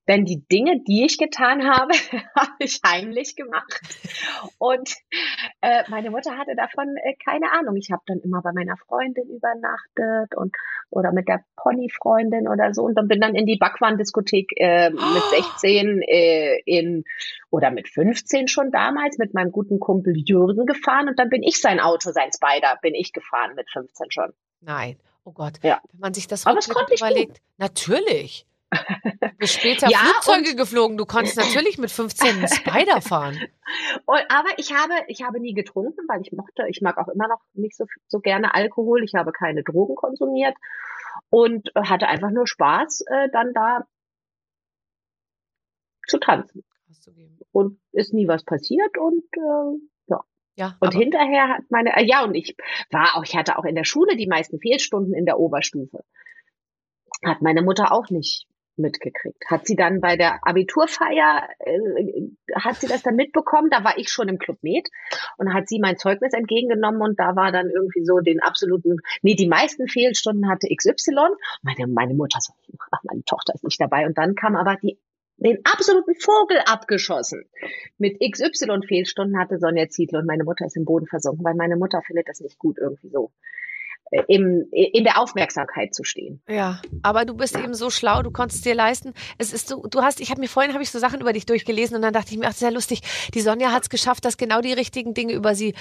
denn 0.07 0.23
die 0.23 0.45
Dinge, 0.47 0.81
die 0.87 1.05
ich 1.05 1.17
getan 1.17 1.67
habe, 1.67 1.93
habe 2.35 2.51
ich 2.59 2.79
heimlich 2.85 3.35
gemacht. 3.35 3.81
Und 4.57 4.93
äh, 5.63 5.83
meine 5.87 6.11
Mutter 6.11 6.37
hatte 6.37 6.55
davon 6.57 6.97
äh, 6.97 7.15
keine 7.23 7.53
Ahnung. 7.53 7.77
Ich 7.77 7.89
habe 7.89 8.03
dann 8.05 8.19
immer 8.19 8.41
bei 8.41 8.51
meiner 8.51 8.75
Freundin 8.75 9.29
übernachtet 9.29 10.35
und 10.35 10.53
oder 10.89 11.13
mit 11.13 11.29
der 11.29 11.45
Ponyfreundin 11.55 12.49
oder 12.49 12.73
so 12.73 12.83
und 12.83 12.95
dann 12.95 13.07
bin 13.07 13.21
dann 13.21 13.33
in 13.33 13.45
die 13.45 13.55
Backwand-Diskothek 13.55 14.51
äh, 14.57 14.89
mit 14.91 15.23
16 15.31 16.01
äh, 16.01 16.59
in 16.65 17.05
oder 17.49 17.71
mit 17.71 17.87
15 17.87 18.49
schon 18.49 18.71
damals 18.71 19.17
mit 19.17 19.33
meinem 19.33 19.53
guten 19.53 19.79
Kumpel 19.79 20.13
Jürgen 20.17 20.65
gefahren 20.65 21.07
und 21.07 21.17
dann 21.17 21.29
bin 21.29 21.43
ich 21.43 21.61
sein 21.61 21.79
Auto, 21.79 22.11
sein 22.11 22.31
Spider, 22.33 22.77
bin 22.81 22.93
ich 22.93 23.13
gefahren 23.13 23.55
mit 23.55 23.69
15 23.71 24.11
schon. 24.11 24.33
Nein. 24.59 24.97
Oh 25.23 25.31
Gott, 25.31 25.53
ja. 25.63 25.79
wenn 25.93 26.01
man 26.01 26.13
sich 26.13 26.27
das 26.27 26.45
Aber 26.45 26.57
das 26.57 26.67
konnte 26.67 26.93
überlegt. 26.93 27.37
Ich 27.37 27.43
natürlich. 27.57 28.45
Du 28.73 29.37
bist 29.37 29.53
später 29.59 29.89
ja, 29.89 29.97
Flugzeuge 29.97 30.55
geflogen. 30.55 30.97
Du 30.97 31.05
konntest 31.05 31.37
natürlich 31.37 31.77
mit 31.77 31.91
15 31.91 32.47
Spider 32.47 33.01
fahren. 33.01 33.39
Und, 34.05 34.21
aber 34.29 34.49
ich 34.57 34.73
habe, 34.73 34.93
ich 35.07 35.23
habe 35.23 35.39
nie 35.39 35.53
getrunken, 35.53 36.05
weil 36.07 36.21
ich 36.21 36.31
mochte, 36.31 36.65
ich 36.69 36.81
mag 36.81 36.97
auch 36.97 37.07
immer 37.07 37.27
noch 37.27 37.41
nicht 37.53 37.75
so, 37.75 37.85
so 38.07 38.19
gerne 38.19 38.53
Alkohol. 38.53 39.03
Ich 39.03 39.15
habe 39.15 39.31
keine 39.31 39.63
Drogen 39.63 39.95
konsumiert 39.95 40.55
und 41.29 41.71
hatte 41.75 42.07
einfach 42.07 42.31
nur 42.31 42.47
Spaß, 42.47 43.01
äh, 43.07 43.29
dann 43.31 43.53
da 43.53 43.85
zu 46.07 46.19
tanzen. 46.19 46.63
Und 47.51 47.79
ist 47.91 48.13
nie 48.13 48.27
was 48.27 48.43
passiert 48.43 48.97
und 48.97 49.23
äh, 49.33 49.79
ja, 50.55 50.77
und 50.79 50.93
hinterher 50.93 51.49
hat 51.49 51.63
meine, 51.69 51.95
äh, 51.97 52.05
ja, 52.05 52.23
und 52.23 52.35
ich 52.35 52.55
war 52.91 53.15
auch, 53.15 53.23
ich 53.23 53.35
hatte 53.35 53.57
auch 53.57 53.65
in 53.65 53.75
der 53.75 53.85
Schule 53.85 54.15
die 54.15 54.27
meisten 54.27 54.59
Fehlstunden 54.59 55.13
in 55.13 55.25
der 55.25 55.39
Oberstufe. 55.39 56.03
Hat 57.25 57.41
meine 57.41 57.63
Mutter 57.63 57.91
auch 57.91 58.09
nicht 58.09 58.47
mitgekriegt. 58.77 59.43
Hat 59.47 59.67
sie 59.67 59.75
dann 59.75 60.01
bei 60.01 60.17
der 60.17 60.45
Abiturfeier, 60.45 61.47
äh, 61.59 62.29
hat 62.55 62.75
sie 62.75 62.87
das 62.87 63.03
dann 63.03 63.15
mitbekommen? 63.15 63.69
Da 63.69 63.83
war 63.83 63.97
ich 63.97 64.09
schon 64.09 64.27
im 64.27 64.37
Club 64.37 64.57
Med 64.61 64.87
und 65.37 65.53
hat 65.53 65.67
sie 65.67 65.79
mein 65.79 65.97
Zeugnis 65.97 66.33
entgegengenommen 66.33 67.01
und 67.01 67.19
da 67.19 67.35
war 67.35 67.51
dann 67.51 67.69
irgendwie 67.69 68.05
so 68.05 68.19
den 68.19 68.39
absoluten, 68.41 68.97
nee, 69.21 69.35
die 69.35 69.47
meisten 69.47 69.87
Fehlstunden 69.87 70.49
hatte 70.49 70.67
XY. 70.75 71.35
Meine, 71.61 71.87
meine 71.87 72.13
Mutter 72.13 72.39
so, 72.41 72.53
ach, 72.91 73.01
meine 73.03 73.23
Tochter 73.23 73.53
ist 73.53 73.63
nicht 73.63 73.79
dabei 73.79 74.05
und 74.05 74.17
dann 74.17 74.35
kam 74.35 74.55
aber 74.55 74.77
die 74.81 74.97
den 75.37 75.59
absoluten 75.65 76.15
Vogel 76.15 76.59
abgeschossen. 76.65 77.45
Mit 77.97 78.19
XY 78.19 78.81
Fehlstunden 78.87 79.37
hatte 79.39 79.57
Sonja 79.57 79.89
Ziedler 79.89 80.19
und 80.19 80.27
meine 80.27 80.43
Mutter 80.43 80.65
ist 80.65 80.77
im 80.77 80.85
Boden 80.85 81.07
versunken, 81.07 81.43
weil 81.43 81.55
meine 81.55 81.75
Mutter 81.75 82.01
findet 82.01 82.29
das 82.29 82.39
nicht 82.39 82.59
gut 82.59 82.77
irgendwie 82.77 83.09
so 83.09 83.31
im, 84.27 84.67
in 84.71 85.03
der 85.03 85.19
Aufmerksamkeit 85.19 85.93
zu 85.93 86.03
stehen. 86.03 86.41
Ja, 86.47 86.81
aber 87.01 87.25
du 87.25 87.35
bist 87.35 87.55
ja. 87.55 87.63
eben 87.63 87.73
so 87.73 87.89
schlau, 87.89 88.21
du 88.21 88.31
konntest 88.31 88.65
dir 88.65 88.75
leisten. 88.75 89.13
Es 89.37 89.53
ist 89.53 89.67
so, 89.67 89.83
du 89.87 90.01
hast, 90.01 90.19
ich 90.19 90.29
habe 90.29 90.41
mir 90.41 90.47
vorhin 90.47 90.73
habe 90.73 90.83
ich 90.83 90.91
so 90.91 90.99
Sachen 90.99 91.21
über 91.21 91.33
dich 91.33 91.45
durchgelesen 91.45 91.95
und 91.95 92.01
dann 92.01 92.13
dachte 92.13 92.31
ich 92.31 92.37
mir, 92.37 92.47
ach, 92.47 92.53
sehr 92.53 92.71
lustig. 92.71 93.01
Die 93.33 93.41
Sonja 93.41 93.71
hat 93.71 93.83
es 93.83 93.89
geschafft, 93.89 94.25
dass 94.25 94.37
genau 94.37 94.61
die 94.61 94.73
richtigen 94.73 95.13
Dinge 95.13 95.33
über 95.33 95.55
sie 95.55 95.69
äh, 95.69 95.73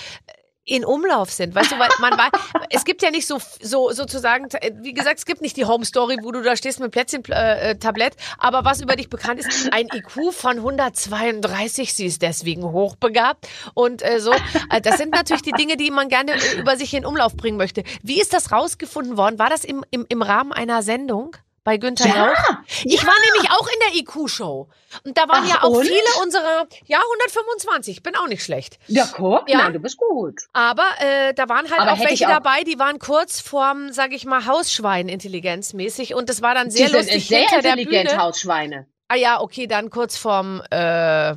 in 0.65 0.85
Umlauf 0.85 1.31
sind. 1.31 1.55
Weißt 1.55 1.73
du, 1.73 1.79
weil 1.79 1.89
man 2.01 2.13
weiß, 2.13 2.31
es 2.71 2.85
gibt 2.85 3.03
ja 3.03 3.11
nicht 3.11 3.27
so, 3.27 3.39
so 3.61 3.91
sozusagen, 3.91 4.49
wie 4.81 4.95
gesagt, 4.95 5.19
es 5.19 5.27
gibt 5.27 5.43
nicht 5.43 5.57
die 5.57 5.65
Home 5.65 5.85
Story, 5.85 6.19
wo 6.23 6.31
du 6.31 6.43
da 6.43 6.57
stehst 6.57 6.79
mit 6.79 6.93
Plätzchen-Tablett, 6.93 8.15
äh, 8.15 8.19
aber 8.39 8.65
was 8.65 8.81
über 8.81 8.95
dich 8.95 9.09
bekannt 9.09 9.41
ist, 9.41 9.73
ein 9.73 9.89
IQ 9.93 10.33
von 10.33 10.59
132, 10.59 11.95
sie 11.95 12.07
ist 12.07 12.23
deswegen 12.23 12.63
hochbegabt 12.63 13.49
und 13.75 14.03
äh, 14.03 14.21
so. 14.21 14.33
Äh, 14.71 14.81
das 14.81 14.99
sind 14.99 15.13
natürlich 15.13 15.43
die 15.43 15.53
Dinge, 15.53 15.77
die 15.77 15.91
man 15.91 16.09
gerne 16.09 16.33
über 16.57 16.77
sich 16.77 16.95
in 16.95 17.05
Umlauf 17.05 17.37
bringen 17.37 17.57
möchte. 17.57 17.83
Wie 18.03 18.21
ist 18.21 18.33
das 18.33 18.53
rausgefunden 18.53 19.17
worden? 19.17 19.39
War 19.39 19.51
das 19.51 19.65
im, 19.65 19.85
im, 19.91 20.07
im 20.09 20.23
Rahmen 20.23 20.53
einer 20.53 20.83
Sendung? 20.83 21.37
Bei 21.65 21.77
Günther 21.77 22.09
ja, 22.09 22.27
Jauch. 22.27 22.59
Ich 22.85 23.01
ja. 23.01 23.07
war 23.07 23.15
nämlich 23.25 23.51
auch 23.51 23.67
in 23.67 23.79
der 23.81 24.01
IQ-Show. 24.01 24.69
Und 25.05 25.17
da 25.17 25.29
waren 25.29 25.45
Ach, 25.45 25.49
ja 25.49 25.63
auch 25.63 25.71
und? 25.71 25.87
viele 25.87 26.23
unserer, 26.23 26.67
ja, 26.87 26.99
125, 26.99 28.03
bin 28.03 28.17
auch 28.17 28.27
nicht 28.27 28.43
schlecht. 28.43 28.79
Ja, 28.89 29.09
guck, 29.13 29.49
ja. 29.49 29.59
Nein, 29.59 29.73
du 29.73 29.79
bist 29.79 29.97
gut. 29.97 30.41
Aber 30.53 30.87
äh, 30.99 31.33
da 31.35 31.49
waren 31.49 31.71
halt 31.71 31.81
Aber 31.81 31.93
auch 31.93 32.01
welche 32.01 32.27
auch 32.27 32.31
dabei, 32.31 32.65
die 32.65 32.79
waren 32.79 32.99
kurz 32.99 33.41
vorm, 33.41 33.93
sag 33.93 34.13
ich 34.13 34.25
mal, 34.25 34.47
Hausschwein 34.47 35.09
intelligenzmäßig. 35.09 36.15
Und 36.15 36.29
das 36.29 36.43
war 36.43 36.55
dann 36.55 36.71
sehr 36.71 36.89
die 36.89 36.95
lustig 36.95 37.29
sind 37.29 37.49
sehr 37.49 37.59
intelligent. 37.59 38.17
Hausschweine. 38.17 38.87
Ah 39.09 39.17
ja, 39.17 39.41
okay, 39.41 39.67
dann 39.67 39.91
kurz 39.91 40.17
vorm, 40.17 40.63
äh, 40.71 40.77
ja, 40.77 41.37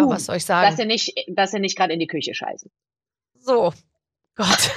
uh, 0.00 0.10
was 0.10 0.26
soll 0.26 0.36
ich 0.36 0.44
sagen? 0.44 0.68
Dass 0.68 0.76
sie 0.76 0.86
nicht, 0.86 1.14
dass 1.28 1.50
sie 1.50 1.58
nicht 1.58 1.76
gerade 1.76 1.92
in 1.92 2.00
die 2.00 2.06
Küche 2.06 2.34
scheißen. 2.34 2.70
So, 3.40 3.72
Gott 4.36 4.70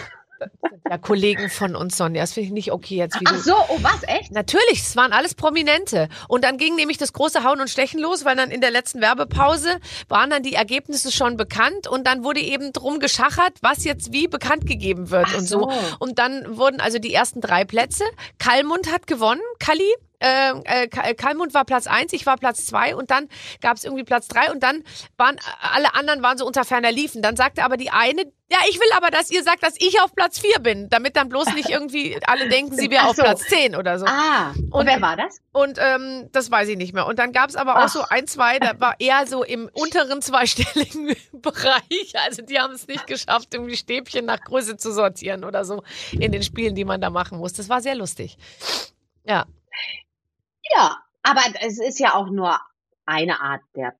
ja 0.90 0.98
Kollegen 0.98 1.50
von 1.50 1.76
uns, 1.76 1.98
Sonja. 1.98 2.22
Das 2.22 2.34
finde 2.34 2.48
ich 2.48 2.54
nicht 2.54 2.72
okay 2.72 2.96
jetzt. 2.96 3.20
Wie 3.20 3.26
Ach 3.26 3.38
so, 3.38 3.56
oh 3.70 3.80
was, 3.82 4.04
echt? 4.04 4.32
Natürlich, 4.32 4.80
es 4.80 4.96
waren 4.96 5.12
alles 5.12 5.36
Prominente. 5.36 6.10
Und 6.28 6.44
dann 6.44 6.58
ging 6.58 6.76
nämlich 6.76 6.98
das 6.98 7.14
große 7.14 7.44
Hauen 7.44 7.62
und 7.62 7.70
Stechen 7.70 8.00
los, 8.00 8.26
weil 8.26 8.36
dann 8.36 8.52
in 8.52 8.62
der 8.62 8.72
letzten 8.72 9.02
Werbepause 9.02 9.78
waren 10.08 10.30
dann 10.30 10.44
die 10.44 10.54
Ergebnisse 10.54 11.12
schon 11.12 11.38
bekannt 11.38 11.88
und 11.88 12.06
dann 12.06 12.24
wurde 12.24 12.40
eben 12.40 12.74
drum 12.74 13.00
geschachert, 13.00 13.54
was 13.62 13.84
jetzt 13.84 14.12
wie 14.12 14.28
bekannt 14.28 14.68
gegeben 14.68 15.10
wird 15.10 15.28
Ach 15.30 15.38
und 15.38 15.48
so. 15.48 15.60
so. 15.62 15.72
Und 16.00 16.20
dann 16.20 16.58
wurden 16.58 16.80
also 16.80 17.00
die 17.00 17.14
ersten 17.14 17.42
drei 17.42 17.66
Plätze. 17.66 18.04
Kalmund 18.40 18.92
hat 18.92 19.08
gewonnen, 19.08 19.42
Kalli, 19.60 19.92
äh, 20.26 20.84
äh, 20.84 20.88
Ka- 20.88 21.14
Kalmund 21.14 21.54
war 21.54 21.66
Platz 21.66 21.88
eins, 21.88 22.14
ich 22.14 22.26
war 22.26 22.38
Platz 22.38 22.66
zwei 22.66 22.96
und 22.96 23.12
dann 23.12 23.30
gab 23.62 23.78
es 23.78 23.84
irgendwie 23.84 24.04
Platz 24.04 24.28
drei 24.28 24.52
und 24.52 24.64
dann 24.64 24.84
waren 25.18 25.38
alle 25.62 25.94
anderen 25.94 26.24
waren 26.24 26.38
so 26.38 26.46
unter 26.46 26.66
ferner 26.66 26.92
Liefen. 26.92 27.22
Dann 27.22 27.36
sagte 27.36 27.64
aber 27.64 27.78
die 27.78 27.92
eine, 27.92 28.24
ja, 28.52 28.58
ich 28.70 28.80
will 28.80 28.88
aber, 28.96 29.10
dass 29.10 29.32
ihr 29.32 29.44
sagt, 29.44 29.64
dass 29.64 29.76
ich 29.78 30.00
auf 30.02 30.14
Platz 30.16 30.38
vier 30.40 30.60
bin, 30.60 30.88
damit 30.90 31.16
dann 31.16 31.30
bloß 31.30 31.54
nicht 31.56 31.70
irgendwie 31.70 32.18
alle 32.28 32.48
denken, 32.50 32.76
sie 32.76 32.92
wäre 32.92 33.08
auf 33.08 33.16
so. 33.16 33.24
Platz 33.24 33.44
zehn 33.48 33.76
oder 33.76 33.98
so. 34.00 34.06
Ah, 34.06 34.52
und, 34.56 34.72
Und- 34.74 34.86
wer 34.88 35.02
war 35.02 35.16
das? 35.16 35.40
Und 35.52 35.78
ähm, 35.80 36.30
das 36.32 36.52
weiß 36.52 36.68
ich 36.70 36.78
nicht 36.78 36.94
mehr. 36.94 37.06
Und 37.08 37.18
dann 37.18 37.32
gab 37.32 37.50
es 37.50 37.56
aber 37.56 37.76
auch 37.78 37.86
Ach. 37.86 37.90
so 37.90 38.02
ein, 38.04 38.28
zwei, 38.28 38.60
da 38.60 38.80
war 38.80 38.96
eher 39.00 39.26
so 39.26 39.44
im 39.44 39.70
unteren 39.74 40.22
zweistelligen 40.22 41.16
Bereich. 41.34 42.14
Also 42.26 42.42
die 42.42 42.60
haben 42.60 42.74
es 42.74 42.88
nicht 42.88 43.08
geschafft, 43.08 43.54
irgendwie 43.54 43.78
Stäbchen 43.78 44.26
nach 44.26 44.42
Größe 44.42 44.78
zu 44.78 44.92
sortieren 44.92 45.44
oder 45.44 45.66
so 45.66 45.84
in 46.12 46.32
den 46.32 46.44
Spielen, 46.44 46.76
die 46.76 46.86
man 46.86 47.00
da 47.02 47.10
machen 47.10 47.38
muss. 47.40 47.54
Das 47.54 47.70
war 47.70 47.82
sehr 47.82 47.96
lustig. 47.96 48.38
Ja. 49.24 49.46
Ja, 50.74 50.98
aber 51.24 51.42
es 51.62 51.80
ist 51.80 52.00
ja 52.00 52.16
auch 52.16 52.30
nur 52.30 52.60
eine 53.06 53.40
Art 53.42 53.62
der 53.76 53.94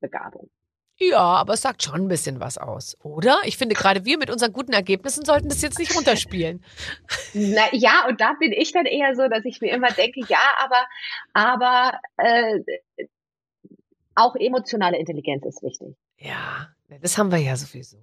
Begabung. 0.00 0.50
Ja, 0.98 1.18
aber 1.18 1.54
es 1.54 1.62
sagt 1.62 1.82
schon 1.82 2.02
ein 2.02 2.08
bisschen 2.08 2.38
was 2.38 2.58
aus, 2.58 2.96
oder? 3.02 3.40
Ich 3.44 3.56
finde, 3.56 3.74
gerade 3.74 4.04
wir 4.04 4.18
mit 4.18 4.30
unseren 4.30 4.52
guten 4.52 4.72
Ergebnissen 4.72 5.24
sollten 5.24 5.48
das 5.48 5.62
jetzt 5.62 5.78
nicht 5.78 5.96
runterspielen. 5.96 6.62
Na, 7.34 7.62
ja, 7.72 8.06
und 8.08 8.20
da 8.20 8.34
bin 8.38 8.52
ich 8.52 8.72
dann 8.72 8.86
eher 8.86 9.16
so, 9.16 9.26
dass 9.28 9.44
ich 9.44 9.60
mir 9.60 9.72
immer 9.72 9.88
denke, 9.90 10.20
ja, 10.28 10.38
aber, 10.58 10.86
aber 11.32 11.98
äh, 12.18 12.60
auch 14.14 14.36
emotionale 14.36 14.98
Intelligenz 14.98 15.44
ist 15.46 15.62
wichtig. 15.62 15.96
Ja, 16.18 16.68
das 17.00 17.16
haben 17.18 17.32
wir 17.32 17.38
ja 17.38 17.56
sowieso. 17.56 17.96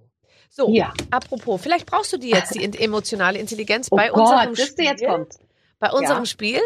So, 0.50 0.68
Ja. 0.70 0.92
apropos, 1.10 1.62
vielleicht 1.62 1.86
brauchst 1.86 2.12
du 2.12 2.16
die 2.18 2.30
jetzt, 2.30 2.54
die 2.54 2.64
emotionale 2.82 3.38
Intelligenz 3.38 3.88
Oh 3.90 3.96
bei 3.96 4.08
Gott, 4.08 4.18
unserem 4.20 4.54
du 4.54 4.82
jetzt 4.82 4.98
Spiel. 4.98 5.08
kommt. 5.08 5.34
Bei 5.80 5.90
unserem 5.90 6.20
Ja. 6.20 6.26
Spiel, 6.26 6.60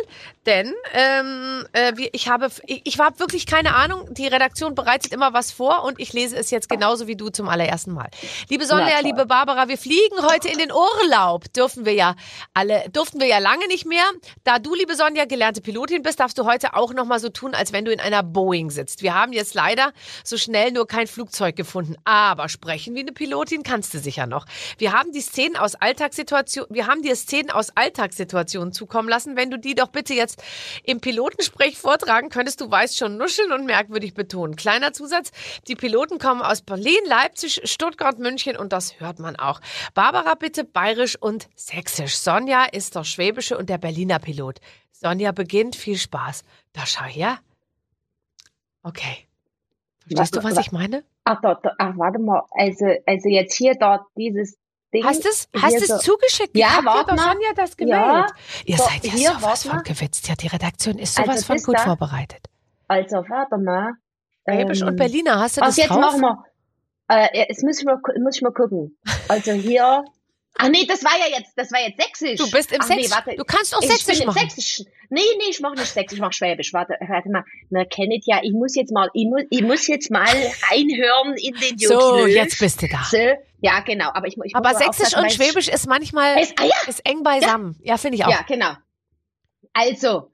denn 0.45 0.75
ähm, 0.93 1.65
äh, 1.73 1.93
wir, 1.97 2.11
ich 2.13 2.29
habe, 2.29 2.49
ich, 2.67 2.83
ich 2.85 2.99
habe 2.99 3.19
wirklich 3.21 3.47
keine 3.47 3.75
Ahnung. 3.77 4.13
Die 4.13 4.27
Redaktion 4.27 4.75
bereitet 4.75 5.13
immer 5.13 5.33
was 5.33 5.53
vor 5.53 5.85
und 5.85 6.01
ich 6.01 6.13
lese 6.13 6.37
es 6.37 6.51
jetzt 6.51 6.69
genauso 6.69 7.07
wie 7.07 7.15
du 7.15 7.29
zum 7.31 7.49
allerersten 7.49 7.93
Mal. 7.93 8.11
Liebe 8.51 8.67
Sonja, 8.67 8.99
liebe 9.01 9.25
Barbara, 9.25 9.69
wir 9.69 9.79
fliegen 9.79 10.17
heute 10.21 10.49
in 10.49 10.59
den 10.59 10.73
Urlaub. 10.73 11.51
Dürfen 11.53 11.87
wir 11.87 11.95
ja 11.95 12.17
alle, 12.55 12.85
durften 12.93 13.21
wir 13.21 13.29
ja 13.29 13.39
lange 13.39 13.67
nicht 13.69 13.87
mehr. 13.87 14.05
Da 14.43 14.59
du, 14.59 14.75
liebe 14.75 14.97
Sonja, 14.97 15.27
gelernte 15.27 15.61
Pilotin 15.61 16.03
bist, 16.03 16.19
darfst 16.19 16.37
du 16.37 16.45
heute 16.45 16.75
auch 16.75 16.93
noch 16.93 17.05
mal 17.05 17.21
so 17.21 17.29
tun, 17.29 17.55
als 17.55 17.73
wenn 17.73 17.85
du 17.85 17.93
in 17.93 18.01
einer 18.01 18.25
Boeing 18.25 18.71
sitzt. 18.71 19.03
Wir 19.03 19.15
haben 19.15 19.33
jetzt 19.33 19.55
leider 19.55 19.93
so 20.25 20.37
schnell 20.37 20.73
nur 20.73 20.89
kein 20.89 21.07
Flugzeug 21.07 21.55
gefunden, 21.55 21.95
aber 22.05 22.49
sprechen 22.49 22.97
wie 22.97 23.01
eine 23.01 23.13
Pilotin 23.13 23.63
kannst 23.63 23.95
du 23.95 24.01
sicher 24.01 24.27
noch. 24.27 24.45
Wir 24.79 24.93
haben 24.93 25.13
die 25.13 25.21
Szenen 25.21 25.57
aus 25.57 25.77
Alltagssituationen, 25.77 26.75
wir 26.75 26.89
haben 26.89 27.03
dir 27.03 27.15
Szenen 27.15 27.51
aus 27.51 27.71
Alltagssituationen 27.77 28.73
zukommen 28.73 29.04
lassen. 29.09 29.37
Wenn 29.37 29.51
du 29.51 29.59
die 29.59 29.75
doch 29.75 29.89
bitte 29.89 30.15
jetzt 30.15 30.43
im 30.85 31.01
Pilotensprech 31.01 31.79
vortragen 31.79 32.29
könntest, 32.29 32.61
du 32.61 32.71
weißt 32.71 32.97
schon 32.97 33.17
nuscheln 33.17 33.53
und 33.53 33.67
merkwürdig 33.67 34.15
betonen. 34.15 34.57
Kleiner 34.57 34.93
Zusatz, 34.93 35.31
die 35.69 35.77
Piloten 35.77 36.19
kommen 36.19 36.43
aus 36.43 36.63
Berlin, 36.63 36.99
Leipzig, 37.07 37.61
Stuttgart, 37.65 38.19
München 38.19 38.57
und 38.57 38.73
das 38.73 39.01
hört 39.01 39.19
man 39.19 39.37
auch. 39.37 39.61
Barbara 39.95 40.35
bitte 40.35 40.65
bayerisch 40.65 41.17
und 41.21 41.49
sächsisch. 41.55 42.17
Sonja 42.17 42.65
ist 42.65 42.95
der 42.95 43.05
schwäbische 43.05 43.57
und 43.59 43.69
der 43.71 43.79
Berliner 43.79 44.19
Pilot. 44.19 44.61
Sonja 44.93 45.33
beginnt, 45.33 45.77
viel 45.77 45.99
Spaß. 45.99 46.45
Da 46.73 46.87
schau 46.87 47.05
her. 47.05 47.39
Okay. 48.83 49.27
Verstehst 50.07 50.37
du, 50.37 50.45
was 50.45 50.57
Wa- 50.57 50.61
ich 50.61 50.73
meine? 50.73 51.05
Ach, 51.25 51.41
da, 51.41 51.55
da, 51.55 51.73
ach, 51.79 51.95
warte 51.97 52.19
mal. 52.19 52.43
Also, 52.51 52.87
also 53.07 53.29
jetzt 53.29 53.55
hier 53.57 53.75
dort 53.75 54.03
dieses 54.17 54.59
Ding. 54.95 55.05
Hast 55.05 55.25
du 55.25 55.29
es 55.29 55.49
hast 55.61 55.75
du's 55.81 55.89
so- 55.89 55.99
zugeschickt? 55.99 56.57
Ja, 56.57 56.67
ich 56.69 56.73
hab 56.77 56.81
dir 56.83 56.87
warte 56.87 57.11
doch 57.11 57.17
mal. 57.17 57.33
Sonja 57.33 57.49
das 57.55 57.71
Ja. 57.71 57.77
gemeldet. 58.07 58.33
Ihr 58.65 58.77
So, 58.79 58.85
seid 58.85 59.05
ja 59.05 59.13
hier, 59.13 59.31
sowas 59.33 59.67
von 59.67 59.83
gewitzt. 59.83 60.29
Ja, 60.29 60.35
die 60.37 60.47
Redaktion 60.47 60.99
ist 60.99 61.19
Also, 61.19 61.31
sowas 61.33 61.45
von 61.45 61.57
das 61.57 61.65
gut 61.67 61.77
da- 61.77 61.83
vorbereitet. 61.85 62.47
Also, 62.89 63.17
warte 63.29 63.59
mal. 63.59 63.93
Schwäbisch 64.49 64.81
Ähm, 64.83 64.89
und 64.89 64.97
Berliner, 64.97 65.41
hast 65.41 65.57
du 65.57 65.61
das 65.63 65.77
jetzt 65.77 65.91
drauf? 65.91 66.01
machen 66.01 66.21
wir. 66.21 66.45
Äh, 67.09 67.47
jetzt 67.49 67.63
muss 67.63 67.79
ich 67.79 67.85
mal, 67.85 67.99
muss 68.23 68.37
ich 68.37 68.43
mal 68.43 68.53
gucken. 68.53 68.97
Also 69.29 69.53
hier. 69.53 70.05
Ach 70.59 70.69
nee, 70.69 70.87
das 70.87 71.03
war 71.03 71.13
ja 71.19 71.37
jetzt, 71.37 71.53
das 71.57 71.73
war 71.73 71.81
jetzt 71.81 72.01
sächsisch. 72.01 72.39
Du 72.39 72.51
bist 72.51 72.71
im 72.73 72.81
Ach 72.81 72.89
nee, 72.89 72.95
Sächsisch. 73.03 73.13
warte. 73.17 73.37
du 73.37 73.45
kannst 73.45 73.75
auch 73.75 73.83
ich 73.83 73.89
Sächsisch 73.89 74.19
bin 74.19 74.29
im 74.29 74.35
machen. 74.35 74.49
Sächsisch. 74.51 74.87
Nee, 75.11 75.21
nee, 75.39 75.51
ich 75.51 75.61
mache 75.61 75.75
nicht 75.75 75.87
Sächsisch, 75.87 76.17
ich 76.17 76.21
mache 76.21 76.33
Schwäbisch. 76.33 76.73
Warte, 76.73 76.95
warte 77.09 77.29
mal. 77.31 77.45
Man 77.71 77.89
kennt 77.89 78.25
ja, 78.27 78.41
ich 78.43 78.53
muss 78.53 78.75
jetzt 78.77 78.93
mal, 78.93 79.11
ich 79.15 79.27
muss, 79.27 79.43
ich 79.51 79.63
muss 79.63 79.87
jetzt 79.89 80.11
mal 80.11 80.27
reinhören 80.71 81.35
in 81.37 81.55
den 81.55 81.79
So, 81.79 81.95
Joklösch. 82.19 82.35
jetzt 82.35 82.59
bist 82.61 82.83
du 82.83 82.89
da. 82.89 83.03
So, 83.11 83.19
Ja, 83.61 83.81
genau. 83.81 84.11
Aber 84.15 84.27
ich, 84.29 84.37
ich 84.45 84.55
Aber 84.55 84.71
Sächsisch 84.75 85.15
aufpassen, 85.15 85.25
und 85.25 85.33
Schwäbisch 85.33 85.69
ist 85.69 85.89
manchmal 85.89 86.39
Es, 86.41 86.53
ah 86.57 86.65
ja, 86.65 86.89
ist 86.89 87.05
eng 87.05 87.23
beisammen. 87.25 87.77
Ja, 87.83 87.97
finde 87.97 88.17
ich 88.19 88.25
auch. 88.25 88.31
ja, 88.31 88.43
genau. 88.47 88.73
Also, 89.73 90.31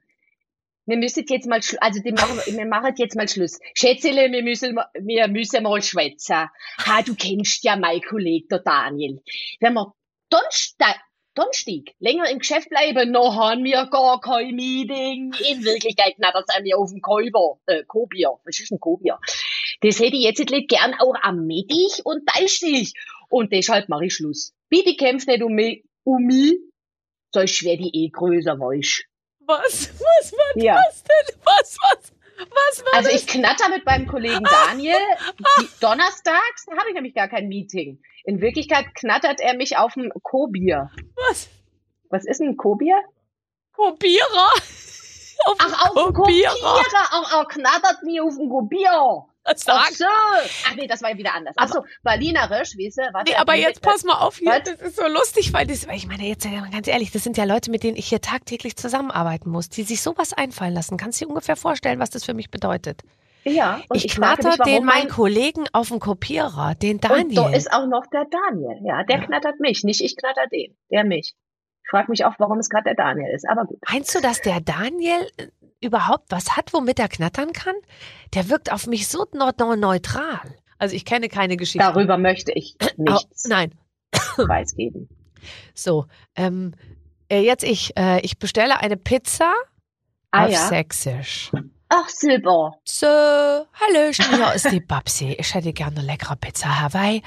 wir 0.85 0.97
müssen 0.97 1.25
jetzt 1.27 1.47
mal, 1.47 1.59
also 1.79 1.99
die 2.03 2.11
machen, 2.11 2.39
wir 2.45 2.65
machen 2.65 2.93
jetzt 2.97 3.15
mal 3.15 3.27
Schluss. 3.27 3.59
Schätzele, 3.75 4.31
wir 4.31 4.43
müssen, 4.43 4.75
wir 4.99 5.27
müssen 5.29 5.63
mal 5.63 5.81
schwätzen. 5.81 6.47
Ha, 6.85 7.01
du 7.03 7.15
kennst 7.15 7.63
ja 7.63 7.75
meinen 7.75 8.01
Kollegen, 8.01 8.47
der 8.49 8.59
Daniel. 8.59 9.21
Wenn 9.59 9.73
wir 9.73 9.93
Donnerstag, 10.31 10.95
Donnerstag 11.35 11.93
länger 11.99 12.29
im 12.29 12.39
Geschäft 12.39 12.69
bleiben, 12.69 13.11
noch 13.11 13.35
haben 13.35 13.63
wir 13.63 13.85
gar 13.87 14.19
kein 14.21 14.55
Meeting. 14.55 15.33
In 15.49 15.63
Wirklichkeit 15.63 16.15
knattert 16.15 16.45
es 16.47 16.63
mir 16.63 16.77
auf 16.77 16.89
dem 16.89 17.01
Kolber, 17.01 17.59
äh, 17.67 17.83
Kobier. 17.83 18.31
Was 18.45 18.59
ist 18.59 18.71
ein 18.71 18.79
Kobier? 18.79 19.19
Das 19.81 19.99
hätte 19.99 20.15
ich 20.15 20.23
jetzt 20.23 20.39
nicht 20.39 20.69
gern 20.69 20.95
auch 20.99 21.15
am 21.21 21.45
Mittag 21.45 22.05
und 22.05 22.23
Dienstag. 22.39 22.87
Und 23.29 23.51
deshalb 23.53 23.89
mache 23.89 24.05
ich 24.05 24.13
Schluss. 24.15 24.53
Bitte 24.69 24.95
kämpft 24.95 25.27
nicht 25.27 25.43
um 25.43 25.53
mich, 25.53 25.83
um 26.03 26.23
mich, 26.23 26.55
sonst 27.33 27.63
werde 27.63 27.83
ich 27.83 27.93
eh 27.93 28.09
größer, 28.09 28.57
weißt 28.57 29.05
Was? 29.45 29.89
Was 29.99 30.33
war 30.33 30.63
Ja. 30.63 30.81
das 30.87 31.03
denn? 31.03 31.35
Was 31.43 31.77
war 31.77 32.00
Also 32.93 33.09
ich 33.09 33.27
knatter 33.27 33.69
mit 33.69 33.85
meinem 33.85 34.07
Kollegen 34.07 34.43
Daniel. 34.43 34.95
Die, 35.39 35.67
donnerstags 35.79 36.67
habe 36.77 36.89
ich 36.89 36.93
nämlich 36.93 37.13
gar 37.13 37.27
kein 37.27 37.47
Meeting. 37.47 38.01
In 38.23 38.41
Wirklichkeit 38.41 38.93
knattert 38.95 39.39
er 39.41 39.55
mich 39.55 39.77
auf 39.77 39.93
dem 39.93 40.11
Kobier. 40.23 40.89
Was? 41.27 41.49
Was 42.09 42.25
ist 42.25 42.41
ein 42.41 42.57
Kobier? 42.57 42.95
Dem 45.45 45.55
Ach, 45.59 45.89
auf 45.89 46.05
dem 46.05 46.13
Kopierer. 46.13 46.51
Kopierer. 46.51 47.07
Ach, 47.11 47.39
er 47.39 47.45
knattert 47.45 48.03
mich 48.03 48.21
auf 48.21 48.35
dem 48.35 48.49
Kobier. 48.49 49.25
Ach 49.43 49.53
Sag. 49.55 49.89
so. 49.91 50.05
Ach 50.67 50.75
nee, 50.75 50.87
das 50.87 51.01
war 51.01 51.11
ja 51.11 51.17
wieder 51.17 51.33
anders. 51.35 51.55
Ach 51.57 51.67
so, 51.67 51.83
Berlinerisch, 52.03 52.77
weißt 52.77 52.97
du? 52.97 53.01
was 53.13 53.23
Nee, 53.25 53.31
er 53.33 53.41
aber 53.41 53.55
jetzt 53.55 53.81
pass 53.81 54.03
mal 54.03 54.19
auf 54.19 54.37
hier. 54.37 54.49
Was? 54.51 54.63
Das 54.63 54.81
ist 54.81 54.95
so 54.97 55.07
lustig, 55.07 55.51
weil 55.53 55.65
das, 55.65 55.85
ich 55.91 56.07
meine 56.07 56.23
jetzt 56.27 56.47
ganz 56.71 56.87
ehrlich, 56.87 57.11
das 57.11 57.23
sind 57.23 57.37
ja 57.37 57.43
Leute, 57.45 57.71
mit 57.71 57.83
denen 57.83 57.97
ich 57.97 58.07
hier 58.07 58.21
tagtäglich 58.21 58.75
zusammenarbeiten 58.75 59.49
muss, 59.49 59.69
die 59.69 59.83
sich 59.83 60.01
sowas 60.01 60.33
einfallen 60.33 60.73
lassen. 60.73 60.97
Kannst 60.97 61.19
du 61.19 61.25
dir 61.25 61.29
ungefähr 61.29 61.55
vorstellen, 61.55 61.99
was 61.99 62.09
das 62.11 62.23
für 62.23 62.33
mich 62.33 62.51
bedeutet? 62.51 63.01
Ja, 63.43 63.81
und 63.89 63.97
ich, 63.97 64.05
ich, 64.05 64.11
knatter 64.13 64.49
mich, 64.49 64.57
den 64.59 64.85
meinen 64.85 65.05
mein- 65.05 65.09
Kollegen 65.09 65.63
auf 65.73 65.87
dem 65.87 65.99
Kopierer, 65.99 66.75
den 66.75 66.97
Und 66.97 67.03
da 67.05 67.09
Daniel. 67.09 67.55
ist 67.57 67.73
auch 67.73 67.87
noch 67.87 68.05
der 68.13 68.25
Daniel. 68.29 68.77
Ja, 68.85 69.03
der 69.03 69.17
Ja. 69.17 69.25
knattert 69.25 69.59
mich. 69.59 69.83
Nicht 69.83 70.01
ich 70.01 70.15
knatter 70.15 70.45
den. 70.51 70.77
Der 70.91 71.03
mich. 71.03 71.33
Ich 71.83 71.89
frage 71.89 72.11
mich 72.11 72.23
auch, 72.25 72.33
warum 72.37 72.59
es 72.59 72.69
gerade 72.69 72.83
der 72.83 72.93
Daniel 72.95 73.33
ist. 73.33 73.49
Aber 73.49 73.65
gut. 73.65 73.79
Meinst 73.91 74.13
du, 74.13 74.21
dass 74.21 74.41
der 74.41 74.61
Daniel 74.61 75.27
überhaupt 75.81 76.31
was 76.31 76.55
hat, 76.55 76.73
womit 76.73 76.99
er 76.99 77.09
knattern 77.09 77.51
kann? 77.53 77.75
Der 78.33 78.49
wirkt 78.49 78.71
auf 78.71 78.87
mich 78.87 79.07
so 79.07 79.25
neu- 79.33 79.51
neu- 79.59 79.75
neutral. 79.75 80.39
Also 80.77 80.95
ich 80.95 81.05
kenne 81.05 81.27
keine 81.27 81.57
Geschichte. 81.57 81.79
Darüber 81.85 82.17
möchte 82.17 82.51
ich 82.53 82.75
nichts 82.97 83.45
Oh, 83.45 83.49
nein. 83.49 83.73
preisgeben. 84.35 85.09
So, 85.73 86.05
ähm, 86.35 86.73
äh, 87.29 87.41
jetzt 87.41 87.63
ich. 87.63 87.95
Äh, 87.97 88.19
ich 88.21 88.37
bestelle 88.39 88.79
eine 88.79 88.97
Pizza 88.97 89.53
Ah 90.31 90.45
auf 90.45 90.51
ja. 90.51 90.67
Sächsisch. 90.67 91.51
Ach, 91.89 92.07
Silber. 92.07 92.73
So, 92.85 93.05
Hallöchen, 93.05 94.25
hier 94.33 94.53
ist 94.53 94.71
die 94.71 94.79
Babsi. 94.79 95.35
Ich 95.37 95.53
hätte 95.53 95.73
gerne 95.73 95.97
eine 95.97 96.05
leckere 96.05 96.37
Pizza 96.37 96.79
Hawaii. 96.79 97.21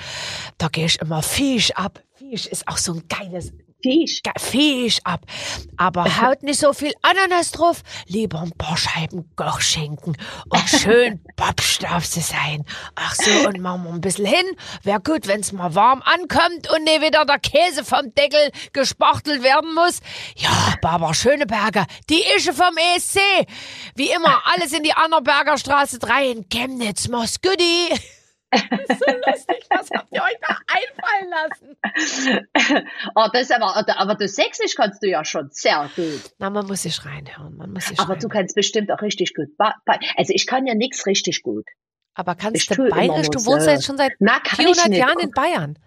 Da 0.57 0.69
gehe 0.69 0.87
ich 0.87 1.01
immer 1.01 1.21
Fisch 1.23 1.71
ab. 1.73 2.03
Fisch 2.15 2.47
ist 2.47 2.67
auch 2.67 2.79
so 2.79 2.95
ein 2.95 3.03
geiles 3.09 3.53
Fisch. 3.85 4.23
Fisch 4.39 4.99
ab. 5.05 5.21
Aber 5.77 6.05
haut 6.23 6.43
nicht 6.43 6.59
so 6.59 6.73
viel 6.73 6.95
Ananas 7.03 7.51
drauf. 7.51 7.83
Lieber 8.07 8.41
ein 8.41 8.53
paar 8.53 8.79
Scheiben 8.79 9.31
Gochschinken. 9.37 10.17
Und 10.49 10.69
schön 10.71 11.21
Babsch 11.37 11.81
darf 11.81 12.07
sie 12.07 12.23
sein. 12.23 12.65
Ach 12.95 13.15
so, 13.15 13.47
und 13.47 13.61
machen 13.61 13.85
wir 13.85 13.91
ein 13.93 14.01
bisschen 14.01 14.25
hin. 14.25 14.47
Wäre 14.85 15.01
gut, 15.01 15.27
wenn's 15.27 15.53
mal 15.53 15.75
warm 15.75 16.01
ankommt 16.03 16.71
und 16.75 16.85
nicht 16.85 17.03
wieder 17.03 17.27
der 17.27 17.39
Käse 17.39 17.85
vom 17.85 18.15
Deckel 18.15 18.53
gespachtelt 18.73 19.43
werden 19.43 19.75
muss. 19.75 20.01
Ja, 20.37 20.51
Barbara 20.81 21.13
Schöneberger, 21.13 21.87
die 22.09 22.23
Ische 22.35 22.55
vom 22.55 22.75
ESC. 22.97 23.21
Wie 23.97 24.11
immer, 24.11 24.45
alles 24.55 24.73
in 24.73 24.83
die 24.83 24.95
Annerberger 24.95 25.59
Straße 25.59 25.99
3 25.99 26.31
in 26.31 26.49
Chemnitz. 26.49 27.09
Mach's 27.09 27.39
guti. 27.43 27.91
Das 28.71 28.81
ist 28.99 29.05
so 29.07 29.15
lustig. 29.27 29.67
Was 29.71 29.91
habt 29.91 30.13
ihr 30.13 30.23
euch 30.23 30.39
da 30.41 30.57
einfallen 30.67 31.31
lassen? 31.31 32.87
oh, 33.15 33.27
das 33.33 33.51
aber, 33.51 33.77
aber 33.99 34.15
das 34.15 34.35
Sächsisch 34.35 34.75
kannst 34.75 35.03
du 35.03 35.09
ja 35.09 35.25
schon 35.25 35.49
sehr 35.51 35.91
gut. 35.97 36.33
Na, 36.39 36.51
man 36.51 36.67
muss 36.67 36.83
sich 36.83 37.05
reinhören. 37.05 37.57
Man 37.57 37.73
muss 37.73 37.87
sich 37.87 37.99
Aber 37.99 38.17
du 38.17 38.29
kannst 38.29 38.55
bestimmt 38.55 38.91
auch 38.93 39.03
richtig 39.03 39.35
gut. 39.35 39.49
Also 40.17 40.33
ich 40.33 40.47
kann 40.47 40.67
ja 40.67 40.75
nichts 40.75 41.07
richtig 41.07 41.43
gut. 41.43 41.67
Aber 42.15 42.35
kannst 42.35 42.63
Ich 42.63 42.67
du 42.69 42.89
bayerisch? 42.89 43.29
Du 43.29 43.45
wohnst 43.45 43.67
ja 43.67 43.73
jetzt 43.73 43.87
schon 43.87 43.97
seit 43.97 44.13
Na, 44.21 44.39
kann 44.41 44.57
400 44.57 44.85
ich 44.85 44.91
nicht. 44.91 44.99
Jahren 45.01 45.19
in 45.19 45.31
Bayern. 45.33 45.79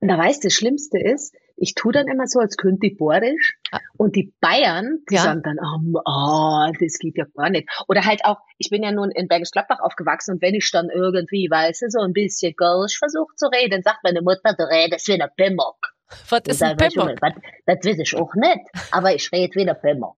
Da 0.00 0.18
weißt 0.18 0.44
du, 0.44 0.48
das 0.48 0.54
Schlimmste 0.54 0.98
ist, 0.98 1.34
ich 1.56 1.74
tue 1.74 1.92
dann 1.92 2.08
immer 2.08 2.26
so, 2.26 2.40
als 2.40 2.56
könnte 2.56 2.86
ich 2.86 2.96
Borisch. 2.96 3.58
Ah. 3.70 3.78
Und 3.96 4.16
die 4.16 4.32
Bayern, 4.40 5.00
die 5.10 5.14
Ja. 5.14 5.22
sagen 5.22 5.42
dann, 5.42 5.58
oh, 5.60 6.00
oh, 6.04 6.72
das 6.80 6.98
geht 6.98 7.16
ja 7.16 7.24
gar 7.34 7.50
nicht. 7.50 7.68
Oder 7.88 8.04
halt 8.04 8.24
auch, 8.24 8.38
ich 8.58 8.70
bin 8.70 8.82
ja 8.82 8.92
nun 8.92 9.10
in 9.10 9.28
Bergisch 9.28 9.50
Gladbach 9.50 9.80
aufgewachsen 9.80 10.34
und 10.34 10.42
wenn 10.42 10.54
ich 10.54 10.70
dann 10.72 10.88
irgendwie, 10.90 11.48
weißt 11.50 11.82
du, 11.82 11.90
so 11.90 12.00
ein 12.00 12.12
bisschen 12.12 12.54
Gölsch 12.56 12.98
versuche 12.98 13.34
zu 13.36 13.46
reden, 13.46 13.82
sagt 13.82 14.00
meine 14.02 14.22
Mutter, 14.22 14.54
du 14.56 14.64
redest 14.64 15.08
wie 15.08 15.20
ein 15.20 15.28
Pimmock. 15.36 15.94
Was 16.28 16.40
ist 16.46 16.62
ein 16.62 16.76
Pimmock? 16.76 17.18
Das, 17.20 17.34
das 17.66 17.76
weiß 17.84 17.98
ich 17.98 18.16
auch 18.16 18.34
nicht, 18.34 18.60
aber 18.90 19.14
ich 19.14 19.30
rede 19.32 19.54
wie 19.54 19.68
ein 19.68 19.80
Pimmock. 19.80 20.16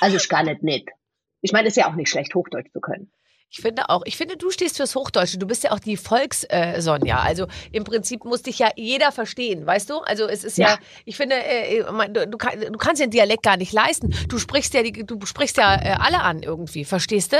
Also 0.00 0.16
ich 0.16 0.28
kann 0.28 0.48
es 0.48 0.62
nicht. 0.62 0.88
Ich 1.40 1.52
meine, 1.52 1.68
es 1.68 1.76
ist 1.76 1.82
ja 1.82 1.90
auch 1.90 1.94
nicht 1.94 2.08
schlecht, 2.08 2.34
Hochdeutsch 2.34 2.70
zu 2.72 2.80
können. 2.80 3.10
Ich 3.50 3.60
finde 3.62 3.88
auch, 3.88 4.02
ich 4.04 4.16
finde, 4.16 4.36
du 4.36 4.50
stehst 4.50 4.76
fürs 4.76 4.94
Hochdeutsche. 4.94 5.38
Du 5.38 5.46
bist 5.46 5.64
ja 5.64 5.72
auch 5.72 5.78
die 5.78 5.96
Volks-Sonja. 5.96 7.16
Äh, 7.16 7.26
also 7.28 7.46
im 7.72 7.84
Prinzip 7.84 8.24
muss 8.24 8.42
dich 8.42 8.58
ja 8.58 8.68
jeder 8.76 9.10
verstehen, 9.10 9.66
weißt 9.66 9.88
du? 9.88 10.00
Also 10.00 10.28
es 10.28 10.44
ist 10.44 10.58
ja, 10.58 10.68
Ja. 10.72 10.78
ich 11.06 11.16
finde, 11.16 11.36
äh, 11.36 11.82
du, 12.10 12.26
du, 12.28 12.36
kann, 12.38 12.60
du 12.60 12.78
kannst 12.78 13.00
den 13.00 13.10
Dialekt 13.10 13.42
gar 13.42 13.56
nicht 13.56 13.72
leisten. 13.72 14.14
Du 14.28 14.38
sprichst 14.38 14.74
ja, 14.74 14.82
die, 14.82 14.92
du 14.92 15.24
sprichst 15.24 15.56
ja 15.56 15.74
äh, 15.76 15.96
alle 15.98 16.20
an 16.20 16.42
irgendwie, 16.42 16.84
verstehst 16.84 17.32
du? 17.32 17.36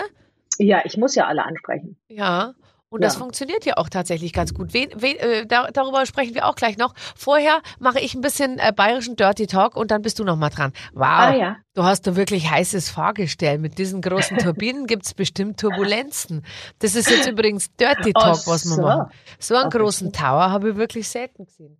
Ja, 0.59 0.81
ich 0.85 0.97
muss 0.97 1.15
ja 1.15 1.27
alle 1.27 1.45
ansprechen. 1.45 1.97
Ja. 2.09 2.55
Und 2.91 3.03
das 3.05 3.15
Ja. 3.15 3.19
funktioniert 3.21 3.67
ja 3.67 3.77
auch 3.77 3.89
tatsächlich 3.91 4.33
ganz 4.33 4.55
gut. 4.55 4.73
Wen, 4.73 4.91
wen, 4.97 5.17
äh, 5.19 5.47
da, 5.47 5.69
darüber 5.71 6.07
sprechen 6.07 6.35
wir 6.35 6.47
auch 6.47 6.55
gleich 6.55 6.79
noch. 6.79 6.95
Vorher 7.17 7.61
mache 7.79 8.01
ich 8.01 8.15
ein 8.15 8.23
bisschen 8.23 8.59
äh, 8.59 8.73
bayerischen 8.75 9.15
Dirty 9.15 9.47
Talk 9.47 9.77
und 9.77 9.91
dann 9.91 10.01
bist 10.01 10.19
du 10.19 10.25
noch 10.25 10.37
mal 10.37 10.49
dran. 10.49 10.73
Wow. 10.95 11.05
Ah 11.07 11.35
ja. 11.35 11.57
Du 11.75 11.85
hast 11.85 12.09
ein 12.09 12.17
wirklich 12.17 12.51
heißes 12.51 12.89
Fahrgestell. 12.89 13.59
Mit 13.59 13.79
diesen 13.79 14.01
großen 14.01 14.39
Turbinen 14.39 14.87
gibt's 14.87 15.13
bestimmt 15.15 15.61
Turbulenzen. 15.61 16.45
Das 16.79 16.95
ist 16.95 17.11
jetzt 17.11 17.29
übrigens 17.29 17.69
Dirty 17.77 18.13
Ach 18.15 18.23
Talk, 18.37 18.47
was 18.47 18.65
wir 18.65 18.77
so. 18.77 18.83
machen. 18.83 19.13
So 19.39 19.55
einen 19.57 19.71
großen 19.71 20.13
Tower 20.13 20.51
habe 20.51 20.71
ich 20.71 20.77
wirklich 20.77 21.09
selten 21.09 21.45
gesehen. 21.45 21.77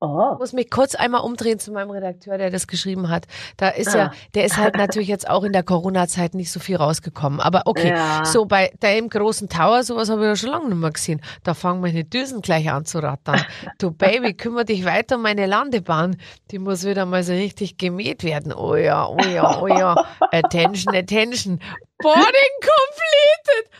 Oh. 0.00 0.30
Ich 0.34 0.38
muss 0.38 0.52
mich 0.52 0.70
kurz 0.70 0.94
einmal 0.94 1.22
umdrehen 1.22 1.58
zu 1.58 1.72
meinem 1.72 1.90
Redakteur, 1.90 2.38
der 2.38 2.50
das 2.50 2.68
geschrieben 2.68 3.08
hat. 3.08 3.26
Da 3.56 3.68
ist 3.70 3.96
Ah. 3.96 3.98
ja, 3.98 4.12
der 4.34 4.44
ist 4.44 4.56
halt 4.56 4.76
natürlich 4.76 5.08
jetzt 5.08 5.28
auch 5.28 5.42
in 5.42 5.52
der 5.52 5.64
Corona-Zeit 5.64 6.34
nicht 6.34 6.52
so 6.52 6.60
viel 6.60 6.76
rausgekommen. 6.76 7.40
Aber 7.40 7.62
okay, 7.64 7.88
Ja. 7.90 8.24
so 8.24 8.44
bei 8.46 8.70
dem 8.80 9.08
großen 9.08 9.48
Tower, 9.48 9.82
sowas 9.82 10.08
habe 10.08 10.20
ich 10.22 10.26
ja 10.28 10.36
schon 10.36 10.50
lange 10.50 10.68
nicht 10.68 10.76
mehr 10.78 10.90
gesehen. 10.92 11.20
Da 11.42 11.54
fangen 11.54 11.80
meine 11.80 12.04
Düsen 12.04 12.42
gleich 12.42 12.70
an 12.70 12.84
zu 12.84 13.00
rattern. 13.00 13.42
Du 13.78 13.90
Baby, 14.22 14.34
kümmere 14.34 14.66
dich 14.66 14.84
weiter 14.84 15.16
um 15.16 15.22
meine 15.22 15.46
Landebahn. 15.46 16.16
Die 16.52 16.60
muss 16.60 16.84
wieder 16.84 17.04
mal 17.04 17.24
so 17.24 17.32
richtig 17.32 17.76
gemäht 17.76 18.22
werden. 18.22 18.52
Oh 18.52 18.76
ja, 18.76 19.04
oh 19.08 19.18
ja, 19.28 19.60
oh 19.60 19.66
ja. 19.66 19.96
Attention, 20.30 20.94
attention. 20.94 21.58
Boarding 22.00 22.54
completed. 22.60 23.70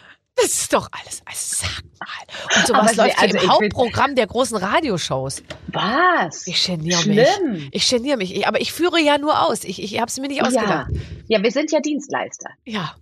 Das 0.40 0.52
ist 0.52 0.72
doch 0.72 0.88
alles. 0.92 1.22
Also 1.24 1.66
sag 1.66 1.82
mal. 1.98 2.56
Und 2.60 2.66
sowas 2.66 2.98
Aber 2.98 3.06
läuft 3.08 3.18
also 3.22 3.38
im 3.38 3.48
Hauptprogramm 3.50 4.14
der 4.14 4.26
großen 4.26 4.56
Radioshows. 4.56 5.42
Was? 5.68 6.46
Ich 6.46 6.64
geniere 6.66 7.04
mich. 7.06 7.28
Schlimm. 7.28 7.68
Ich 7.72 7.88
geniere 7.90 8.16
mich. 8.16 8.34
Ich, 8.36 8.46
aber 8.46 8.60
ich 8.60 8.72
führe 8.72 9.00
ja 9.00 9.18
nur 9.18 9.40
aus. 9.42 9.64
Ich, 9.64 9.82
ich 9.82 9.96
habe 10.00 10.08
es 10.08 10.18
mir 10.18 10.28
nicht 10.28 10.38
Ja. 10.38 10.44
ausgedacht. 10.46 10.90
ja, 11.26 11.42
wir 11.42 11.50
sind 11.50 11.72
ja 11.72 11.80
Dienstleister. 11.80 12.50
Ja. 12.64 12.94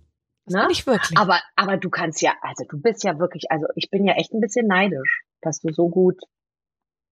Das 0.45 0.53
Ne? 0.53 0.67
wirklich. 0.85 1.17
Aber, 1.17 1.39
aber 1.55 1.77
du 1.77 1.89
kannst 1.89 2.21
ja, 2.21 2.31
also 2.41 2.63
du 2.69 2.79
bist 2.81 3.03
ja 3.03 3.19
wirklich, 3.19 3.51
also 3.51 3.65
ich 3.75 3.89
bin 3.91 4.05
ja 4.05 4.13
echt 4.13 4.33
ein 4.33 4.39
bisschen 4.39 4.65
neidisch, 4.67 5.23
dass 5.41 5.59
du 5.59 5.71
so 5.73 5.89
gut, 5.89 6.15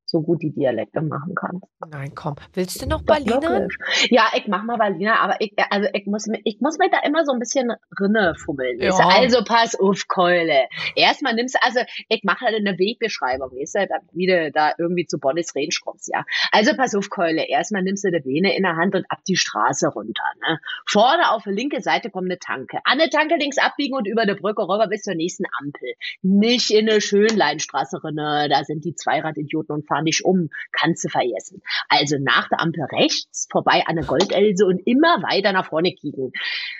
so 0.06 0.22
gut 0.22 0.42
die 0.42 0.52
Dialekte 0.52 1.02
machen 1.02 1.34
kannst. 1.36 1.66
Nein, 1.92 2.14
komm. 2.16 2.36
Willst 2.54 2.82
du 2.82 2.88
noch 2.88 3.04
Berliner? 3.04 3.68
Ja, 4.10 4.28
ich 4.36 4.48
mach 4.48 4.64
mal 4.64 4.78
Berliner, 4.78 5.20
aber 5.20 5.36
ich, 5.40 5.54
also 5.70 5.90
ich 5.94 6.06
muss, 6.06 6.28
ich 6.44 6.60
muss 6.62 6.78
mir 6.78 6.90
da 6.90 7.00
immer 7.06 7.26
so 7.26 7.34
ein 7.34 7.40
bisschen 7.40 7.72
rinne 8.00 8.36
fummeln. 8.36 8.80
Ja. 8.80 8.92
du? 8.92 9.04
Also 9.04 9.44
pass 9.44 9.78
auf, 9.80 10.08
Keule. 10.08 10.68
Erstmal 10.96 11.34
nimmst 11.34 11.56
du, 11.56 11.60
also 11.64 11.80
ich 12.10 12.24
mache 12.24 12.46
halt 12.46 12.56
eine 12.56 12.78
Wegbeschreibung, 12.78 13.52
weißt 13.52 13.76
du, 13.76 13.88
da 13.88 13.96
wieder 14.14 14.52
da 14.52 14.74
irgendwie 14.78 15.06
zu 15.06 15.20
Bonnis 15.20 15.56
Range 15.56 15.76
kommst, 15.84 16.10
ja. 16.12 16.24
Also 16.52 16.76
pass 16.76 16.96
auf, 16.96 17.10
Keule. 17.10 17.48
Erstmal 17.48 17.82
nimmst 17.82 18.04
du 18.04 18.12
die 18.12 18.24
Vene 18.24 18.56
in 18.56 18.64
der 18.64 18.76
Hand 18.76 18.96
und 18.96 19.06
ab 19.10 19.20
die 19.28 19.36
Straße 19.36 19.88
runter, 19.88 20.24
ne. 20.48 20.60
Vorne 20.86 21.32
auf 21.32 21.44
der 21.44 21.54
linke 21.54 21.82
Seite 21.82 22.10
kommt 22.10 22.30
eine 22.30 22.40
Tanke. 22.40 22.80
An 22.84 23.00
der 23.00 23.10
Tanke 23.10 23.36
links 23.36 23.58
abbiegen 23.58 23.96
und 23.96 24.08
über 24.08 24.26
die 24.26 24.36
Brücke 24.36 24.64
rüber 24.64 24.88
bis 24.88 25.02
zur 25.02 25.16
nächsten 25.16 25.46
Ampel. 25.60 25.94
Nicht 26.22 26.72
in 26.72 26.90
eine 26.90 27.02
Schönleinstraße 27.02 28.04
rinne, 28.04 28.48
da 28.50 28.64
sind 28.64 28.86
die 28.86 28.96
Zweiradidioten 28.96 29.74
und 29.74 29.88
fahren 29.96 30.06
dich 30.06 30.24
um. 30.26 30.50
Kannst 30.72 31.04
du 31.04 31.10
vergessen. 31.10 31.62
Also 31.90 32.18
nach 32.20 32.50
der 32.50 32.60
Ampel 32.60 32.84
rechts, 32.92 33.48
vorbei 33.52 33.84
an 33.86 33.96
der 33.96 34.06
Goldelse 34.06 34.66
und 34.66 34.80
immer 34.86 35.22
weiter 35.24 35.52
nach 35.54 35.70
vorne 35.70 35.94
kicken. 35.94 36.32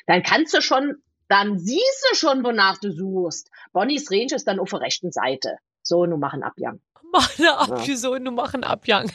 Dann 0.08 0.24
kannst 0.24 0.54
du 0.54 0.62
schon, 0.62 0.96
dann 1.28 1.58
siehst 1.58 2.08
du 2.10 2.16
schon, 2.16 2.44
wonach 2.44 2.78
du 2.80 2.92
suchst. 2.92 3.50
Bonnies 3.74 4.12
Range 4.12 4.34
ist 4.36 4.48
dann 4.48 4.60
auf 4.60 4.70
der 4.70 4.82
rechten 4.82 5.12
Seite. 5.12 5.58
So, 5.82 6.06
nun 6.06 6.20
machen 6.20 6.44
Abjang. 6.44 6.82
Mach 7.12 7.40
eine 7.40 7.58
Abgeson, 7.58 8.26
du 8.26 8.32
mach 8.32 8.54
einen 8.54 8.64
Abjang. 8.64 9.12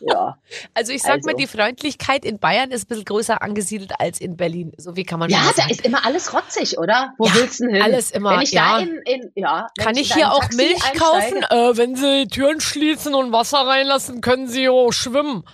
Ja. 0.00 0.38
Also 0.74 0.92
ich 0.92 1.02
sag 1.02 1.12
Also. 1.14 1.26
mal, 1.30 1.34
die 1.34 1.46
Freundlichkeit 1.46 2.24
in 2.24 2.38
Bayern 2.38 2.70
ist 2.70 2.84
ein 2.84 2.88
bisschen 2.88 3.04
größer 3.06 3.40
angesiedelt 3.42 3.92
als 3.98 4.20
in 4.20 4.36
Berlin. 4.36 4.72
So 4.76 4.94
wie 4.96 5.04
kann 5.04 5.18
man 5.18 5.30
Ja, 5.30 5.38
da 5.48 5.52
sagen. 5.54 5.70
ist 5.70 5.84
immer 5.86 6.04
alles 6.04 6.32
rotzig, 6.34 6.78
oder? 6.78 7.14
Wo 7.18 7.26
Ja, 7.26 7.34
willst 7.34 7.60
du 7.60 7.68
hin? 7.68 7.80
alles 7.82 8.10
immer, 8.10 8.32
Wenn 8.32 8.42
ich 8.42 8.52
ja. 8.52 8.76
da 8.76 8.82
in, 8.82 9.00
in 9.06 9.32
ja, 9.34 9.66
Kann 9.78 9.96
ich 9.96 10.10
da 10.10 10.14
hier 10.16 10.32
auch 10.32 10.40
Taxi 10.40 10.56
Milch 10.58 10.84
einsteige- 10.84 10.98
kaufen? 10.98 11.42
Äh, 11.50 11.76
wenn 11.76 11.96
Sie 11.96 12.24
die 12.24 12.28
Türen 12.28 12.60
schließen 12.60 13.14
und 13.14 13.32
Wasser 13.32 13.58
reinlassen, 13.66 14.20
können 14.20 14.48
Sie 14.48 14.68
auch 14.68 14.92
schwimmen. 14.92 15.44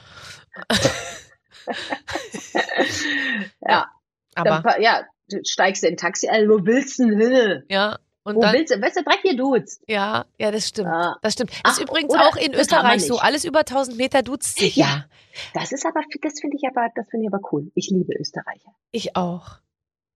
Ja, 3.66 3.86
Aber 4.34 4.61
dann, 4.64 4.82
ja, 4.82 5.03
du 5.28 5.38
steigst 5.45 5.84
in 5.84 5.95
ein 5.95 5.97
Taxi 5.97 6.28
ein, 6.28 6.49
wo 6.49 6.64
willst 6.64 6.99
du 6.99 7.09
denn 7.09 7.20
hin? 7.20 7.62
ja, 7.68 7.99
und 8.25 8.37
Wo 8.37 8.41
dann 8.41 8.55
willst 8.55 8.75
du? 8.75 8.81
Weißt 8.81 8.97
du, 8.97 9.03
Dreck 9.03 9.20
hier 9.23 9.37
duzt. 9.37 9.83
ja, 9.89 10.25
ja, 10.39 10.51
das 10.51 10.68
stimmt. 10.68 10.89
Ja. 10.89 11.16
Das 11.23 11.33
stimmt. 11.33 11.51
Ach, 11.64 11.73
ist 11.73 11.83
übrigens 11.83 12.14
auch 12.14 12.37
in 12.37 12.55
Österreich 12.55 13.05
so. 13.05 13.18
Alles 13.18 13.45
über 13.45 13.61
1000 13.61 13.97
Meter 13.97 14.23
duzt 14.23 14.59
sich. 14.59 14.77
Ja. 14.77 15.07
Das 15.55 15.73
ist 15.73 15.85
aber, 15.87 16.03
das 16.20 16.41
finde 16.41 16.57
ich 16.57 16.68
aber, 16.68 16.89
das 16.95 17.09
finde 17.11 17.27
ich 17.27 17.33
aber 17.33 17.43
cool. 17.53 17.70
Ich 17.75 17.91
liebe 17.91 18.14
Österreicher. 18.18 18.70
Ich 18.91 19.16
auch. 19.16 19.59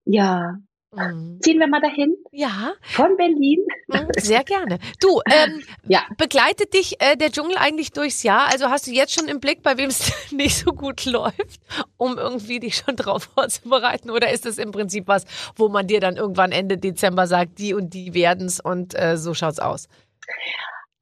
Ja. 0.05 0.59
Mhm. 0.93 1.41
Ziehen 1.43 1.59
wir 1.59 1.67
mal 1.67 1.81
dahin? 1.81 2.17
Ja, 2.33 2.73
Von 2.83 3.17
Berlin? 3.17 3.61
mhm, 3.89 4.09
sehr 4.19 4.45
gerne. 4.45 4.79
Du, 5.01 5.21
ähm, 5.31 5.63
Ja. 5.89 6.03
begleitet 6.17 6.73
dich 6.75 7.01
äh, 7.01 7.17
der 7.17 7.31
Dschungel 7.31 7.57
eigentlich 7.59 7.93
durchs 7.93 8.23
Jahr? 8.23 8.49
Also 8.51 8.71
hast 8.71 8.87
du 8.87 8.93
jetzt 8.93 9.13
schon 9.13 9.29
im 9.29 9.41
Blick, 9.41 9.63
bei 9.63 9.77
wem 9.77 9.89
es 9.91 10.13
nicht 10.33 10.57
so 10.57 10.73
gut 10.73 11.05
läuft, 11.05 11.61
um 11.97 12.17
irgendwie 12.17 12.61
dich 12.61 12.77
schon 12.77 12.97
drauf 12.97 13.25
vorzubereiten? 13.35 14.11
Oder 14.11 14.31
ist 14.33 14.47
es 14.47 14.59
im 14.59 14.71
Prinzip 14.71 15.07
was, 15.09 15.25
wo 15.57 15.69
man 15.69 15.87
dir 15.87 16.01
dann 16.01 16.17
irgendwann 16.17 16.53
Ende 16.53 16.79
Dezember 16.79 17.27
sagt, 17.27 17.59
die 17.59 17.75
und 17.75 17.93
die 17.93 18.15
werden's 18.15 18.61
und 18.61 18.99
äh, 18.99 19.17
so 19.17 19.35
schaut's 19.35 19.59
aus? 19.59 19.89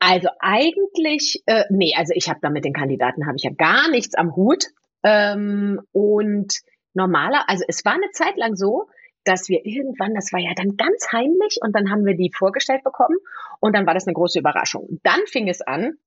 Also 0.01 0.29
eigentlich, 0.41 1.43
äh, 1.47 1.65
nee, 1.71 1.95
also 1.97 2.13
ich 2.15 2.29
habe 2.29 2.41
da 2.43 2.51
mit 2.51 2.65
den 2.65 2.73
Kandidaten 2.75 3.27
habe 3.27 3.37
ich 3.37 3.45
ja 3.45 3.51
gar 3.57 3.89
nichts 3.91 4.15
am 4.15 4.35
Hut. 4.35 4.65
Ähm, 5.03 5.81
und 5.93 6.53
normaler, 6.95 7.49
also 7.49 7.65
es 7.69 7.85
war 7.85 7.93
eine 7.95 8.11
Zeit 8.13 8.37
lang 8.37 8.57
so, 8.57 8.87
dass 9.25 9.49
wir 9.49 9.65
irgendwann, 9.65 10.15
das 10.15 10.33
war 10.33 10.41
ja 10.41 10.53
dann 10.55 10.77
ganz 10.77 11.13
heimlich 11.13 11.59
und 11.61 11.75
dann 11.75 11.91
haben 11.91 12.05
wir 12.05 12.17
die 12.17 12.31
vorgestellt 12.35 12.85
bekommen 12.85 13.17
und 13.61 13.75
dann 13.75 13.87
war 13.87 13.95
das 13.95 14.07
eine 14.07 14.15
große 14.15 14.39
Überraschung. 14.39 15.01
Dann 15.03 15.21
fing 15.27 15.49
es 15.49 15.63
an, 15.63 15.99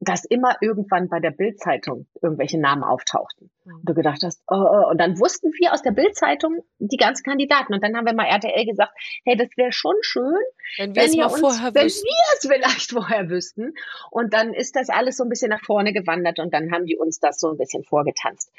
dass 0.00 0.24
immer 0.24 0.56
irgendwann 0.60 1.08
bei 1.08 1.18
der 1.18 1.32
Bildzeitung 1.32 2.06
irgendwelche 2.22 2.58
Namen 2.58 2.84
auftauchten. 2.84 3.50
Und 3.64 3.80
du 3.82 3.94
gedacht 3.94 4.20
hast, 4.22 4.42
oh, 4.46 4.54
oh. 4.54 4.90
und 4.90 4.98
dann 5.00 5.18
wussten 5.18 5.50
wir 5.58 5.72
aus 5.72 5.82
der 5.82 5.90
Bildzeitung 5.90 6.64
die 6.78 6.96
ganzen 6.96 7.24
Kandidaten 7.24 7.74
und 7.74 7.82
dann 7.82 7.96
haben 7.96 8.06
wir 8.06 8.14
mal 8.14 8.26
RTL 8.26 8.64
gesagt, 8.64 8.92
hey, 9.24 9.36
das 9.36 9.48
wäre 9.56 9.72
schon 9.72 9.96
schön, 10.00 10.36
Wenn 10.76 10.94
wir 10.94 11.02
wenn 11.02 11.10
es 11.10 11.16
mal 11.16 11.26
uns, 11.26 11.40
vorher 11.40 11.74
wenn 11.74 11.86
wüssten. 11.86 12.06
wir 12.06 12.34
es 12.34 12.46
vielleicht 12.46 12.90
vorher 12.92 13.28
wüssten. 13.28 13.74
Und 14.10 14.32
dann 14.32 14.54
ist 14.54 14.76
das 14.76 14.88
alles 14.88 15.16
so 15.16 15.24
ein 15.24 15.28
bisschen 15.28 15.50
nach 15.50 15.64
vorne 15.64 15.92
gewandert 15.92 16.38
und 16.38 16.54
dann 16.54 16.70
haben 16.70 16.86
die 16.86 16.96
uns 16.96 17.18
das 17.18 17.40
so 17.40 17.50
ein 17.50 17.58
bisschen 17.58 17.82
vorgetanzt. 17.82 18.52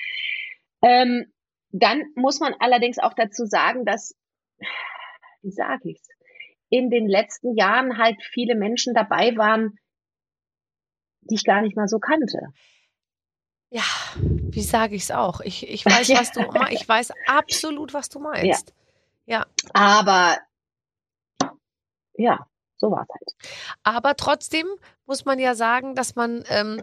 Ähm, 0.81 1.31
dann 1.71 2.03
muss 2.15 2.39
man 2.39 2.53
allerdings 2.59 2.99
auch 2.99 3.13
dazu 3.13 3.45
sagen, 3.45 3.85
dass, 3.85 4.15
wie 5.41 5.51
sage 5.51 5.89
ich's, 5.89 6.07
in 6.69 6.89
den 6.89 7.07
letzten 7.07 7.55
Jahren 7.55 7.97
halt 7.97 8.21
viele 8.31 8.55
Menschen 8.55 8.93
dabei 8.93 9.35
waren, 9.37 9.77
die 11.21 11.35
ich 11.35 11.43
gar 11.43 11.61
nicht 11.61 11.75
mal 11.75 11.87
so 11.87 11.99
kannte. 11.99 12.53
Ja, 13.71 13.83
wie 14.21 14.61
sage 14.61 14.95
ich's 14.95 15.11
auch? 15.11 15.41
Ich, 15.41 15.67
ich 15.67 15.85
weiß, 15.85 16.09
was 16.17 16.31
du 16.31 16.41
meinst. 16.41 16.81
Ich 16.81 16.87
weiß 16.87 17.11
absolut, 17.27 17.93
was 17.93 18.09
du 18.09 18.19
meinst. 18.19 18.73
Ja. 19.25 19.45
Aber 19.73 20.37
ja, 22.13 22.47
so 22.77 22.91
war's 22.91 23.07
halt. 23.09 23.53
Aber 23.83 24.15
trotzdem 24.15 24.67
muss 25.05 25.25
man 25.25 25.39
ja 25.39 25.55
sagen, 25.55 25.95
dass 25.95 26.15
man, 26.15 26.43
ähm, 26.49 26.81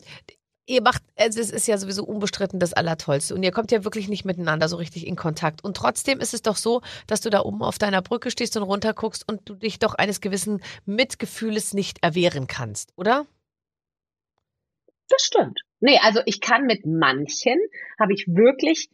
ihr 0.67 0.83
macht, 0.83 1.03
also 1.17 1.41
es 1.41 1.51
ist 1.51 1.67
ja 1.67 1.79
sowieso 1.79 2.05
unbestritten 2.05 2.59
das 2.59 2.73
Allertollste. 2.73 3.35
Und 3.35 3.43
ihr 3.43 3.53
kommt 3.53 3.71
ja 3.71 3.85
wirklich 3.85 4.09
nicht 4.09 4.25
miteinander 4.25 4.69
so 4.69 4.77
richtig 4.77 5.07
in 5.07 5.17
Kontakt. 5.17 5.65
Und 5.65 5.77
trotzdem 5.77 6.21
ist 6.21 6.35
es 6.35 6.43
doch 6.43 6.57
so, 6.57 6.83
dass 7.07 7.21
du 7.21 7.31
da 7.31 7.41
oben 7.41 7.63
auf 7.63 7.79
deiner 7.79 8.03
Brücke 8.03 8.31
stehst 8.31 8.57
und 8.57 8.65
runter 8.65 8.93
guckst 8.93 9.27
und 9.29 9.49
du 9.49 9.55
dich 9.55 9.79
doch 9.79 9.95
eines 9.95 10.21
gewissen 10.21 10.61
Mitgefühles 10.85 11.73
nicht 11.73 12.03
erwehren 12.03 12.47
kannst, 12.47 12.93
oder? 12.97 13.27
Das 15.09 15.23
stimmt. 15.23 15.61
Nee, 15.81 15.99
also 16.03 16.21
ich 16.27 16.41
kann 16.41 16.65
mit 16.65 16.85
manchen, 16.85 17.59
habe 17.99 18.13
ich 18.13 18.27
wirklich, 18.27 18.91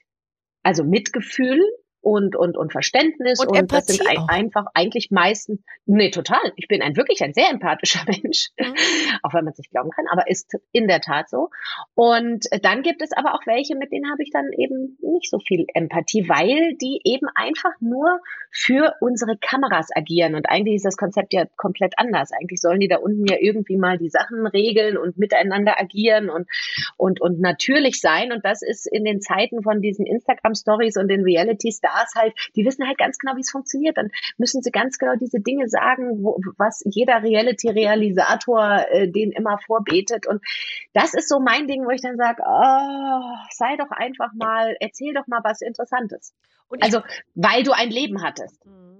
also 0.63 0.85
Mitgefühl, 0.85 1.61
und, 2.03 2.35
und, 2.37 2.57
und 2.57 2.73
Verständnis. 2.73 3.41
Und, 3.41 3.49
und 3.49 3.57
Empathie 3.57 3.87
das 3.87 3.97
sind 3.97 4.09
ein, 4.09 4.29
einfach 4.29 4.67
eigentlich 4.75 5.11
meistens, 5.11 5.61
nee, 5.87 6.11
total. 6.11 6.41
Ich 6.57 6.67
bin 6.67 6.83
ein 6.83 6.97
wirklich 6.97 7.23
ein 7.23 7.33
sehr 7.33 7.49
empathischer 7.51 8.05
Mensch, 8.07 8.51
Mhm. 8.59 8.75
auch 9.23 9.33
wenn 9.35 9.45
man 9.45 9.53
es 9.53 9.59
nicht 9.59 9.71
glauben 9.71 9.91
kann, 9.91 10.07
aber 10.11 10.29
ist 10.29 10.53
in 10.73 10.89
der 10.89 11.01
Tat 11.01 11.31
so. 11.31 11.49
Und 11.95 12.51
äh, 12.51 12.61
dann 12.61 12.83
gibt 12.83 13.03
es 13.03 13.13
aber 13.13 13.35
auch 13.35 13.47
welche, 13.47 13.77
mit 13.77 13.93
denen 13.93 14.11
habe 14.11 14.23
ich 14.23 14.31
dann 14.31 14.47
eben 14.57 14.99
nicht 15.01 15.31
so 15.31 15.39
viel 15.39 15.65
Empathie, 15.75 16.29
weil 16.29 16.75
die 16.77 17.01
eben 17.05 17.29
einfach 17.35 17.73
nur 17.81 18.21
für 18.51 18.95
unsere 19.01 19.37
Kameras 19.39 19.89
agieren. 19.95 20.35
Und 20.35 20.47
eigentlich 20.51 20.77
ist 20.77 20.85
das 20.85 20.97
Konzept 20.97 21.33
ja 21.33 21.47
komplett 21.57 21.95
anders. 21.97 22.31
Eigentlich 22.33 22.61
sollen 22.61 22.81
die 22.81 22.89
da 22.89 22.97
unten 22.97 23.27
ja 23.27 23.37
irgendwie 23.41 23.77
mal 23.77 23.97
die 23.97 24.11
Sachen 24.11 24.47
regeln 24.47 24.97
und 24.97 25.17
miteinander 25.19 25.81
agieren 25.81 26.29
und, 26.29 26.49
und, 26.97 27.21
und 27.21 27.41
natürlich 27.41 28.01
sein. 28.01 28.33
Und 28.33 28.45
das 28.45 28.63
ist 28.63 28.87
in 28.87 29.05
den 29.05 29.21
Zeiten 29.21 29.63
von 29.63 29.81
diesen 29.81 30.05
Instagram-Stories 30.05 30.97
und 30.97 31.09
den 31.09 31.23
Reality-Stars 31.23 31.92
halt, 32.15 32.35
die 32.57 32.65
wissen 32.65 32.87
halt 32.87 32.99
ganz 32.99 33.19
genau, 33.19 33.37
wie 33.37 33.41
es 33.41 33.51
funktioniert. 33.51 33.97
Dann 33.97 34.11
müssen 34.39 34.63
sie 34.63 34.71
ganz 34.71 34.99
genau 34.99 35.15
diese 35.17 35.41
Dinge 35.41 35.69
sagen, 35.69 36.23
wo, 36.23 36.39
was 36.59 36.83
jeder 36.85 37.23
Reality-Realisator 37.23 38.87
äh, 38.91 39.09
den 39.09 39.33
immer 39.33 39.59
vorbetet. 39.67 40.27
Und 40.27 40.43
das 40.93 41.15
ist 41.15 41.29
so 41.29 41.41
mein 41.41 41.67
Ding, 41.67 41.85
wo 41.85 41.91
ich 41.91 42.03
dann 42.03 42.17
sage, 42.17 42.43
oh, 42.47 43.37
sei 43.51 43.77
doch 43.77 43.91
einfach 43.91 44.33
mal, 44.35 44.77
erzähl 44.81 45.15
doch 45.15 45.27
mal 45.27 45.41
was 45.43 45.61
Interessantes. 45.61 46.35
Also, 46.81 47.03
weil 47.35 47.65
du 47.65 47.73
ein 47.73 47.91
Leben 47.91 48.23
hattest. 48.23 48.65
Mhm. 48.65 48.92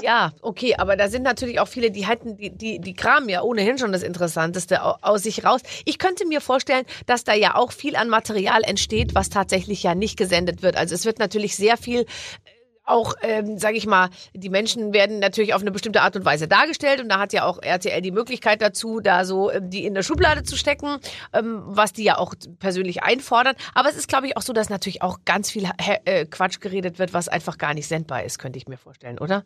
Ja, 0.00 0.32
okay, 0.40 0.74
aber 0.78 0.96
da 0.96 1.08
sind 1.08 1.22
natürlich 1.22 1.60
auch 1.60 1.68
viele, 1.68 1.90
die 1.90 2.06
halten, 2.06 2.36
die, 2.38 2.50
die, 2.50 2.80
die 2.80 2.94
kramen 2.94 3.28
ja 3.28 3.42
ohnehin 3.42 3.76
schon 3.76 3.92
das 3.92 4.02
Interessanteste 4.02 4.82
au- 4.82 4.96
aus 5.02 5.22
sich 5.22 5.44
raus. 5.44 5.60
Ich 5.84 5.98
könnte 5.98 6.26
mir 6.26 6.40
vorstellen, 6.40 6.86
dass 7.06 7.24
da 7.24 7.34
ja 7.34 7.56
auch 7.56 7.72
viel 7.72 7.94
an 7.96 8.08
Material 8.08 8.62
entsteht, 8.64 9.14
was 9.14 9.28
tatsächlich 9.28 9.82
ja 9.82 9.94
nicht 9.94 10.16
gesendet 10.16 10.62
wird. 10.62 10.76
Also 10.76 10.94
es 10.94 11.04
wird 11.04 11.18
natürlich 11.18 11.56
sehr 11.56 11.76
viel 11.76 12.00
äh, 12.00 12.06
auch, 12.84 13.14
ähm, 13.22 13.58
sage 13.58 13.76
ich 13.76 13.86
mal, 13.86 14.08
die 14.34 14.48
Menschen 14.48 14.92
werden 14.94 15.18
natürlich 15.20 15.54
auf 15.54 15.60
eine 15.60 15.70
bestimmte 15.70 16.00
Art 16.02 16.16
und 16.16 16.24
Weise 16.24 16.48
dargestellt 16.48 17.00
und 17.00 17.08
da 17.10 17.20
hat 17.20 17.32
ja 17.32 17.44
auch 17.44 17.62
RTL 17.62 18.00
die 18.00 18.10
Möglichkeit 18.10 18.60
dazu, 18.62 18.98
da 19.00 19.24
so 19.24 19.52
ähm, 19.52 19.68
die 19.70 19.84
in 19.84 19.94
der 19.94 20.02
Schublade 20.02 20.42
zu 20.42 20.56
stecken, 20.56 20.96
ähm, 21.32 21.62
was 21.64 21.92
die 21.92 22.02
ja 22.02 22.16
auch 22.18 22.34
persönlich 22.58 23.02
einfordern. 23.02 23.54
Aber 23.74 23.88
es 23.90 23.96
ist, 23.96 24.08
glaube 24.08 24.26
ich, 24.26 24.36
auch 24.36 24.42
so, 24.42 24.52
dass 24.54 24.68
natürlich 24.70 25.02
auch 25.02 25.18
ganz 25.26 25.50
viel 25.50 25.68
äh, 26.06 26.24
Quatsch 26.26 26.60
geredet 26.60 26.98
wird, 26.98 27.12
was 27.12 27.28
einfach 27.28 27.56
gar 27.58 27.74
nicht 27.74 27.86
sendbar 27.86 28.24
ist, 28.24 28.38
könnte 28.38 28.58
ich 28.58 28.66
mir 28.66 28.78
vorstellen, 28.78 29.18
oder? 29.18 29.44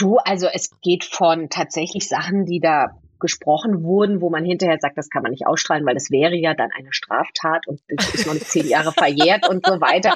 Du, 0.00 0.16
also 0.16 0.46
es 0.46 0.70
geht 0.80 1.04
von 1.04 1.50
tatsächlich 1.50 2.08
Sachen, 2.08 2.46
die 2.46 2.58
da 2.58 2.96
gesprochen 3.20 3.82
wurden, 3.82 4.20
wo 4.20 4.30
man 4.30 4.44
hinterher 4.44 4.78
sagt, 4.80 4.98
das 4.98 5.10
kann 5.10 5.22
man 5.22 5.30
nicht 5.30 5.46
ausstrahlen, 5.46 5.86
weil 5.86 5.94
das 5.94 6.10
wäre 6.10 6.34
ja 6.34 6.54
dann 6.54 6.70
eine 6.76 6.92
Straftat 6.92 7.66
und 7.66 7.80
ist 7.88 8.26
noch 8.26 8.34
zehn 8.34 8.66
Jahre 8.66 8.92
verjährt 8.92 9.48
und 9.48 9.66
so 9.66 9.80
weiter. 9.80 10.14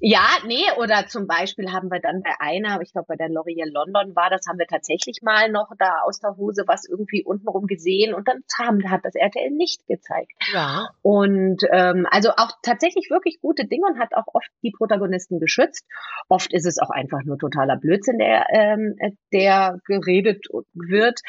Ja, 0.00 0.26
nee, 0.46 0.64
oder 0.78 1.06
zum 1.06 1.26
Beispiel 1.26 1.72
haben 1.72 1.90
wir 1.90 2.00
dann 2.00 2.22
bei 2.22 2.32
einer, 2.38 2.80
ich 2.80 2.92
glaube 2.92 3.06
bei 3.08 3.16
der 3.16 3.28
L'Oreal 3.28 3.70
London 3.70 4.14
war, 4.14 4.30
das 4.30 4.46
haben 4.48 4.58
wir 4.58 4.66
tatsächlich 4.66 5.20
mal 5.22 5.50
noch 5.50 5.70
da 5.78 6.00
aus 6.04 6.20
der 6.20 6.36
Hose 6.36 6.64
was 6.66 6.84
irgendwie 6.88 7.24
untenrum 7.24 7.66
gesehen 7.66 8.14
und 8.14 8.28
dann 8.28 8.42
haben, 8.58 8.90
hat 8.90 9.04
das 9.04 9.14
RTL 9.14 9.50
nicht 9.50 9.86
gezeigt. 9.86 10.32
Ja. 10.52 10.88
Und 11.02 11.62
ähm, 11.72 12.06
also 12.10 12.30
auch 12.30 12.52
tatsächlich 12.62 13.10
wirklich 13.10 13.40
gute 13.40 13.66
Dinge 13.66 13.86
und 13.86 13.98
hat 13.98 14.14
auch 14.14 14.26
oft 14.32 14.48
die 14.62 14.70
Protagonisten 14.70 15.40
geschützt. 15.40 15.86
Oft 16.28 16.52
ist 16.52 16.66
es 16.66 16.78
auch 16.78 16.90
einfach 16.90 17.22
nur 17.24 17.38
totaler 17.38 17.76
Blödsinn, 17.76 18.18
der, 18.18 18.46
ähm, 18.52 18.96
der 19.32 19.78
geredet 19.86 20.46
wird. 20.74 21.20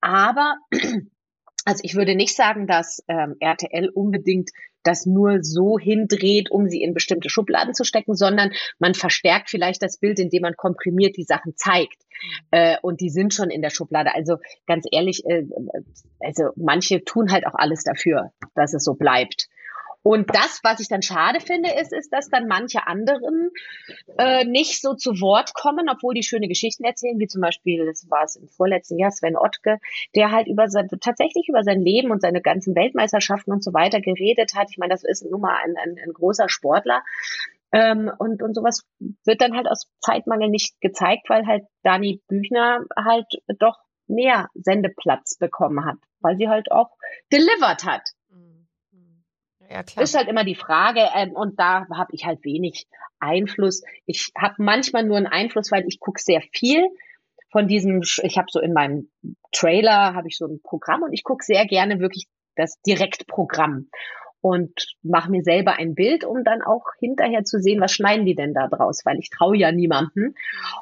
Aber 0.00 0.56
also 1.66 1.80
ich 1.82 1.96
würde 1.96 2.14
nicht 2.14 2.36
sagen, 2.36 2.66
dass 2.66 3.02
ähm, 3.08 3.34
RTL 3.40 3.90
unbedingt 3.92 4.50
das 4.84 5.04
nur 5.04 5.42
so 5.42 5.78
hindreht, 5.78 6.48
um 6.50 6.68
sie 6.68 6.80
in 6.80 6.94
bestimmte 6.94 7.28
Schubladen 7.28 7.74
zu 7.74 7.82
stecken, 7.82 8.14
sondern 8.14 8.52
man 8.78 8.94
verstärkt 8.94 9.50
vielleicht 9.50 9.82
das 9.82 9.98
Bild, 9.98 10.20
indem 10.20 10.42
man 10.42 10.54
komprimiert 10.54 11.16
die 11.16 11.24
Sachen 11.24 11.56
zeigt. 11.56 12.00
Äh, 12.52 12.76
und 12.82 13.00
die 13.00 13.10
sind 13.10 13.34
schon 13.34 13.50
in 13.50 13.62
der 13.62 13.70
Schublade. 13.70 14.14
Also 14.14 14.36
ganz 14.66 14.86
ehrlich, 14.92 15.24
äh, 15.26 15.42
also 16.20 16.50
manche 16.54 17.02
tun 17.04 17.32
halt 17.32 17.46
auch 17.48 17.54
alles 17.54 17.82
dafür, 17.82 18.30
dass 18.54 18.72
es 18.74 18.84
so 18.84 18.94
bleibt. 18.94 19.48
Und 20.06 20.32
das, 20.32 20.60
was 20.62 20.78
ich 20.78 20.86
dann 20.86 21.02
schade 21.02 21.40
finde, 21.40 21.68
ist, 21.80 21.92
ist, 21.92 22.12
dass 22.12 22.28
dann 22.28 22.46
manche 22.46 22.86
anderen 22.86 23.50
äh, 24.18 24.44
nicht 24.44 24.80
so 24.80 24.94
zu 24.94 25.20
Wort 25.20 25.52
kommen, 25.52 25.88
obwohl 25.88 26.14
die 26.14 26.22
schöne 26.22 26.46
Geschichten 26.46 26.84
erzählen, 26.84 27.18
wie 27.18 27.26
zum 27.26 27.40
Beispiel, 27.40 27.84
das 27.86 28.08
war 28.08 28.22
es 28.22 28.36
im 28.36 28.46
vorletzten 28.46 29.00
Jahr, 29.00 29.10
Sven 29.10 29.36
Ottke, 29.36 29.80
der 30.14 30.30
halt 30.30 30.46
über 30.46 30.68
sein, 30.68 30.88
tatsächlich 31.00 31.48
über 31.48 31.64
sein 31.64 31.80
Leben 31.80 32.12
und 32.12 32.22
seine 32.22 32.40
ganzen 32.40 32.76
Weltmeisterschaften 32.76 33.50
und 33.50 33.64
so 33.64 33.74
weiter 33.74 34.00
geredet 34.00 34.54
hat. 34.54 34.68
Ich 34.70 34.78
meine, 34.78 34.94
das 34.94 35.02
ist 35.02 35.28
nun 35.28 35.40
mal 35.40 35.56
ein, 35.56 35.74
ein, 35.76 35.96
ein 36.00 36.12
großer 36.12 36.48
Sportler. 36.48 37.02
Ähm, 37.72 38.12
und, 38.16 38.44
und 38.44 38.54
sowas 38.54 38.86
wird 39.24 39.40
dann 39.40 39.56
halt 39.56 39.66
aus 39.66 39.90
Zeitmangel 39.98 40.50
nicht 40.50 40.80
gezeigt, 40.80 41.28
weil 41.28 41.48
halt 41.48 41.64
Dani 41.82 42.22
Büchner 42.28 42.84
halt 42.96 43.26
doch 43.58 43.80
mehr 44.06 44.50
Sendeplatz 44.54 45.36
bekommen 45.36 45.84
hat, 45.84 45.98
weil 46.20 46.36
sie 46.36 46.48
halt 46.48 46.70
auch 46.70 46.90
delivered 47.32 47.82
hat. 47.84 48.02
Ja, 49.76 49.82
klar. 49.82 50.04
Ist 50.04 50.16
halt 50.16 50.28
immer 50.28 50.44
die 50.44 50.54
Frage, 50.54 51.02
ähm, 51.14 51.32
und 51.32 51.60
da 51.60 51.86
habe 51.94 52.10
ich 52.12 52.24
halt 52.24 52.42
wenig 52.44 52.86
Einfluss. 53.20 53.82
Ich 54.06 54.30
habe 54.34 54.54
manchmal 54.56 55.04
nur 55.04 55.18
einen 55.18 55.26
Einfluss, 55.26 55.70
weil 55.70 55.84
ich 55.86 56.00
gucke 56.00 56.18
sehr 56.18 56.40
viel 56.52 56.86
von 57.52 57.68
diesem, 57.68 58.00
ich 58.00 58.38
habe 58.38 58.46
so 58.50 58.58
in 58.58 58.72
meinem 58.72 59.10
Trailer, 59.52 60.14
habe 60.14 60.28
ich 60.28 60.38
so 60.38 60.46
ein 60.46 60.60
Programm 60.62 61.02
und 61.02 61.12
ich 61.12 61.24
gucke 61.24 61.44
sehr 61.44 61.66
gerne 61.66 62.00
wirklich 62.00 62.26
das 62.54 62.80
Direktprogramm 62.86 63.90
und 64.40 64.94
mache 65.02 65.30
mir 65.30 65.42
selber 65.42 65.74
ein 65.74 65.94
Bild, 65.94 66.24
um 66.24 66.42
dann 66.42 66.62
auch 66.62 66.84
hinterher 66.98 67.44
zu 67.44 67.58
sehen, 67.58 67.80
was 67.80 67.92
schneiden 67.92 68.24
die 68.24 68.34
denn 68.34 68.54
da 68.54 68.68
draus, 68.68 69.02
weil 69.04 69.18
ich 69.18 69.28
traue 69.28 69.58
ja 69.58 69.72
niemanden. 69.72 70.34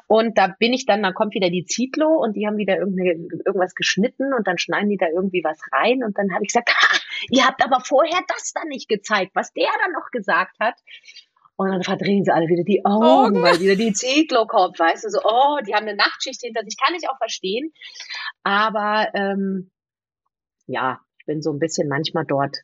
Und 0.07 0.37
da 0.37 0.55
bin 0.57 0.71
ich 0.71 0.85
dann, 0.85 1.03
dann 1.03 1.13
kommt 1.13 1.33
wieder 1.33 1.49
die 1.49 1.65
Zitlo 1.65 2.07
und 2.07 2.35
die 2.35 2.47
haben 2.47 2.57
wieder 2.57 2.77
irgendwas 2.77 3.75
geschnitten 3.75 4.33
und 4.33 4.47
dann 4.47 4.57
schneiden 4.57 4.89
die 4.89 4.97
da 4.97 5.07
irgendwie 5.07 5.43
was 5.43 5.59
rein 5.73 6.03
und 6.03 6.17
dann 6.17 6.33
habe 6.33 6.43
ich 6.43 6.53
gesagt, 6.53 6.69
ihr 7.29 7.45
habt 7.45 7.63
aber 7.63 7.79
vorher 7.79 8.21
das 8.27 8.53
dann 8.53 8.67
nicht 8.67 8.87
gezeigt, 8.87 9.31
was 9.35 9.53
der 9.53 9.69
dann 9.81 9.91
noch 9.91 10.11
gesagt 10.11 10.55
hat. 10.59 10.75
Und 11.57 11.69
dann 11.71 11.83
verdrehen 11.83 12.25
sie 12.25 12.33
alle 12.33 12.47
wieder 12.47 12.63
die 12.63 12.83
Augen, 12.83 13.41
weil 13.41 13.59
wieder 13.61 13.75
die 13.75 13.93
Zitlo 13.93 14.45
kommt, 14.45 14.77
weißt 14.77 15.05
du, 15.05 15.09
so, 15.09 15.19
oh, 15.23 15.59
die 15.65 15.73
haben 15.73 15.87
eine 15.87 15.95
Nachtschicht 15.95 16.41
hinter 16.41 16.61
sich, 16.63 16.75
kann 16.77 16.95
ich 16.95 17.09
auch 17.09 17.17
verstehen. 17.17 17.71
Aber 18.43 19.07
ähm, 19.13 19.71
ja, 20.67 20.99
ich 21.19 21.25
bin 21.25 21.41
so 21.41 21.51
ein 21.51 21.59
bisschen 21.59 21.87
manchmal 21.87 22.25
dort 22.25 22.57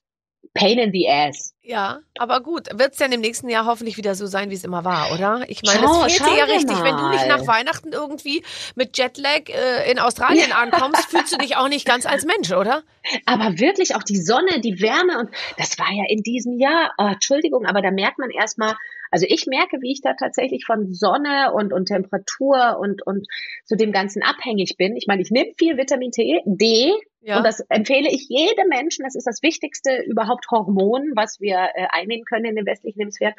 pain 0.54 0.78
in 0.78 0.92
the 0.92 1.08
ass. 1.08 1.54
Ja, 1.64 2.00
aber 2.18 2.42
gut. 2.42 2.68
Wird 2.74 2.92
es 2.92 2.98
denn 2.98 3.12
im 3.12 3.22
nächsten 3.22 3.48
Jahr 3.50 3.66
hoffentlich 3.66 3.98
wieder 3.98 4.16
so 4.16 4.26
sein, 4.26 4.50
wie 4.50 4.56
es 4.56 4.64
immer 4.64 4.84
war, 4.84 5.14
oder? 5.14 5.46
Ich 5.48 5.62
meine, 5.64 5.86
es 5.86 6.14
fehlt 6.14 6.30
dir 6.30 6.38
ja 6.38 6.46
richtig. 6.46 6.84
Wenn 6.84 6.98
du 6.98 7.10
nicht 7.10 7.28
mal. 7.28 7.38
nach 7.38 7.48
Weihnachten 7.48 7.94
irgendwie 7.94 8.44
mit 8.76 8.98
Jetlag 8.98 9.48
äh, 9.48 9.90
in 9.90 10.00
Australien 10.00 10.52
ankommst, 10.52 11.06
fühlst 11.10 11.32
du 11.32 11.38
dich 11.38 11.56
auch 11.56 11.70
nicht 11.70 11.86
ganz 11.86 12.06
als 12.06 12.26
Mensch, 12.26 12.52
oder? 12.52 12.84
Aber 13.26 13.60
wirklich 13.60 13.96
auch 13.96 14.04
die 14.04 14.18
Sonne, 14.18 14.60
die 14.60 14.82
Wärme 14.82 15.20
und 15.20 15.30
das 15.58 15.78
war 15.80 15.92
ja 15.92 16.04
in 16.10 16.24
diesem 16.24 16.60
Jahr, 16.60 16.92
oh, 16.98 17.08
Entschuldigung, 17.08 17.66
aber 17.66 17.82
da 17.82 17.92
merkt 17.92 18.20
man 18.20 18.30
erstmal, 18.30 18.76
also 19.12 19.26
ich 19.30 19.46
merke, 19.46 19.78
wie 19.82 19.92
ich 19.92 20.02
da 20.02 20.14
tatsächlich 20.14 20.66
von 20.66 20.94
Sonne 20.94 21.52
und, 21.54 21.74
und 21.74 21.86
Temperatur 21.86 22.78
und, 22.80 23.06
und 23.06 23.28
so 23.66 23.76
dem 23.76 23.92
Ganzen 23.92 24.24
abhängig 24.24 24.76
bin. 24.78 24.96
Ich 24.96 25.06
meine, 25.08 25.22
ich 25.22 25.32
nehme 25.32 25.52
viel 25.58 25.78
Vitamin 25.78 26.12
T, 26.12 26.42
D 26.46 26.94
Ja. 27.22 27.38
und 27.38 27.44
das 27.44 27.60
empfehle 27.70 28.10
ich 28.10 28.28
jedem 28.30 28.68
Menschen. 28.68 29.04
Das 29.04 29.16
ist 29.16 29.28
das 29.28 29.42
wichtigste 29.44 30.02
überhaupt 30.08 30.50
Hormon, 30.50 31.12
was 31.16 31.40
wir 31.40 31.70
äh, 31.76 31.88
einnehmen 31.92 32.26
können 32.26 32.46
in 32.46 32.56
den 32.56 32.66
westlichen 32.66 33.00
Hemisphären. 33.00 33.36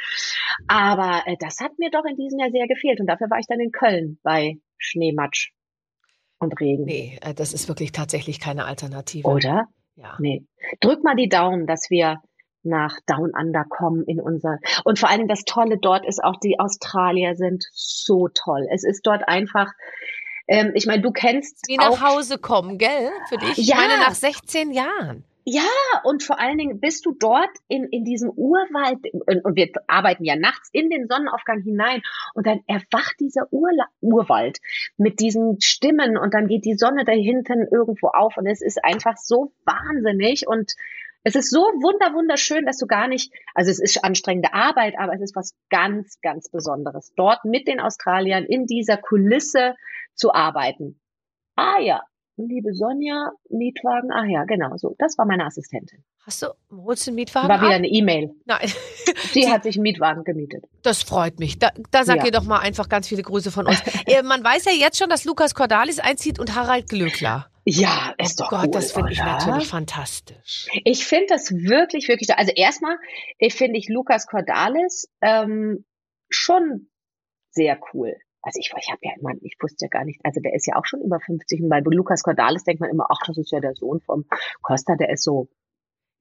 Aber 0.69 1.23
äh, 1.27 1.37
das 1.41 1.59
hat 1.61 1.79
mir 1.79 1.91
doch 1.91 2.05
in 2.05 2.17
diesem 2.17 2.39
Jahr 2.39 2.51
sehr 2.51 2.69
gefehlt 2.69 3.01
und 3.01 3.07
dafür 3.07 3.29
war 3.29 3.39
ich 3.39 3.47
dann 3.47 3.61
in 3.61 3.73
Köln 3.73 4.19
bei 4.23 4.59
Schneematsch 4.79 5.51
und 6.39 6.59
Regen. 6.61 6.85
nee, 6.85 7.19
äh, 7.23 7.35
das 7.35 7.53
ist 7.53 7.69
wirklich 7.69 7.93
tatsächlich 7.93 8.41
keine 8.41 8.67
Alternative. 8.67 9.27
Oder? 9.27 9.67
Ja. 9.97 10.17
Nee. 10.21 10.45
Drück 10.81 11.03
mal 11.03 11.17
die 11.17 11.29
Daumen, 11.29 11.67
dass 11.67 11.91
wir 11.91 12.21
nach 12.63 12.99
Down 13.07 13.33
Under 13.37 13.65
kommen 13.69 14.05
in 14.05 14.21
unser 14.21 14.59
und 14.85 14.99
vor 14.99 15.11
allem 15.11 15.27
das 15.27 15.43
Tolle 15.45 15.79
dort 15.79 16.07
ist 16.07 16.23
auch 16.23 16.37
die 16.39 16.61
Australier 16.61 17.35
sind 17.35 17.65
so 17.73 18.29
toll. 18.29 18.69
Es 18.71 18.85
ist 18.85 19.05
dort 19.05 19.27
einfach 19.27 19.73
ähm, 20.49 20.73
ich 20.75 20.87
meine, 20.87 21.03
du 21.03 21.13
kennst 21.13 21.67
auch 21.79 22.01
nach 22.01 22.11
Hause 22.15 22.39
kommen, 22.39 22.79
gell? 22.79 23.11
Für 23.29 23.39
dich? 23.39 23.59
Ich 23.59 23.69
Ja. 23.69 23.77
meine, 23.77 23.99
nach 23.99 24.15
16 24.15 24.73
Jahren. 24.73 25.25
Ja, 25.45 25.65
und 26.05 26.23
vor 26.23 26.39
allen 26.39 26.57
Dingen 26.57 26.79
bist 26.79 27.05
du 27.05 27.17
dort 27.19 27.51
in, 27.67 27.85
in 27.85 28.05
diesem 28.05 28.31
Urwald, 28.31 28.99
und, 29.27 29.45
und 29.45 29.57
wir 29.57 29.71
arbeiten 29.89 30.25
ja 30.25 30.37
nachts 30.37 30.69
in 30.73 30.89
den 30.89 31.09
Sonnenaufgang 31.09 31.61
hinein, 31.63 32.01
und 32.35 32.47
dann 32.47 32.61
erwacht 32.69 33.17
dieser 33.19 33.53
Urla 33.53 33.87
Urwald 34.01 34.59
mit 34.97 35.19
diesen 35.19 35.61
Stimmen, 35.61 36.17
und 36.17 36.33
dann 36.33 36.47
geht 36.47 36.65
die 36.65 36.77
Sonne 36.77 37.05
da 37.05 37.13
hinten 37.13 37.67
irgendwo 37.73 38.09
auf, 38.09 38.37
und 38.37 38.47
es 38.47 38.63
ist 38.63 38.85
einfach 38.85 39.17
so 39.17 39.53
wahnsinnig, 39.65 40.47
und 40.47 40.75
es 41.25 41.35
ist 41.35 41.51
so 41.51 41.61
wunder, 41.61 42.15
wunderschön, 42.15 42.65
dass 42.67 42.79
du 42.79 42.87
gar 42.87 43.09
nicht, 43.09 43.33
also 43.55 43.71
es 43.71 43.81
ist 43.81 44.05
anstrengende 44.05 44.55
Arbeit, 44.55 44.95
aber 44.99 45.15
es 45.15 45.21
ist 45.21 45.37
was 45.37 45.55
ganz, 45.71 46.21
ganz 46.21 46.51
Besonderes, 46.51 47.13
dort 47.17 47.45
mit 47.45 47.67
den 47.67 47.81
Australiern 47.81 48.45
in 48.45 48.67
dieser 48.67 48.97
Kulisse 48.97 49.75
zu 50.15 50.33
arbeiten. 50.33 51.01
Ah 51.57 51.79
ja, 51.81 52.03
liebe 52.37 52.73
Sonja, 52.75 53.31
Mietwagen. 53.51 54.11
Ach 54.13 54.25
ja, 54.27 54.45
genau, 54.45 54.77
so. 54.77 54.95
Das 54.99 55.19
war 55.19 55.27
meine 55.27 55.45
Assistentin. 55.45 56.05
Hast 56.25 56.43
du, 56.43 56.47
holst 56.71 57.07
du 57.07 57.11
einen 57.11 57.17
Mietwagen 57.17 57.49
War 57.49 57.59
wieder 57.61 57.71
ab? 57.71 57.75
eine 57.77 57.89
E-Mail. 57.89 58.31
Nein, 58.45 58.71
Sie 59.33 59.51
hat 59.51 59.65
sich 59.65 59.77
einen 59.77 59.83
Mietwagen 59.83 60.23
gemietet. 60.25 60.65
das 60.83 61.03
freut 61.03 61.41
mich. 61.41 61.59
Da, 61.59 61.71
da 61.91 62.05
sag 62.05 62.19
Ja. 62.19 62.27
ihr 62.27 62.31
doch 62.31 62.45
mal 62.45 62.61
einfach 62.61 62.89
ganz 62.89 63.09
viele 63.09 63.23
Grüße 63.23 63.51
von 63.51 63.67
uns. 63.67 63.83
man 64.25 64.43
weiß 64.45 64.65
ja 64.67 64.73
jetzt 64.73 64.99
schon, 64.99 65.09
dass 65.11 65.25
Lukas 65.25 65.55
Cordalis 65.55 65.99
einzieht 65.99 66.39
und 66.39 66.55
Harald 66.55 66.89
Glöckler. 66.89 67.49
Ja, 67.65 68.15
ist 68.19 68.41
oh 68.41 68.45
doch 68.45 68.51
Gott, 68.51 68.65
cool, 68.67 68.71
das 68.73 68.93
finde 68.93 69.13
ich 69.13 69.19
natürlich 69.19 69.69
fantastisch. 69.69 70.69
Ich 70.85 71.05
finde 71.07 71.27
das 71.29 71.53
wirklich, 71.53 72.09
wirklich, 72.09 72.29
also 72.37 72.51
erstmal 72.57 72.97
ich 73.39 73.55
finde 73.55 73.79
ich 73.79 73.89
Lukas 73.89 74.27
Cordalis 74.27 75.09
ähm, 75.21 75.85
schon 76.29 76.89
sehr 77.51 77.79
cool. 77.93 78.17
Also 78.43 78.59
ich, 78.59 78.73
ich 78.77 78.91
habe 78.91 79.01
ja, 79.03 79.13
man, 79.21 79.39
ich 79.43 79.57
wusste 79.61 79.85
ja 79.85 79.89
gar 79.89 80.05
nicht, 80.05 80.21
also 80.25 80.41
der 80.41 80.55
ist 80.55 80.67
ja 80.67 80.77
auch 80.77 80.85
schon 80.85 81.01
über 81.01 81.21
50 81.21 81.63
und 81.63 81.69
bei 81.69 81.81
Lukas 81.81 82.23
Cordalis 82.23 82.65
denkt 82.65 82.81
man 82.81 82.91
immer, 82.91 83.07
ach, 83.09 83.21
das 83.27 83.39
ist 83.39 83.53
ja 83.53 83.61
der 83.61 83.75
Sohn 83.75 84.01
vom 84.01 84.25
Costa, 84.63 84.97
der 84.97 85.11
ist 85.11 85.23
so 85.25 85.49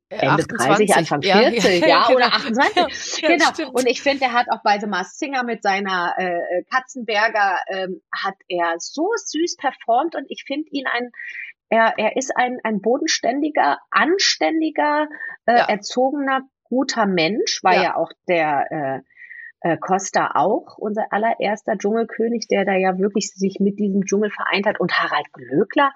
Äh, 0.10 0.28
Ende 0.28 0.44
30, 0.44 0.94
Anfang 0.96 1.22
40, 1.22 1.88
ja, 1.88 2.06
genau. 2.10 2.16
oder 2.18 2.28
28. 2.34 3.22
Ja, 3.24 3.30
genau. 3.30 3.46
stimmt. 3.54 3.74
Und 3.74 3.88
ich 3.88 4.02
finde, 4.02 4.20
der 4.20 4.34
hat 4.34 4.48
auch 4.52 4.62
bei 4.62 4.78
The 4.78 4.86
Masked 4.88 5.18
Singer 5.18 5.44
mit 5.44 5.64
seiner 5.64 6.14
äh, 6.18 6.64
Katzenberger, 6.70 7.58
ähm, 7.70 8.02
hat 8.14 8.36
er 8.50 8.76
so 8.78 9.10
süß 9.16 9.56
performt 9.56 10.16
und 10.16 10.26
ich 10.30 10.44
finde 10.46 10.70
ihn 10.72 10.86
ein, 10.86 11.12
er, 11.70 11.94
er 11.98 12.18
ist 12.18 12.36
ein, 12.36 12.60
ein 12.64 12.82
bodenständiger, 12.82 13.78
anständiger, 13.90 15.08
äh, 15.46 15.60
Ja. 15.60 15.66
erzogener, 15.70 16.42
guter 16.66 17.06
Mensch, 17.06 17.64
war 17.64 17.76
Ja. 17.76 17.82
ja, 17.84 17.96
auch 17.96 18.12
der 18.28 18.72
äh, 18.72 19.00
äh, 19.62 19.78
Costa 19.78 20.32
auch, 20.36 20.78
unser 20.78 21.12
allererster 21.12 21.78
Dschungelkönig, 21.78 22.48
der 22.50 22.66
da 22.66 22.74
ja 22.74 22.98
wirklich 22.98 23.32
sich 23.34 23.60
mit 23.60 23.80
diesem 23.80 24.06
Dschungel 24.06 24.32
vereint 24.32 24.66
hat. 24.66 24.80
Und 24.80 24.94
Harald 24.94 25.32
Glöckler 25.34 25.92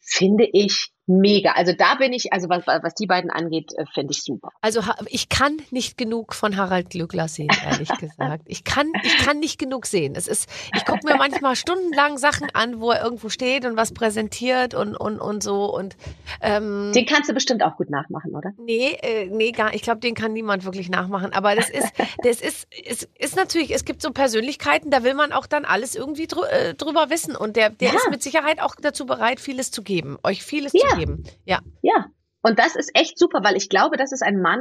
finde 0.00 0.48
ich 0.50 0.92
mega. 1.06 1.52
Also 1.52 1.72
da 1.76 1.96
bin 1.96 2.12
ich, 2.12 2.32
also 2.32 2.48
was, 2.48 2.66
was 2.66 2.94
die 2.94 3.06
beiden 3.06 3.30
angeht, 3.30 3.72
äh, 3.76 3.84
finde 3.92 4.12
ich 4.12 4.22
super. 4.22 4.50
Also 4.60 4.82
ich 5.06 5.28
kann 5.28 5.56
nicht 5.70 5.98
genug 5.98 6.34
von 6.34 6.56
Harald 6.56 6.90
Glöckler 6.90 7.28
sehen, 7.28 7.50
ehrlich 7.64 7.88
gesagt. 7.98 8.44
Ich 8.46 8.64
kann, 8.64 8.92
ich 9.02 9.16
kann 9.18 9.38
nicht 9.40 9.58
genug 9.58 9.86
sehen. 9.86 10.14
Es 10.16 10.26
ist, 10.28 10.48
ich 10.76 10.84
gucke 10.84 11.06
mir 11.06 11.16
manchmal 11.16 11.56
stundenlang 11.56 12.18
Sachen 12.18 12.48
an, 12.54 12.80
wo 12.80 12.90
er 12.92 13.02
irgendwo 13.02 13.28
steht 13.28 13.64
und 13.66 13.76
was 13.76 13.92
präsentiert 13.92 14.74
und, 14.74 14.96
und, 14.96 15.18
und 15.20 15.42
so. 15.42 15.64
Und 15.74 15.96
ähm, 16.40 16.92
Den 16.94 17.06
kannst 17.06 17.28
du 17.28 17.34
bestimmt 17.34 17.62
auch 17.62 17.76
gut 17.76 17.90
nachmachen, 17.90 18.34
oder? 18.34 18.52
Nee, 18.58 18.96
äh, 19.02 19.26
nee, 19.26 19.52
gar, 19.52 19.74
ich 19.74 19.82
glaube, 19.82 20.00
den 20.00 20.14
kann 20.14 20.32
niemand 20.32 20.64
wirklich 20.64 20.88
nachmachen. 20.88 21.32
Aber 21.32 21.54
das 21.54 21.68
ist, 21.68 21.92
das 22.22 22.40
ist, 22.40 22.66
es 22.86 23.08
ist 23.18 23.36
natürlich, 23.36 23.74
es 23.74 23.84
gibt 23.84 24.02
so 24.02 24.10
Persönlichkeiten, 24.12 24.90
da 24.90 25.02
will 25.02 25.14
man 25.14 25.32
auch 25.32 25.46
dann 25.46 25.64
alles 25.64 25.94
irgendwie 25.94 26.26
drü 26.26 26.42
äh, 26.50 26.74
drüber 26.74 27.10
wissen. 27.10 27.34
Und 27.36 27.56
der, 27.56 27.70
der 27.70 27.88
Ja. 27.88 27.94
ist 27.96 28.10
mit 28.10 28.22
Sicherheit 28.22 28.60
auch 28.62 28.74
dazu 28.80 29.06
bereit, 29.06 29.40
vieles 29.40 29.70
zu 29.70 29.82
geben, 29.82 30.18
euch 30.22 30.42
vieles 30.44 30.72
Ja. 30.72 30.88
zu 30.90 30.91
geben. 30.96 31.24
Ja. 31.44 31.60
Ja. 31.82 32.06
Und 32.42 32.58
das 32.58 32.74
ist 32.76 32.90
echt 32.94 33.18
super, 33.18 33.40
weil 33.44 33.56
ich 33.56 33.68
glaube, 33.68 33.96
das 33.96 34.10
ist 34.12 34.22
ein 34.22 34.40
Mann, 34.40 34.60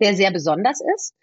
der 0.00 0.14
sehr 0.14 0.30
besonders 0.30 0.80
ist. 0.96 1.14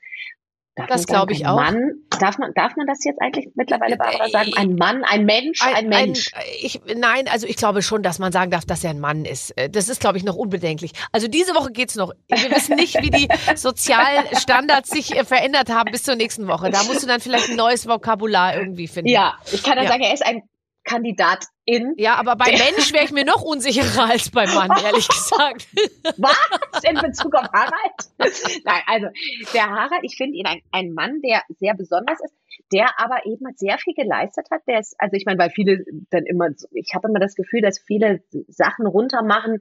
Darf 0.78 0.88
Das 0.88 1.08
glaube 1.08 1.32
ich 1.32 1.46
ein 1.46 1.52
auch. 1.52 1.56
Mann, 1.56 1.94
darf 2.20 2.38
man, 2.38 2.52
darf 2.54 2.76
man 2.76 2.86
das 2.86 2.98
jetzt 3.06 3.22
eigentlich 3.22 3.48
mittlerweile, 3.56 3.96
Barbara, 3.96 4.26
Äh, 4.26 4.30
sagen? 4.30 4.52
Ein 4.58 4.76
Mann, 4.76 5.06
ein 5.06 5.24
Mensch, 5.26 5.62
ein, 5.64 5.88
Mensch. 5.88 6.32
Ein, 6.34 6.44
ich, 6.62 6.82
nein, 6.98 7.30
also 7.30 7.48
ich 7.48 7.56
glaube 7.56 7.82
schon, 7.82 8.04
dass 8.04 8.20
man 8.20 8.34
sagen 8.34 8.52
darf, 8.52 8.66
dass 8.66 8.84
er 8.84 8.90
ein 8.90 9.00
Mann 9.00 9.24
ist. 9.24 9.52
Äh, 9.58 9.70
Das 9.70 9.88
ist, 9.88 10.02
glaube 10.02 10.18
ich, 10.18 10.26
noch 10.26 10.36
unbedenklich. 10.36 10.92
Also 11.14 11.30
diese 11.30 11.56
Woche 11.56 11.72
geht's 11.72 11.96
noch. 11.96 12.12
Wir 12.28 12.52
wissen 12.52 12.76
nicht, 12.76 13.02
wie 13.02 13.10
die 13.10 13.30
Sozialstandards 13.56 14.90
sich 14.90 15.16
äh, 15.16 15.24
verändert 15.24 15.70
haben 15.70 15.92
bis 15.92 16.04
zur 16.04 16.16
nächsten 16.16 16.48
Woche. 16.48 16.70
Da 16.70 16.84
musst 16.84 17.02
du 17.04 17.08
dann 17.08 17.22
vielleicht 17.22 17.50
ein 17.50 17.56
neues 17.56 17.88
Vokabular 17.88 18.58
irgendwie 18.58 18.88
finden. 18.88 19.10
ja, 19.10 19.36
ich 19.52 19.64
kann 19.64 19.76
dann 19.78 19.86
Ja. 19.86 19.92
sagen, 19.92 20.04
er 20.04 20.14
ist 20.14 20.26
ein 20.26 20.44
Kandidat 20.86 21.48
in. 21.66 21.96
Ja, 21.98 22.16
aber 22.16 22.36
bei 22.36 22.52
Mensch 22.52 22.94
wäre 22.94 23.04
ich 23.04 23.12
mir 23.12 23.26
noch 23.26 23.42
unsicherer 23.42 24.12
als 24.12 24.30
beim 24.30 24.54
Mann, 24.54 24.70
ehrlich 24.84 25.08
gesagt. 25.08 25.68
Was? 26.18 26.84
In 26.84 26.96
Bezug 27.02 27.34
auf 27.34 27.50
Harald? 27.52 28.62
Nein, 28.64 28.82
also 28.86 29.08
der 29.54 29.70
Harald, 29.70 30.04
ich 30.04 30.16
finde 30.16 30.38
ihn 30.38 30.46
ein, 30.46 30.62
ein 30.72 30.94
Mann, 30.94 31.22
der 31.22 31.42
sehr 31.50 31.74
besonders 31.74 32.20
ist, 32.24 32.36
der 32.72 33.00
aber 33.00 33.26
eben 33.26 33.46
sehr 33.56 33.78
viel 33.80 33.96
geleistet 33.96 34.48
hat. 34.52 34.62
Der 34.68 34.80
ist, 34.80 34.96
also 35.00 35.16
ich 35.16 35.26
meine, 35.26 35.40
weil 35.40 35.50
viele 35.50 35.84
dann 36.12 36.26
immer, 36.26 36.50
ich 36.72 36.94
habe 36.94 37.10
immer 37.10 37.20
das 37.20 37.36
Gefühl, 37.36 37.62
dass 37.62 37.80
viele 37.80 38.22
Sachen 38.48 38.86
runtermachen, 38.86 39.60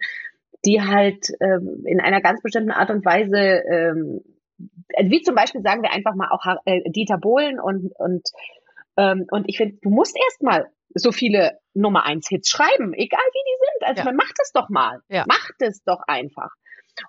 die 0.65 0.81
halt 0.81 1.29
ähm, 1.41 1.85
in 1.87 2.01
einer 2.01 2.21
ganz 2.21 2.43
bestimmten 2.43 2.71
Art 2.71 2.91
und 2.91 3.05
Weise, 3.05 3.39
ähm, 3.39 4.21
wie 5.03 5.23
zum 5.23 5.35
Beispiel 5.35 5.63
sagen 5.63 5.83
wir 5.83 5.93
einfach 5.93 6.15
mal 6.15 6.29
auch 6.31 6.45
äh, 6.65 6.89
Dieter 6.91 7.19
Bohlen 7.19 7.59
und 7.59 7.93
und 7.97 8.29
ähm, 8.97 9.27
und 9.31 9.49
ich 9.49 9.57
finde, 9.57 9.77
du 9.83 9.91
musst 9.91 10.17
erstmal 10.17 10.69
so 10.95 11.13
viele 11.13 11.59
Nummer 11.75 12.05
eins 12.05 12.29
Hits 12.29 12.49
schreiben, 12.49 12.93
egal 12.95 13.21
wie 13.33 13.43
die 13.47 13.59
sind. 13.61 13.89
Also 13.89 13.99
Ja. 14.01 14.05
man 14.05 14.17
macht 14.17 14.37
es 14.43 14.53
doch 14.53 14.69
mal, 14.69 15.01
Ja. 15.09 15.25
macht 15.29 15.55
es 15.61 15.83
doch 15.85 16.01
einfach. 16.07 16.51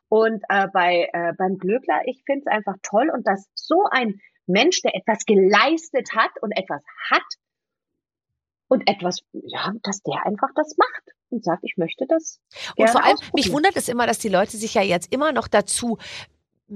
Und 0.10 0.44
äh, 0.50 0.68
bei 0.74 1.10
äh, 1.14 1.34
beim 1.38 1.58
Glöckler, 1.58 2.02
ich 2.06 2.24
finde 2.26 2.44
es 2.46 2.52
einfach 2.52 2.76
toll 2.82 3.12
und 3.14 3.28
dass 3.28 3.48
so 3.54 3.84
ein 3.92 4.20
Mensch, 4.48 4.82
der 4.82 4.96
etwas 4.96 5.26
geleistet 5.26 6.10
hat 6.16 6.32
und 6.42 6.52
etwas 6.52 6.82
hat 7.12 7.24
und 8.68 8.90
etwas, 8.90 9.20
ja, 9.32 9.72
dass 9.84 10.02
der 10.02 10.26
einfach 10.26 10.50
das 10.56 10.76
macht 10.78 11.04
und 11.30 11.44
sagt, 11.44 11.64
ich 11.64 11.76
möchte 11.78 12.06
das. 12.08 12.40
Und 12.76 12.90
vor 12.90 13.04
allem, 13.04 13.18
mich 13.34 13.52
wundert 13.52 13.76
es 13.76 13.90
immer, 13.90 14.08
dass 14.08 14.20
die 14.20 14.30
Leute 14.30 14.58
sich 14.58 14.74
ja 14.74 14.82
jetzt 14.82 15.14
immer 15.14 15.32
noch 15.32 15.48
dazu 15.48 15.98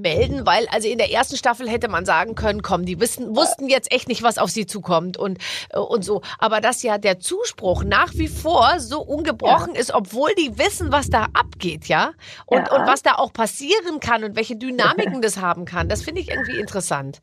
melden, 0.01 0.45
weil 0.45 0.67
also 0.69 0.87
in 0.87 0.97
der 0.97 1.11
ersten 1.11 1.37
Staffel 1.37 1.69
hätte 1.69 1.87
man 1.89 2.05
sagen 2.05 2.35
können, 2.35 2.61
komm, 2.61 2.85
die 2.85 2.99
wissen, 2.99 3.35
wussten 3.35 3.69
jetzt 3.69 3.91
echt 3.91 4.07
nicht, 4.07 4.23
was 4.23 4.37
auf 4.37 4.49
sie 4.49 4.65
zukommt 4.65 5.17
und 5.17 5.37
äh, 5.71 5.79
und 5.79 6.03
so, 6.03 6.21
aber 6.37 6.61
dass 6.61 6.83
ja 6.83 6.97
der 6.97 7.19
Zuspruch 7.19 7.83
nach 7.83 8.13
wie 8.15 8.27
vor 8.27 8.79
so 8.79 9.01
ungebrochen 9.01 9.75
ist, 9.75 9.93
obwohl 9.93 10.33
die 10.35 10.57
wissen, 10.57 10.91
was 10.91 11.09
da 11.09 11.27
abgeht, 11.33 11.85
ja? 11.87 12.11
Und 12.45 12.69
Ja. 12.69 12.75
und 12.75 12.87
was 12.87 13.01
da 13.03 13.15
auch 13.15 13.33
passieren 13.33 13.99
kann 13.99 14.23
und 14.23 14.35
welche 14.35 14.55
Dynamiken 14.55 15.21
das 15.21 15.37
haben 15.37 15.65
kann, 15.65 15.89
das 15.89 16.03
finde 16.03 16.21
ich 16.21 16.29
irgendwie 16.29 16.57
interessant. 16.59 17.19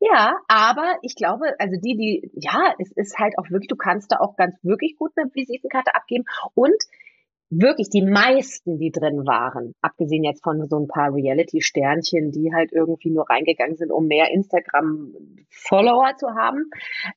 Ja, 0.00 0.34
aber 0.48 0.98
ich 1.02 1.14
glaube, 1.14 1.46
also 1.58 1.76
die, 1.80 1.96
die, 1.96 2.30
ja, 2.34 2.74
es 2.78 2.92
ist 2.92 3.18
halt 3.18 3.38
auch 3.38 3.48
wirklich, 3.50 3.68
du 3.68 3.76
kannst 3.76 4.12
da 4.12 4.18
auch 4.20 4.36
ganz 4.36 4.54
wirklich 4.62 4.96
gut 4.98 5.12
eine 5.16 5.30
Visitenkarte 5.32 5.94
abgeben 5.94 6.24
und 6.54 6.76
wirklich 7.50 7.88
die 7.90 8.02
meisten, 8.02 8.78
die 8.78 8.90
drin 8.90 9.26
waren, 9.26 9.74
abgesehen 9.80 10.24
jetzt 10.24 10.42
von 10.42 10.66
so 10.68 10.78
ein 10.78 10.88
paar 10.88 11.12
Reality-Sternchen, 11.14 12.32
die 12.32 12.52
halt 12.54 12.72
irgendwie 12.72 13.10
nur 13.10 13.28
reingegangen 13.28 13.76
sind, 13.76 13.92
um 13.92 14.06
mehr 14.06 14.30
Instagram-Follower 14.30 16.16
zu 16.16 16.28
haben, 16.34 16.70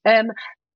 ähm, 0.04 0.32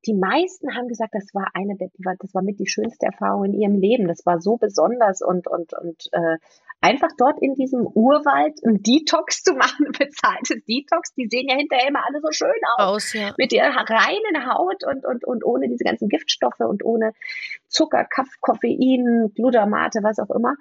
die 0.08 0.16
meisten 0.16 0.76
haben 0.76 0.88
gesagt, 0.88 1.14
das 1.14 1.28
war 1.34 1.48
eine 1.54 1.78
das 1.78 2.34
war 2.34 2.42
mit 2.42 2.60
die 2.60 2.68
schönste 2.68 3.06
Erfahrung 3.06 3.46
in 3.46 3.54
ihrem 3.54 3.76
Leben. 3.76 4.08
Das 4.08 4.26
war 4.26 4.40
so 4.40 4.58
besonders 4.58 5.22
und 5.22 5.48
und 5.48 5.74
und 5.74 6.10
äh, 6.12 6.38
einfach 6.82 7.10
dort 7.18 7.40
in 7.40 7.54
diesem 7.54 7.86
Urwald 7.86 8.58
ein 8.66 8.82
Detox 8.82 9.44
zu 9.44 9.54
machen, 9.54 9.88
ein 9.88 9.92
bezahltes 10.00 10.66
Detox. 10.66 11.14
Die 11.14 11.28
sehen 11.30 11.48
ja 11.48 11.56
hinterher 11.56 11.88
immer 11.88 12.04
alle 12.08 12.20
so 12.22 12.32
schön 12.32 12.50
aus 12.78 12.96
Aus, 12.96 13.14
ja. 13.14 13.34
mit 13.38 13.54
ihrer 13.54 13.70
reinen 13.70 14.52
Haut 14.52 14.84
und, 14.84 15.06
und, 15.06 15.26
und 15.26 15.46
ohne 15.46 15.70
diese 15.70 15.84
ganzen 15.84 16.10
Giftstoffe 16.10 16.60
und 16.60 16.84
ohne 16.84 17.12
Zucker, 17.72 18.06
Kaff, 18.14 18.28
Koffein, 18.42 19.32
Glutamate, 19.36 20.00
was 20.04 20.20
auch 20.20 20.30
immer. 20.36 20.54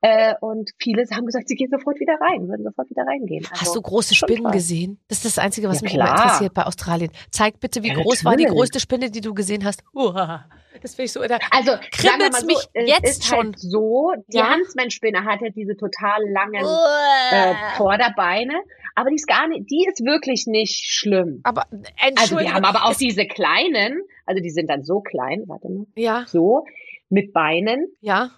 Äh, 0.00 0.34
und 0.40 0.70
viele 0.78 1.04
haben 1.14 1.26
gesagt, 1.26 1.48
sie 1.48 1.54
gehen 1.54 1.70
sofort 1.70 2.00
wieder 2.00 2.14
rein, 2.20 2.48
würden 2.48 2.64
sofort 2.64 2.90
wieder 2.90 3.04
reingehen. 3.06 3.44
Also, 3.50 3.60
Hast 3.66 3.76
du 3.76 3.82
große 3.82 4.14
Spinnen 4.14 4.44
toll. 4.44 4.52
gesehen? 4.52 4.98
Das 5.08 5.18
ist 5.18 5.36
das 5.36 5.38
Einzige, 5.44 5.68
was 5.68 5.80
Ja, 5.80 5.84
mich 5.84 5.94
immer 5.94 6.08
interessiert 6.10 6.54
bei 6.54 6.64
Australien. 6.64 7.10
Zeig 7.30 7.60
bitte, 7.60 7.82
wie 7.82 7.88
Ja, 7.88 7.94
groß 7.94 8.24
war 8.24 8.36
die 8.36 8.46
größte 8.46 8.80
Spinne, 8.80 9.10
die 9.10 9.20
du 9.20 9.34
gesehen 9.34 9.64
hast. 9.64 9.84
Uah, 9.94 10.46
das 10.82 10.94
finde 10.94 11.04
ich 11.06 11.12
so. 11.12 11.22
Da, 11.22 11.38
Also, 11.50 11.72
mal 11.72 12.40
so, 12.40 12.46
mich 12.46 12.68
jetzt 12.74 13.04
ist 13.18 13.24
schon. 13.26 13.46
Halt 13.46 13.58
so, 13.60 14.12
die 14.28 14.38
Ja? 14.38 14.54
Huntsman-Spinne 14.54 15.24
hat 15.24 15.40
ja 15.42 15.50
diese 15.50 15.76
total 15.76 16.22
langen 16.30 16.64
äh, 16.64 17.54
Vorderbeine, 17.76 18.54
aber 18.94 19.10
die 19.10 19.16
ist 19.16 19.26
gar 19.26 19.48
nicht, 19.48 19.70
die 19.70 19.86
ist 19.88 20.04
wirklich 20.04 20.46
nicht 20.46 20.84
schlimm. 20.90 21.40
aber 21.44 21.66
Also 21.70 21.82
Entschuldigung. 22.06 22.44
wir 22.44 22.54
haben 22.54 22.64
aber 22.64 22.84
auch 22.84 22.92
es- 22.92 22.98
diese 22.98 23.26
kleinen, 23.26 24.00
also 24.26 24.42
die 24.42 24.50
sind 24.50 24.68
dann 24.70 24.82
so 24.84 25.00
klein, 25.00 25.44
warte 25.46 25.68
mal, 25.68 25.86
Ja, 25.96 26.24
so, 26.26 26.64
mit 27.08 27.32
Beinen, 27.32 27.88
ja. 28.00 28.30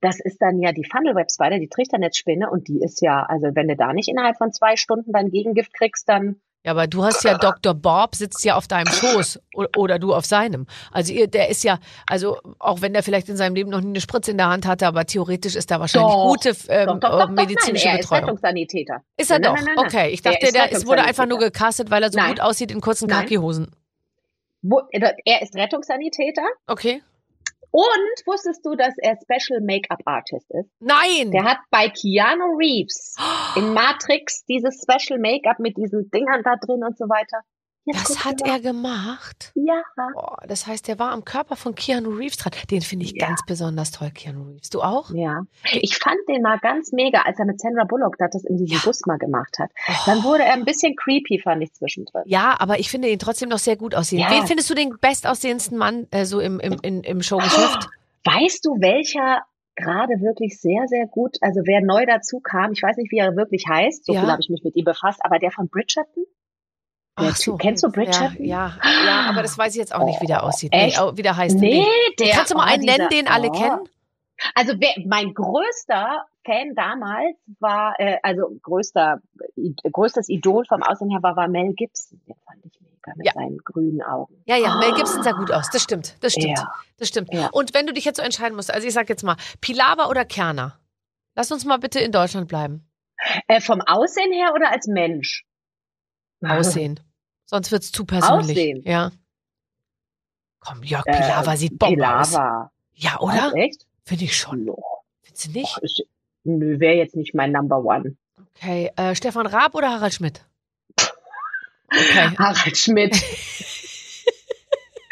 das 0.00 0.20
ist 0.20 0.40
dann 0.40 0.60
ja 0.60 0.72
die 0.72 0.84
Funnel 0.84 1.14
Web 1.14 1.30
Spider, 1.30 1.58
die 1.58 1.68
Trichternetzspinne 1.68 2.50
und 2.50 2.68
die 2.68 2.80
ist 2.82 3.00
ja, 3.02 3.22
also 3.22 3.48
wenn 3.54 3.68
du 3.68 3.76
da 3.76 3.92
nicht 3.92 4.08
innerhalb 4.08 4.36
von 4.36 4.52
zwei 4.52 4.76
Stunden 4.76 5.12
dein 5.12 5.30
Gegengift 5.30 5.72
kriegst, 5.74 6.08
dann 6.08 6.36
Ja, 6.66 6.72
aber 6.72 6.88
du 6.88 7.04
hast 7.04 7.22
ja 7.22 7.38
Dr. 7.38 7.74
Bob 7.74 8.16
sitzt 8.16 8.44
ja 8.44 8.56
auf 8.56 8.66
deinem 8.66 8.92
Schoß 8.92 9.40
oder 9.76 10.00
du 10.00 10.12
auf 10.12 10.26
seinem. 10.26 10.66
Also 10.90 11.12
ihr, 11.12 11.28
der 11.28 11.48
ist 11.48 11.62
ja, 11.62 11.78
also 12.08 12.38
auch 12.58 12.80
wenn 12.80 12.92
der 12.92 13.04
vielleicht 13.04 13.28
in 13.28 13.36
seinem 13.36 13.54
Leben 13.54 13.70
noch 13.70 13.80
nie 13.80 13.90
eine 13.90 14.00
Spritze 14.00 14.32
in 14.32 14.36
der 14.36 14.48
Hand 14.48 14.66
hatte, 14.66 14.88
aber 14.88 15.06
theoretisch 15.06 15.54
ist 15.54 15.70
da 15.70 15.78
wahrscheinlich 15.78 16.12
Doch, 16.12 16.26
gute 16.26 16.56
ähm, 16.68 16.86
doch, 16.86 16.98
doch, 16.98 17.20
doch, 17.20 17.28
medizinische 17.28 17.86
nein, 17.86 17.94
er 17.94 18.00
ist 18.00 18.08
Betreuung. 18.08 18.24
Rettungssanitäter. 18.24 19.04
Ist 19.16 19.30
er 19.30 19.38
Nein, 19.38 19.54
doch? 19.54 19.62
nein. 19.64 19.78
Okay, 19.78 20.08
ich 20.10 20.22
dachte, 20.22 20.52
der 20.52 20.72
es 20.72 20.86
wurde 20.86 21.04
einfach 21.04 21.26
nur 21.26 21.38
gecastet, 21.38 21.92
weil 21.92 22.02
er 22.02 22.10
so 22.10 22.18
gut 22.18 22.40
aussieht 22.40 22.72
in 22.72 22.80
kurzen 22.80 23.06
Nein. 23.08 23.20
Khaki-Hosen. 23.20 23.70
Wo, 24.62 24.80
er 24.90 25.42
ist 25.42 25.54
Rettungssanitäter 25.54 26.42
Okay. 26.66 27.00
Und 27.70 28.14
wusstest 28.26 28.64
du, 28.64 28.74
dass 28.74 28.94
er 28.98 29.16
Special 29.16 29.60
Make-up 29.60 30.00
Artist 30.04 30.50
ist? 30.50 30.70
Nein! 30.80 31.30
Der 31.30 31.44
hat 31.44 31.58
bei 31.70 31.88
Keanu 31.88 32.56
Reeves 32.56 33.16
in 33.56 33.72
Matrix 33.72 34.44
dieses 34.46 34.82
Special 34.82 35.18
Make-up 35.18 35.58
mit 35.58 35.76
diesen 35.76 36.10
Dingern 36.10 36.42
da 36.42 36.56
drin 36.56 36.82
und 36.84 36.96
so 36.96 37.04
weiter. 37.04 37.42
Jetzt 37.88 38.10
Das 38.10 38.24
hat 38.24 38.42
er 38.42 38.58
gemacht. 38.58 39.52
Ja. 39.54 39.80
Boah, 40.12 40.38
das 40.48 40.66
heißt, 40.66 40.88
der 40.88 40.98
war 40.98 41.12
am 41.12 41.24
Körper 41.24 41.54
von 41.54 41.76
Keanu 41.76 42.10
Reeves 42.10 42.36
dran. 42.36 42.52
Den 42.70 42.80
finde 42.82 43.04
ich 43.04 43.12
Ja. 43.12 43.28
ganz 43.28 43.42
besonders 43.46 43.92
toll, 43.92 44.10
Keanu 44.12 44.42
Reeves. 44.50 44.70
Du 44.70 44.82
auch? 44.82 45.10
Ja. 45.14 45.42
Ich 45.72 45.96
fand 45.96 46.16
den 46.28 46.42
mal 46.42 46.58
ganz 46.58 46.90
mega, 46.92 47.22
als 47.22 47.38
er 47.38 47.44
mit 47.44 47.60
Sandra 47.60 47.84
Bullock 47.84 48.16
das 48.18 48.44
in 48.44 48.56
diesem 48.56 48.76
Ja. 48.78 48.82
Bus 48.84 49.06
mal 49.06 49.18
gemacht 49.18 49.56
hat. 49.60 49.70
Oh. 49.88 49.92
Dann 50.06 50.24
wurde 50.24 50.42
er 50.42 50.54
ein 50.54 50.64
bisschen 50.64 50.96
creepy, 50.96 51.38
fand 51.38 51.62
ich 51.62 51.72
zwischendrin. 51.74 52.22
Ja, 52.26 52.56
aber 52.58 52.80
ich 52.80 52.90
finde 52.90 53.08
ihn 53.08 53.20
trotzdem 53.20 53.48
noch 53.48 53.58
sehr 53.58 53.76
gut 53.76 53.94
aussehen. 53.94 54.18
Ja. 54.18 54.30
Wen 54.30 54.46
findest 54.48 54.68
du 54.68 54.74
den 54.74 54.96
bestaussehendsten 55.00 55.78
Mann 55.78 56.08
äh, 56.10 56.24
so 56.24 56.40
im, 56.40 56.58
im, 56.58 56.78
im, 56.82 57.02
im 57.02 57.22
Showgeschäft? 57.22 57.88
Weißt 58.24 58.64
du, 58.66 58.80
welcher 58.80 59.42
gerade 59.76 60.20
wirklich 60.22 60.58
sehr, 60.60 60.88
sehr 60.88 61.06
gut, 61.06 61.36
also 61.42 61.60
wer 61.64 61.82
neu 61.82 62.06
dazu 62.06 62.40
kam, 62.40 62.72
ich 62.72 62.82
weiß 62.82 62.96
nicht, 62.96 63.12
wie 63.12 63.18
er 63.18 63.36
wirklich 63.36 63.66
heißt, 63.68 64.06
so 64.06 64.14
Ja. 64.14 64.20
viel 64.20 64.30
habe 64.32 64.40
ich 64.40 64.48
mich 64.48 64.64
mit 64.64 64.74
ihm 64.74 64.84
befasst, 64.84 65.20
aber 65.22 65.38
der 65.38 65.50
von 65.52 65.68
Bridgerton? 65.68 66.24
Der 67.18 67.32
Typ- 67.32 67.58
kennst 67.58 67.82
du 67.82 67.90
Bridgerton? 67.90 68.44
Ja, 68.44 68.76
ja, 68.84 69.04
ja, 69.06 69.20
aber 69.30 69.42
das 69.42 69.56
weiß 69.56 69.72
ich 69.74 69.78
jetzt 69.78 69.94
auch 69.94 70.04
nicht, 70.04 70.20
wie 70.20 70.26
der 70.26 70.42
Oh, 70.42 70.48
aussieht. 70.48 70.72
echt? 70.72 70.96
Nee, 70.96 71.02
au- 71.02 71.16
wie 71.16 71.22
der 71.22 71.36
heißt. 71.36 71.56
Nee, 71.56 71.86
der. 72.18 72.30
Kannst 72.34 72.52
du 72.52 72.56
mal 72.56 72.66
oh, 72.68 72.72
einen 72.74 72.84
nennen, 72.84 73.08
den 73.08 73.26
alle 73.26 73.48
oh. 73.48 73.52
kennen? 73.52 73.88
Also 74.54 74.74
wer, 74.78 74.90
mein 75.06 75.32
größter 75.32 76.26
Fan 76.44 76.74
damals 76.74 77.36
war, 77.58 77.94
äh, 77.98 78.18
also 78.22 78.50
größter, 78.62 79.20
größtes 79.90 80.28
Idol 80.28 80.64
vom 80.68 80.82
Aussehen 80.82 81.10
her 81.10 81.22
war, 81.22 81.36
war 81.36 81.48
Mel 81.48 81.72
Gibson. 81.74 82.20
Den 82.28 82.34
fand 82.44 82.58
ich 82.66 82.78
mega 82.82 83.12
mit 83.16 83.26
Ja. 83.26 83.32
seinen 83.32 83.56
grünen 83.64 84.02
Augen. 84.02 84.34
Ja, 84.44 84.56
ja, 84.56 84.76
Mel 84.76 84.92
Gibson 84.92 85.22
sah 85.22 85.32
gut 85.32 85.50
aus. 85.50 85.70
Das 85.70 85.82
stimmt, 85.82 86.16
das 86.22 86.34
stimmt, 86.34 86.58
Ja. 86.58 86.70
das 86.98 87.08
stimmt. 87.08 87.32
Ja. 87.32 87.48
Und 87.48 87.72
wenn 87.72 87.86
du 87.86 87.94
dich 87.94 88.04
jetzt 88.04 88.18
so 88.18 88.22
entscheiden 88.22 88.56
musst, 88.56 88.70
also 88.72 88.86
ich 88.86 88.92
sag 88.92 89.08
jetzt 89.08 89.22
mal, 89.24 89.36
Pilawa 89.62 90.08
oder 90.10 90.26
Kerner? 90.26 90.78
Lass 91.34 91.50
uns 91.50 91.64
mal 91.64 91.78
bitte 91.78 92.00
in 92.00 92.12
Deutschland 92.12 92.46
bleiben. 92.46 92.86
Äh, 93.48 93.62
vom 93.62 93.80
Aussehen 93.80 94.32
her 94.34 94.52
oder 94.54 94.70
als 94.70 94.86
Mensch? 94.86 95.44
Aussehen. 96.46 97.00
Sonst 97.46 97.70
wird's 97.72 97.90
zu 97.92 98.04
persönlich. 98.04 98.50
Aussehen. 98.50 98.82
Ja. 98.84 99.10
Komm, 100.60 100.82
Jörg 100.82 101.04
Äh, 101.06 101.12
Pilawa 101.20 101.56
sieht 101.56 101.78
bombe 101.78 102.06
aus. 102.18 102.32
Ja, 102.32 102.70
Was, 103.20 103.20
oder? 103.20 103.52
echt? 103.56 103.86
Finde 104.04 104.24
ich 104.24 104.36
schon. 104.36 104.64
No. 104.64 104.76
Findest 105.22 105.46
du 105.46 105.50
nicht? 105.52 105.78
Ist- 105.78 106.02
Nö, 106.44 106.78
wäre 106.78 106.94
jetzt 106.96 107.16
nicht 107.16 107.34
mein 107.34 107.50
Number 107.52 107.78
One. 107.84 108.16
Okay, 108.56 108.90
äh, 108.96 109.14
Stefan 109.16 109.46
Raab 109.46 109.74
oder 109.74 109.90
Harald 109.90 110.14
Schmidt? 110.14 110.44
Okay. 111.88 112.30
Harald 112.36 112.76
Schmidt. 112.76 113.14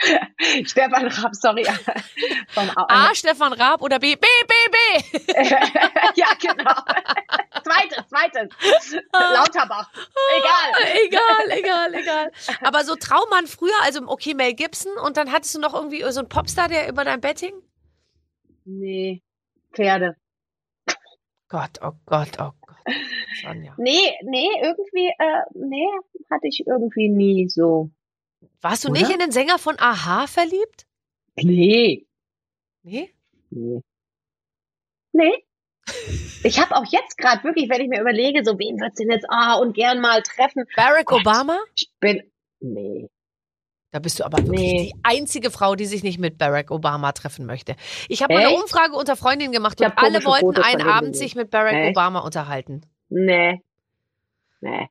Stefan 0.67 1.07
Raab, 1.07 1.35
sorry. 1.35 1.65
A, 2.77 3.15
Stefan 3.15 3.53
Raab 3.55 3.81
oder 3.81 3.99
B, 3.99 4.17
B, 4.17 4.27
B, 4.47 4.55
B. 4.75 5.19
ja, 6.15 6.29
genau. 6.41 6.75
zweites, 7.65 8.09
zweites. 8.09 9.01
Lauterbach. 9.13 9.91
Egal. 10.39 11.07
egal, 11.07 11.59
egal, 11.59 11.95
egal. 11.95 12.33
Aber 12.63 12.85
so 12.85 12.95
Traummann 12.97 13.47
früher, 13.47 13.75
also 13.83 14.07
okay, 14.07 14.35
Mel 14.35 14.55
Gibson 14.55 14.93
und 15.05 15.17
dann 15.17 15.33
hattest 15.33 15.55
du 15.55 15.61
noch 15.61 15.75
irgendwie 15.75 16.03
so 16.11 16.21
einen 16.21 16.29
Popstar, 16.29 16.69
der 16.69 16.89
über 16.89 17.05
dein 17.05 17.21
Bett 17.21 17.41
hing? 17.41 17.55
Nee, 18.65 19.23
Pferde. 19.73 20.17
Gott, 21.49 21.79
oh 21.83 21.93
Gott, 22.07 22.31
oh 22.41 22.51
Gott. 22.61 22.77
Sonja. 23.43 23.75
Nee, 23.77 24.13
nee, 24.25 24.49
irgendwie, 24.63 25.09
äh, 25.19 25.43
nee, 25.55 25.87
hatte 26.31 26.49
ich 26.49 26.65
irgendwie 26.67 27.09
nie 27.09 27.49
so. 27.49 27.91
Warst 28.61 28.85
du 28.85 28.89
Oder? 28.89 29.01
nicht 29.01 29.11
in 29.13 29.19
den 29.19 29.31
Sänger 29.31 29.59
von 29.59 29.77
Aha 29.79 30.27
verliebt? 30.27 30.87
Nee. 31.37 32.07
Nee? 32.83 33.11
Nee. 33.51 33.81
Nee. 35.15 35.33
Ich 36.43 36.59
habe 36.61 36.77
auch 36.77 36.85
jetzt 36.91 37.17
gerade 37.19 37.45
wirklich, 37.45 37.69
wenn 37.71 37.81
ich 37.81 37.89
mir 37.89 38.01
überlege, 38.01 38.43
so 38.45 38.59
wen 38.59 38.79
wird's 38.81 38.97
denn 38.97 39.11
jetzt 39.11 39.27
ah 39.29 39.55
und 39.55 39.75
gern 39.75 40.01
mal 40.01 40.23
treffen. 40.23 40.65
Barack 40.77 41.07
Gott. 41.07 41.21
Obama? 41.21 41.59
Ich 41.77 41.91
bin 42.01 42.23
nee. 42.61 43.09
Da 43.93 44.01
bist 44.01 44.19
du 44.19 44.25
aber 44.25 44.39
wirklich 44.39 44.61
Nee. 44.61 44.93
die 44.93 45.01
einzige 45.05 45.51
Frau, 45.53 45.77
die 45.77 45.85
sich 45.87 46.03
nicht 46.03 46.19
mit 46.19 46.37
Barack 46.37 46.71
Obama 46.73 47.13
treffen 47.13 47.47
möchte. 47.47 47.77
Ich 48.09 48.23
habe 48.23 48.35
mal 48.35 48.45
eine? 48.47 48.57
Umfrage 48.57 48.95
unter 48.97 49.15
Freundinnen 49.15 49.53
gemacht 49.53 49.81
und 49.81 49.93
alle 49.97 50.25
wollten 50.25 50.47
Fotos 50.47 50.65
einen 50.65 50.83
Abend 50.83 51.13
gesehen. 51.13 51.29
sich 51.29 51.37
mit 51.37 51.51
Barack 51.51 51.75
Echt? 51.75 51.91
Obama 51.97 52.21
unterhalten. 52.21 52.85
Nee. 53.09 53.63
Nee. 54.61 54.89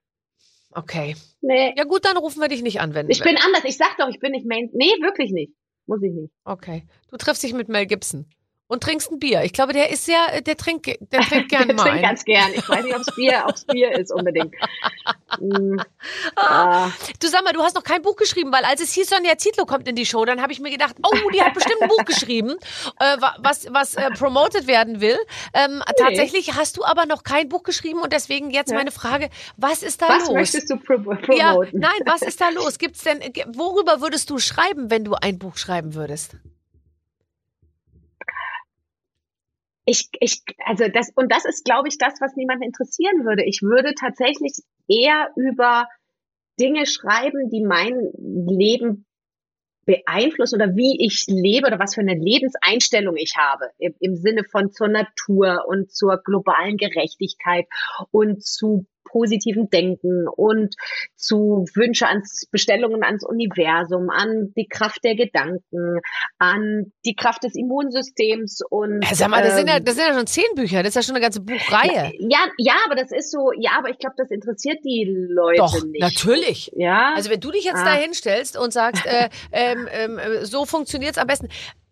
Okay. 0.71 1.15
Nee. 1.41 1.73
Ja 1.75 1.83
gut, 1.83 2.05
dann 2.05 2.15
rufen 2.17 2.39
wir 2.39 2.47
dich 2.47 2.61
nicht 2.63 2.79
an, 2.79 2.93
wenn 2.93 3.09
Ich 3.09 3.21
bin 3.21 3.35
anders. 3.37 3.63
Ich 3.65 3.77
sag 3.77 3.97
doch, 3.97 4.07
ich 4.07 4.19
bin 4.19 4.31
nicht 4.31 4.45
Main. 4.45 4.69
Nee, 4.73 4.85
wirklich 5.01 5.31
nicht. 5.31 5.51
Muss 5.85 6.01
ich 6.01 6.13
nicht. 6.13 6.31
Okay. 6.45 6.85
Du 7.11 7.17
triffst 7.17 7.43
dich 7.43 7.53
mit 7.53 7.67
Mel 7.67 7.85
Gibson 7.87 8.25
und 8.67 8.81
trinkst 8.81 9.11
ein 9.11 9.19
Bier. 9.19 9.43
Ich 9.43 9.53
glaube, 9.53 9.73
der 9.73 9.89
ist 9.91 10.05
sehr, 10.05 10.41
der 10.41 10.57
trinkt, 10.57 10.87
der 10.87 11.21
trinkt 11.21 11.49
gerne 11.49 11.65
ich 11.71 11.77
mal 11.77 11.83
trinke 11.83 11.97
ein. 11.97 12.01
ganz 12.01 12.23
gern. 12.25 12.51
Ich 12.55 12.67
weiß 12.67 12.83
nicht, 12.83 12.95
ob's 12.95 13.15
Bier, 13.15 13.43
ob's 13.47 13.65
Bier 13.65 13.91
ist 13.91 14.11
unbedingt. 14.11 14.55
Mm, 15.39 15.77
Ah, 16.35 16.89
du 17.19 17.27
sag 17.27 17.43
mal, 17.43 17.53
du 17.53 17.61
hast 17.61 17.75
noch 17.75 17.83
kein 17.83 18.01
Buch 18.01 18.15
geschrieben, 18.15 18.51
weil 18.51 18.63
als 18.65 18.81
es 18.81 18.93
hieß, 18.93 19.09
Sonja 19.09 19.37
Zietlow 19.37 19.65
kommt 19.65 19.87
in 19.87 19.95
die 19.95 20.05
Show, 20.05 20.25
dann 20.25 20.41
habe 20.41 20.51
ich 20.53 20.59
mir 20.59 20.71
gedacht, 20.71 20.95
oh, 21.03 21.29
die 21.33 21.41
hat 21.41 21.53
bestimmt 21.53 21.81
ein 21.81 21.89
Buch 21.89 22.05
geschrieben, 22.05 22.55
äh, 22.99 23.21
wa- 23.21 23.35
was, 23.39 23.67
was 23.71 23.95
äh, 23.95 24.09
promoted 24.11 24.67
werden 24.67 25.01
will. 25.01 25.17
Ähm, 25.53 25.81
Tatsächlich 25.97 26.55
hast 26.55 26.77
du 26.77 26.83
aber 26.83 27.05
noch 27.05 27.23
kein 27.23 27.49
Buch 27.49 27.63
geschrieben 27.63 27.99
und 28.01 28.11
deswegen 28.13 28.49
jetzt 28.51 28.71
Ja. 28.71 28.77
meine 28.77 28.91
Frage, 28.91 29.29
was 29.57 29.83
ist 29.83 30.01
da 30.01 30.09
Was 30.09 30.25
los? 30.27 30.33
möchtest 30.33 30.69
du 30.69 30.77
pro 30.77 30.97
promoten? 30.97 31.33
ja, 31.37 31.55
nein, 31.73 31.99
was 32.05 32.21
ist 32.21 32.41
da 32.41 32.49
los? 32.49 32.77
Gibt's 32.77 33.03
denn, 33.03 33.19
worüber 33.55 34.01
würdest 34.01 34.29
du 34.29 34.39
schreiben, 34.39 34.89
wenn 34.89 35.03
du 35.03 35.13
ein 35.15 35.37
Buch 35.39 35.57
schreiben 35.57 35.93
würdest? 35.95 36.35
Ich, 39.85 40.09
ich, 40.19 40.43
also 40.65 40.85
das, 40.87 41.11
und 41.15 41.31
das 41.31 41.45
ist, 41.45 41.65
glaube 41.65 41.89
ich, 41.89 41.97
das, 41.97 42.21
was 42.21 42.35
niemanden 42.35 42.63
interessieren 42.63 43.25
würde. 43.25 43.43
Ich 43.43 43.61
würde 43.61 43.93
tatsächlich 43.95 44.53
eher 44.87 45.29
über 45.35 45.87
Dinge 46.59 46.85
schreiben, 46.85 47.49
die 47.49 47.63
mein 47.63 48.11
Leben 48.17 49.05
beeinflussen 49.85 50.55
oder 50.55 50.75
wie 50.75 51.05
ich 51.05 51.25
lebe 51.27 51.67
oder 51.67 51.79
was 51.79 51.95
für 51.95 52.01
eine 52.01 52.15
Lebenseinstellung 52.15 53.17
ich 53.17 53.33
habe 53.37 53.69
im, 53.77 53.93
im 53.99 54.15
Sinne 54.15 54.43
von 54.45 54.71
zur 54.71 54.87
Natur 54.87 55.65
und 55.67 55.91
zur 55.91 56.21
globalen 56.23 56.77
Gerechtigkeit 56.77 57.65
und 58.11 58.43
zu 58.43 58.85
positiven 59.13 59.69
Denken 59.69 60.27
und 60.27 60.75
zu 61.15 61.65
Wünsche 61.75 62.07
ans 62.07 62.47
Bestellungen 62.51 63.03
ans 63.03 63.23
Universum, 63.23 64.09
an 64.09 64.51
die 64.57 64.67
Kraft 64.67 65.03
der 65.03 65.15
Gedanken, 65.15 65.99
an 66.39 66.91
die 67.05 67.15
Kraft 67.15 67.43
des 67.43 67.53
Immunsystems 67.55 68.61
und 68.69 69.01
Ja, 69.03 69.13
sag 69.15 69.29
mal, 69.29 69.43
das 69.43 69.55
sind, 69.55 69.69
ja, 69.69 69.77
ähm, 69.77 69.85
das 69.85 69.95
sind 69.95 70.05
ja 70.07 70.13
schon 70.15 70.27
zehn 70.27 70.55
Bücher, 70.55 70.81
das 70.83 70.89
ist 70.89 70.95
ja 70.95 71.01
schon 71.03 71.15
eine 71.15 71.23
ganze 71.23 71.41
Buchreihe. 71.41 72.11
ja, 72.19 72.39
ja, 72.57 72.73
aber 72.85 72.95
das 72.95 73.11
ist 73.11 73.31
so, 73.31 73.51
ja, 73.59 73.71
aber 73.77 73.89
ich 73.89 73.99
glaube, 73.99 74.15
das 74.17 74.31
interessiert 74.31 74.79
die 74.83 75.05
Leute 75.29 75.59
Doch, 75.59 75.83
nicht. 75.83 76.01
natürlich. 76.01 76.71
Ja. 76.75 77.13
Also 77.15 77.29
wenn 77.29 77.39
du 77.39 77.51
dich 77.51 77.63
jetzt 77.65 77.77
Ah. 77.81 77.85
da 77.85 77.93
hinstellst 77.93 78.57
und 78.57 78.73
sagst, 78.73 79.05
äh, 79.05 79.29
ähm, 79.51 79.87
ähm, 79.91 80.17
äh, 80.17 80.45
so 80.45 80.65
funktioniert's 80.65 81.17
am 81.19 81.27
besten. 81.27 81.47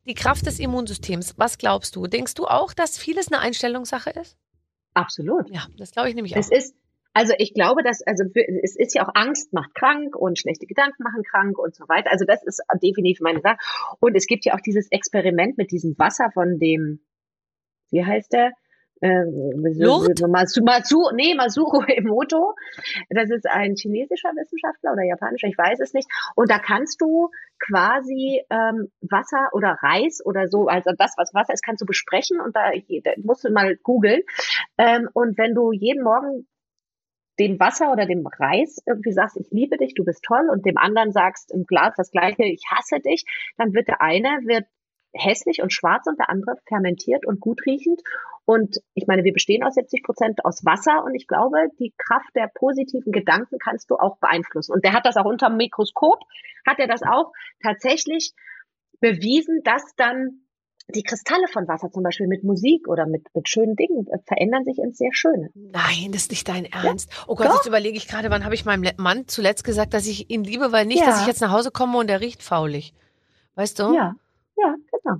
Die 0.07 0.15
Kraft 0.15 0.47
des 0.47 0.59
Immunsystems, 0.59 1.35
was 1.37 1.59
glaubst 1.59 1.95
du? 1.95 2.07
Denkst 2.07 2.33
du 2.33 2.47
auch, 2.47 2.73
dass 2.73 2.97
vieles 2.97 3.31
eine 3.31 3.39
Einstellungssache 3.39 4.09
ist? 4.09 4.35
absolut. 4.93 5.49
Ja, 5.49 5.67
das 5.77 5.91
glaube 5.91 6.09
ich 6.09 6.15
nämlich 6.15 6.33
auch. 6.35 6.39
Es 6.39 6.51
ist, 6.51 6.75
also 7.13 7.33
ich 7.37 7.53
glaube, 7.53 7.83
dass, 7.83 8.01
also 8.05 8.23
für- 8.31 8.47
es 8.63 8.75
ist 8.75 8.95
ja 8.95 9.03
auch 9.05 9.11
Angst 9.13 9.53
macht 9.53 9.73
krank 9.75 10.15
und 10.15 10.39
schlechte 10.39 10.65
Gedanken 10.65 11.03
machen 11.03 11.23
krank 11.23 11.57
und 11.57 11.75
so 11.75 11.87
weiter. 11.87 12.11
Also 12.11 12.25
das 12.25 12.43
ist 12.43 12.61
definitiv 12.81 13.19
meine 13.21 13.41
Sache. 13.41 13.57
Und 13.99 14.15
es 14.15 14.27
gibt 14.27 14.45
ja 14.45 14.53
auch 14.55 14.61
dieses 14.61 14.89
Experiment 14.91 15.57
mit 15.57 15.71
diesem 15.71 15.97
Wasser 15.97 16.29
von 16.33 16.59
dem, 16.59 17.01
wie 17.91 18.05
heißt 18.05 18.31
der? 18.33 18.51
Äh, 19.03 19.23
Lourdes? 19.79 20.21
Masu, 20.27 20.61
Masu, 20.63 21.09
nee, 21.15 21.33
Masuro 21.33 21.81
Emoto. 21.87 22.53
Das 23.09 23.31
ist 23.31 23.47
ein 23.47 23.73
chinesischer 23.75 24.29
Wissenschaftler 24.29 24.93
oder 24.93 25.03
japanischer, 25.03 25.47
ich 25.47 25.57
weiß 25.57 25.79
es 25.79 25.93
nicht. 25.93 26.07
Und 26.35 26.51
da 26.51 26.59
kannst 26.59 27.01
du 27.01 27.29
quasi 27.59 28.43
ähm, 28.51 28.91
Wasser 29.01 29.49
oder 29.53 29.75
Reis 29.81 30.21
oder 30.23 30.47
so, 30.47 30.67
also 30.67 30.91
das, 30.97 31.15
was 31.17 31.33
Wasser 31.33 31.53
ist, 31.53 31.63
kannst 31.63 31.81
du 31.81 31.87
besprechen 31.87 32.39
und 32.39 32.55
da, 32.55 32.71
da 33.03 33.11
musst 33.23 33.43
du 33.43 33.51
mal 33.51 33.75
googeln. 33.77 34.21
Ähm, 34.77 35.09
und 35.13 35.35
wenn 35.39 35.55
du 35.55 35.71
jeden 35.71 36.03
Morgen 36.03 36.47
dem 37.39 37.59
Wasser 37.59 37.91
oder 37.91 38.05
dem 38.05 38.25
Reis 38.25 38.81
irgendwie 38.85 39.13
sagst, 39.13 39.37
ich 39.37 39.47
liebe 39.51 39.77
dich, 39.77 39.93
du 39.93 40.03
bist 40.03 40.23
toll, 40.23 40.49
und 40.51 40.65
dem 40.65 40.77
anderen 40.77 41.11
sagst 41.11 41.51
im 41.51 41.65
Glas 41.65 41.93
das 41.97 42.11
gleiche, 42.11 42.43
ich 42.43 42.63
hasse 42.69 42.99
dich, 42.99 43.25
dann 43.57 43.73
wird 43.73 43.87
der 43.87 44.01
eine 44.01 44.29
wird 44.45 44.65
hässlich 45.13 45.61
und 45.61 45.73
schwarz 45.73 46.07
und 46.07 46.19
der 46.19 46.29
andere 46.29 46.55
fermentiert 46.67 47.25
und 47.25 47.39
gut 47.39 47.65
riechend. 47.65 48.01
Und 48.45 48.77
ich 48.93 49.07
meine, 49.07 49.23
wir 49.23 49.33
bestehen 49.33 49.63
aus 49.63 49.75
70 49.75 50.03
Prozent 50.03 50.45
aus 50.45 50.65
Wasser 50.65 51.03
und 51.03 51.15
ich 51.15 51.27
glaube, 51.27 51.57
die 51.79 51.93
Kraft 51.97 52.29
der 52.35 52.49
positiven 52.53 53.11
Gedanken 53.11 53.57
kannst 53.59 53.89
du 53.89 53.95
auch 53.95 54.17
beeinflussen. 54.17 54.73
Und 54.73 54.83
der 54.83 54.93
hat 54.93 55.05
das 55.05 55.17
auch 55.17 55.25
unter 55.25 55.49
dem 55.49 55.57
Mikroskop, 55.57 56.19
hat 56.65 56.79
er 56.79 56.87
das 56.87 57.03
auch 57.03 57.33
tatsächlich 57.61 58.33
bewiesen, 58.99 59.61
dass 59.63 59.83
dann 59.95 60.41
die 60.95 61.03
Kristalle 61.03 61.47
von 61.47 61.67
Wasser 61.67 61.91
zum 61.91 62.03
Beispiel 62.03 62.27
mit 62.27 62.43
Musik 62.43 62.87
oder 62.87 63.05
mit, 63.05 63.25
mit 63.33 63.47
schönen 63.49 63.75
Dingen 63.75 64.07
äh, 64.07 64.17
verändern 64.27 64.63
sich 64.65 64.77
ins 64.77 64.97
sehr 64.97 65.13
Schöne. 65.13 65.49
Nein, 65.55 66.11
das 66.11 66.23
ist 66.23 66.31
nicht 66.31 66.47
dein 66.47 66.65
Ernst. 66.65 67.09
Oh 67.27 67.35
Gott, 67.35 67.47
Doch. 67.47 67.55
jetzt 67.55 67.67
überlege 67.67 67.97
ich 67.97 68.07
gerade, 68.07 68.29
wann 68.29 68.43
habe 68.45 68.55
ich 68.55 68.65
meinem 68.65 68.89
Mann 68.97 69.27
zuletzt 69.27 69.63
gesagt, 69.63 69.93
dass 69.93 70.05
ich 70.07 70.29
ihn 70.29 70.43
liebe, 70.43 70.71
weil 70.71 70.85
nicht, 70.85 70.99
Ja. 70.99 71.07
dass 71.07 71.21
ich 71.21 71.27
jetzt 71.27 71.41
nach 71.41 71.51
Hause 71.51 71.71
komme 71.71 71.97
und 71.97 72.09
er 72.09 72.21
riecht 72.21 72.43
faulig. 72.43 72.93
Weißt 73.55 73.79
du? 73.79 73.93
Ja, 73.93 74.13
ja, 74.57 74.75
genau. 74.91 75.17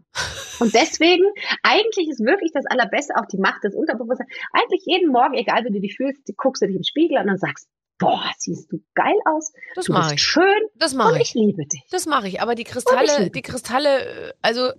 Und 0.60 0.74
deswegen, 0.76 1.24
eigentlich 1.64 2.08
ist 2.10 2.20
wirklich 2.20 2.52
das 2.54 2.66
Allerbeste 2.68 3.16
auch 3.16 3.26
die 3.26 3.38
Macht 3.40 3.64
des 3.64 3.74
Unterbewusstseins. 3.76 4.30
Eigentlich 4.54 4.84
jeden 4.86 5.12
Morgen, 5.12 5.34
egal 5.34 5.64
wie 5.66 5.72
du 5.72 5.80
dich 5.80 5.96
fühlst, 5.98 6.22
guckst 6.38 6.62
du 6.62 6.68
dich 6.68 6.76
im 6.76 6.84
Spiegel 6.84 7.18
an 7.18 7.30
und 7.30 7.40
sagst, 7.40 7.68
boah, 7.98 8.24
siehst 8.38 8.72
du 8.72 8.80
geil 8.96 9.16
aus, 9.26 9.52
Das 9.76 9.86
du 9.86 9.94
mache 9.94 10.12
bist 10.14 10.16
ich. 10.16 10.22
schön 10.24 10.62
Das 10.76 10.94
mache 10.94 11.14
und 11.14 11.22
ich. 11.22 11.30
ich 11.30 11.34
liebe 11.36 11.66
dich. 11.66 11.84
Das 11.92 12.06
mache 12.06 12.28
ich. 12.28 12.42
Aber 12.42 12.56
die 12.56 12.64
Kristalle, 12.64 13.26
ich- 13.26 13.32
die 13.32 13.42
Kristalle, 13.42 14.30
äh, 14.30 14.34
also 14.42 14.68
äh, 14.70 14.74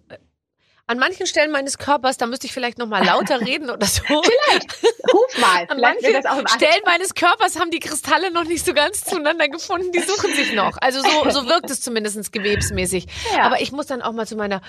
an 0.86 0.98
manchen 0.98 1.26
Stellen 1.26 1.52
meines 1.52 1.78
Körpers, 1.78 2.16
da 2.18 2.26
müsste 2.26 2.46
ich 2.46 2.52
vielleicht 2.52 2.78
noch 2.78 2.86
mal 2.86 3.04
lauter 3.04 3.40
reden 3.46 3.70
oder 3.70 3.86
so. 3.86 4.02
Ruf 4.02 5.38
mal, 5.40 5.66
An 5.68 5.78
vielleicht 5.78 6.02
manchen 6.02 6.12
das 6.12 6.26
auch 6.26 6.48
Stellen 6.48 6.82
meines 6.84 7.14
Körpers 7.14 7.58
haben 7.58 7.70
die 7.70 7.78
Kristalle 7.78 8.30
noch 8.32 8.44
nicht 8.44 8.64
so 8.64 8.74
ganz 8.74 9.04
zueinander 9.04 9.48
gefunden. 9.48 9.92
Die 9.92 10.00
suchen 10.00 10.34
sich 10.34 10.52
noch. 10.54 10.76
Also 10.80 11.00
so, 11.00 11.30
so 11.30 11.48
wirkt 11.48 11.70
es 11.70 11.80
zumindest 11.80 12.32
gewebsmäßig. 12.32 13.06
Ja. 13.34 13.44
Aber 13.44 13.60
ich 13.60 13.72
muss 13.72 13.86
dann 13.86 14.02
auch 14.02 14.12
mal 14.12 14.26
zu 14.26 14.36
meiner, 14.36 14.60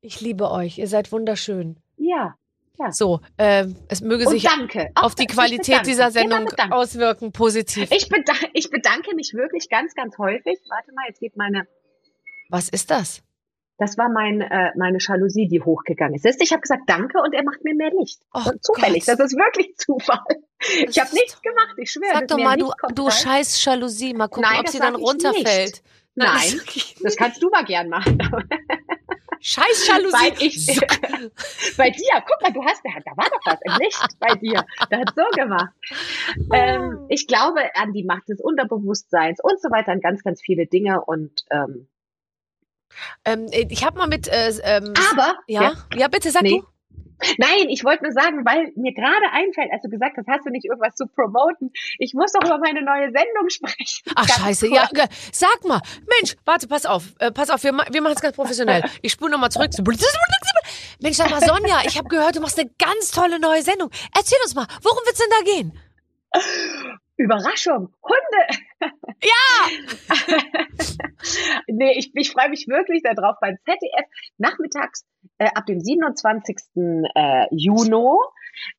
ich 0.00 0.20
liebe 0.20 0.50
euch. 0.50 0.78
Ihr 0.78 0.88
seid 0.88 1.12
wunderschön. 1.12 1.76
Ja. 1.96 2.36
So, 2.92 3.20
ähm, 3.36 3.76
es 3.88 4.00
möge 4.00 4.24
Und 4.24 4.32
sich 4.32 4.44
danke. 4.44 4.90
auf 4.94 5.14
die 5.14 5.26
Qualität 5.26 5.84
dieser 5.86 6.10
Sendung 6.10 6.48
auswirken, 6.70 7.30
positiv. 7.30 7.90
Ich, 7.92 8.08
bedanke, 8.08 8.48
ich 8.54 8.70
bedanke 8.70 9.14
mich 9.14 9.34
wirklich 9.34 9.68
ganz, 9.68 9.94
ganz 9.94 10.16
häufig. 10.16 10.58
Warte 10.70 10.90
mal, 10.94 11.04
jetzt 11.08 11.20
geht 11.20 11.36
meine, 11.36 11.66
Was 12.48 12.70
ist 12.70 12.90
das? 12.90 13.22
Das 13.80 13.96
war 13.96 14.10
mein, 14.10 14.42
äh, 14.42 14.72
meine 14.76 14.98
Jalousie, 15.00 15.48
die 15.48 15.62
hochgegangen 15.62 16.14
ist. 16.14 16.40
Ich 16.40 16.52
habe 16.52 16.60
gesagt, 16.60 16.82
danke 16.86 17.18
und 17.22 17.32
er 17.32 17.42
macht 17.42 17.64
mir 17.64 17.74
mehr 17.74 17.90
Licht. 17.98 18.20
Und 18.32 18.62
zufällig, 18.62 19.06
Gott. 19.06 19.18
das 19.18 19.32
ist 19.32 19.38
wirklich 19.38 19.74
Zufall. 19.78 20.20
Ich 20.86 20.98
habe 21.00 21.14
nichts 21.14 21.40
gemacht, 21.40 21.74
ich 21.78 21.90
schwöre. 21.90 22.12
Sag 22.12 22.28
doch 22.28 22.36
mal, 22.36 22.58
du, 22.58 22.70
du 22.94 23.04
rein. 23.04 23.10
scheiß 23.10 23.64
Jalousie. 23.64 24.12
Mal 24.12 24.28
gucken, 24.28 24.50
Nein, 24.50 24.60
ob 24.60 24.68
sie 24.68 24.78
dann 24.78 24.96
ich 24.96 25.00
runterfällt. 25.00 25.82
Nein, 26.14 26.60
ich 26.74 26.94
das 27.02 27.16
kannst 27.16 27.42
du 27.42 27.48
mal 27.48 27.64
gern 27.64 27.88
machen. 27.88 28.18
Scheiß 29.42 29.88
Jalousie. 29.88 30.34
ich, 30.46 30.66
Zuck. 30.66 31.00
bei 31.78 31.88
dir, 31.88 32.22
guck 32.26 32.42
mal, 32.42 32.52
du 32.52 32.62
hast, 32.62 32.82
da 32.84 33.16
war 33.16 33.30
doch 33.30 33.40
was 33.46 33.58
im 33.64 33.72
Licht 33.82 34.18
bei 34.18 34.34
dir. 34.34 34.62
Da 34.90 34.98
hat 34.98 35.14
so 35.16 35.22
gemacht. 35.34 35.72
Ähm, 36.52 37.06
ich 37.08 37.26
glaube 37.26 37.60
an 37.74 37.94
die 37.94 38.04
Macht 38.04 38.28
des 38.28 38.38
Unterbewusstseins 38.42 39.38
und 39.42 39.58
so 39.62 39.70
weiter, 39.70 39.92
an 39.92 40.00
ganz, 40.02 40.22
ganz 40.22 40.42
viele 40.42 40.66
Dinge 40.66 41.02
und 41.02 41.46
ähm, 41.50 41.88
ähm, 43.24 43.46
ich 43.52 43.84
habe 43.84 43.98
mal 43.98 44.06
mit, 44.08 44.28
äh, 44.28 44.52
ähm, 44.62 44.94
aber 45.12 45.34
ja, 45.46 45.72
ja, 45.94 46.08
bitte 46.08 46.30
sag 46.30 46.42
Nee. 46.42 46.60
du. 46.60 46.66
Nein, 47.36 47.68
ich 47.68 47.84
wollte 47.84 48.04
nur 48.04 48.12
sagen, 48.12 48.46
weil 48.46 48.72
mir 48.76 48.94
gerade 48.94 49.30
einfällt, 49.32 49.70
als 49.72 49.82
du 49.82 49.90
gesagt 49.90 50.16
hast, 50.16 50.26
hast 50.26 50.46
du 50.46 50.50
nicht 50.50 50.64
irgendwas 50.64 50.94
zu 50.94 51.06
promoten. 51.06 51.70
Ich 51.98 52.14
muss 52.14 52.32
doch 52.32 52.42
über 52.46 52.56
meine 52.58 52.82
neue 52.82 53.12
Sendung 53.12 53.48
sprechen. 53.50 54.02
Ach 54.14 54.26
Ganz 54.26 54.40
scheiße, 54.40 54.68
kurz. 54.68 54.96
ja, 54.96 55.04
sag 55.30 55.62
mal, 55.64 55.80
Mensch, 56.18 56.36
warte, 56.46 56.66
pass 56.66 56.86
auf, 56.86 57.04
äh, 57.18 57.30
pass 57.30 57.50
auf, 57.50 57.62
wir, 57.62 57.72
wir 57.72 58.00
machen 58.00 58.14
es 58.14 58.22
ganz 58.22 58.34
professionell. 58.36 58.82
Ich 59.02 59.12
spule 59.12 59.32
nochmal 59.32 59.50
zurück. 59.50 59.70
Mensch, 61.02 61.16
sag 61.16 61.30
mal, 61.30 61.40
Sonja, 61.42 61.82
ich 61.84 61.98
habe 61.98 62.08
gehört, 62.08 62.36
du 62.36 62.40
machst 62.40 62.58
eine 62.58 62.70
ganz 62.78 63.10
tolle 63.10 63.38
neue 63.38 63.62
Sendung. 63.62 63.90
Erzähl 64.16 64.38
uns 64.42 64.54
mal, 64.54 64.66
worum 64.82 64.98
wird's 65.04 65.18
denn 65.18 65.30
da 65.30 65.52
gehen? 65.52 65.78
Überraschung, 67.20 67.92
Hunde. 68.02 68.92
Ja! 69.22 69.68
nee, 71.68 71.98
ich, 71.98 72.10
ich 72.14 72.30
freue 72.30 72.48
mich 72.48 72.66
wirklich 72.66 73.02
darauf 73.02 73.36
beim 73.40 73.56
ZDF 73.64 74.06
nachmittags 74.38 75.04
äh, 75.38 75.50
ab 75.54 75.66
dem 75.66 75.80
27. 75.80 76.56
Äh, 77.14 77.46
Juni 77.50 78.16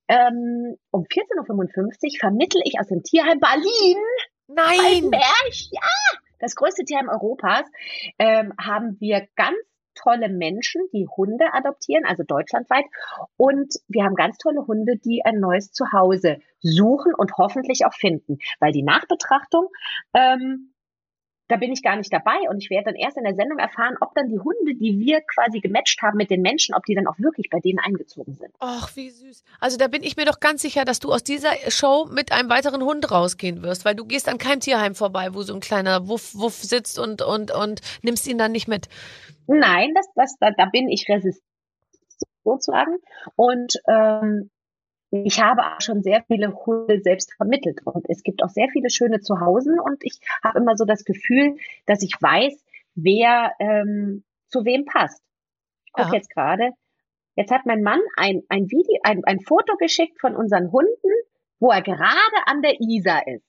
ähm, 0.07 0.75
um 0.89 1.03
14.55 1.03 1.37
Uhr 1.37 2.19
vermittle 2.19 2.61
ich 2.65 2.79
aus 2.79 2.87
dem 2.87 3.03
Tierheim 3.03 3.39
Berlin 3.39 3.97
Nein! 4.47 5.09
Berg, 5.09 5.53
ja, 5.71 6.19
das 6.39 6.55
größte 6.55 6.83
Tierheim 6.83 7.09
Europas, 7.09 7.65
ähm, 8.19 8.53
haben 8.59 8.97
wir 8.99 9.27
ganz 9.35 9.57
tolle 9.95 10.29
Menschen, 10.29 10.81
die 10.93 11.07
Hunde 11.07 11.45
adoptieren, 11.53 12.05
also 12.05 12.23
deutschlandweit. 12.23 12.85
Und 13.37 13.75
wir 13.87 14.03
haben 14.03 14.15
ganz 14.15 14.37
tolle 14.37 14.65
Hunde, 14.67 14.97
die 14.97 15.23
ein 15.25 15.39
neues 15.39 15.71
Zuhause 15.71 16.37
suchen 16.59 17.13
und 17.15 17.37
hoffentlich 17.37 17.85
auch 17.85 17.93
finden. 17.93 18.37
Weil 18.59 18.71
die 18.71 18.83
Nachbetrachtung, 18.83 19.67
ähm, 20.13 20.70
da 21.52 21.58
bin 21.58 21.72
ich 21.72 21.84
gar 21.84 21.97
nicht 21.97 22.12
dabei 22.12 22.38
und 22.49 22.64
ich 22.64 22.70
werde 22.70 22.86
dann 22.86 22.95
erst 22.95 23.18
in 23.18 23.24
der 23.24 23.36
Sendung 23.36 23.60
erfahren, 23.60 23.95
ob 23.99 24.16
dann 24.16 24.30
die 24.30 24.39
Hunde, 24.39 24.74
die 24.74 24.97
wir 24.99 25.22
quasi 25.22 25.60
gematcht 25.60 26.02
haben 26.02 26.18
mit 26.18 26.30
den 26.30 26.41
Menschen, 26.41 26.74
ob 26.74 26.86
die 26.86 26.95
dann 26.95 27.08
auch 27.08 27.20
wirklich 27.20 27.49
bei 27.49 27.60
denen 27.60 27.80
eingezogen 27.80 28.36
sind. 28.36 28.52
Ach, 28.60 28.95
wie 28.95 29.10
süß. 29.10 29.43
Also 29.60 29.78
da 29.78 29.88
bin 29.88 30.02
ich 30.02 30.16
mir 30.16 30.26
doch 30.26 30.39
ganz 30.39 30.62
sicher, 30.62 30.86
dass 30.86 30.99
du 30.99 31.12
aus 31.12 31.24
dieser 31.24 31.52
Show 31.68 32.08
mit 32.10 32.32
einem 32.32 32.49
weiteren 32.49 32.84
Hund 32.84 33.12
rausgehen 33.12 33.62
wirst, 33.64 33.84
weil 33.84 33.95
du 33.95 34.06
gehst 34.06 34.30
an 34.30 34.38
keinem 34.38 34.62
Tierheim 34.62 34.95
vorbei, 34.95 35.34
wo 35.34 35.41
so 35.41 35.54
ein 35.54 35.60
kleiner 35.60 36.08
Wuff, 36.08 36.34
Wuff 36.36 36.56
sitzt 36.56 36.97
und, 36.97 37.22
und, 37.22 37.52
und 37.52 37.82
nimmst 38.02 38.28
ihn 38.28 38.38
dann 38.38 38.54
nicht 38.54 38.70
mit. 38.70 38.88
Nein, 39.47 39.91
das, 39.93 40.08
das, 40.16 40.38
da, 40.39 40.52
da 40.52 40.66
bin 40.66 40.88
ich 40.88 41.06
resistent 41.10 41.45
sozusagen. 42.43 42.97
Und 43.36 43.74
ähm, 43.88 44.49
ich 45.12 45.41
habe 45.41 45.62
auch 45.62 45.82
schon 45.82 46.01
sehr 46.03 46.24
viele 46.24 46.53
Hunde 46.66 47.01
selbst 47.01 47.34
vermittelt. 47.34 47.80
Und 47.86 48.09
es 48.09 48.24
gibt 48.24 48.41
auch 48.43 48.49
sehr 48.49 48.70
viele 48.72 48.89
schöne 48.89 49.20
Zuhause. 49.20 49.76
Und 49.84 50.03
ich 50.03 50.20
habe 50.43 50.59
immer 50.59 50.78
so 50.78 50.86
das 50.86 51.03
Gefühl, 51.03 51.57
dass 51.86 52.01
ich 52.01 52.14
weiß, 52.20 52.64
wer 52.95 53.51
ähm, 53.59 54.24
zu 54.47 54.64
wem 54.66 54.86
passt. 54.86 55.22
Ich 55.86 55.91
gucke 55.91 56.09
Ja. 56.09 56.16
jetzt 56.16 56.30
gerade. 56.30 56.72
Jetzt 57.36 57.51
hat 57.51 57.66
mein 57.66 57.82
Mann 57.82 57.99
ein, 58.16 58.43
ein 58.49 58.70
Video, 58.70 58.99
ein, 59.03 59.24
ein 59.26 59.39
Foto 59.41 59.76
geschickt 59.78 60.20
von 60.20 60.36
unseren 60.36 60.72
Hunden, 60.72 61.12
wo 61.59 61.72
er 61.72 61.82
gerade 61.82 62.38
an 62.45 62.62
der 62.62 62.80
Isar 62.80 63.28
ist. 63.28 63.45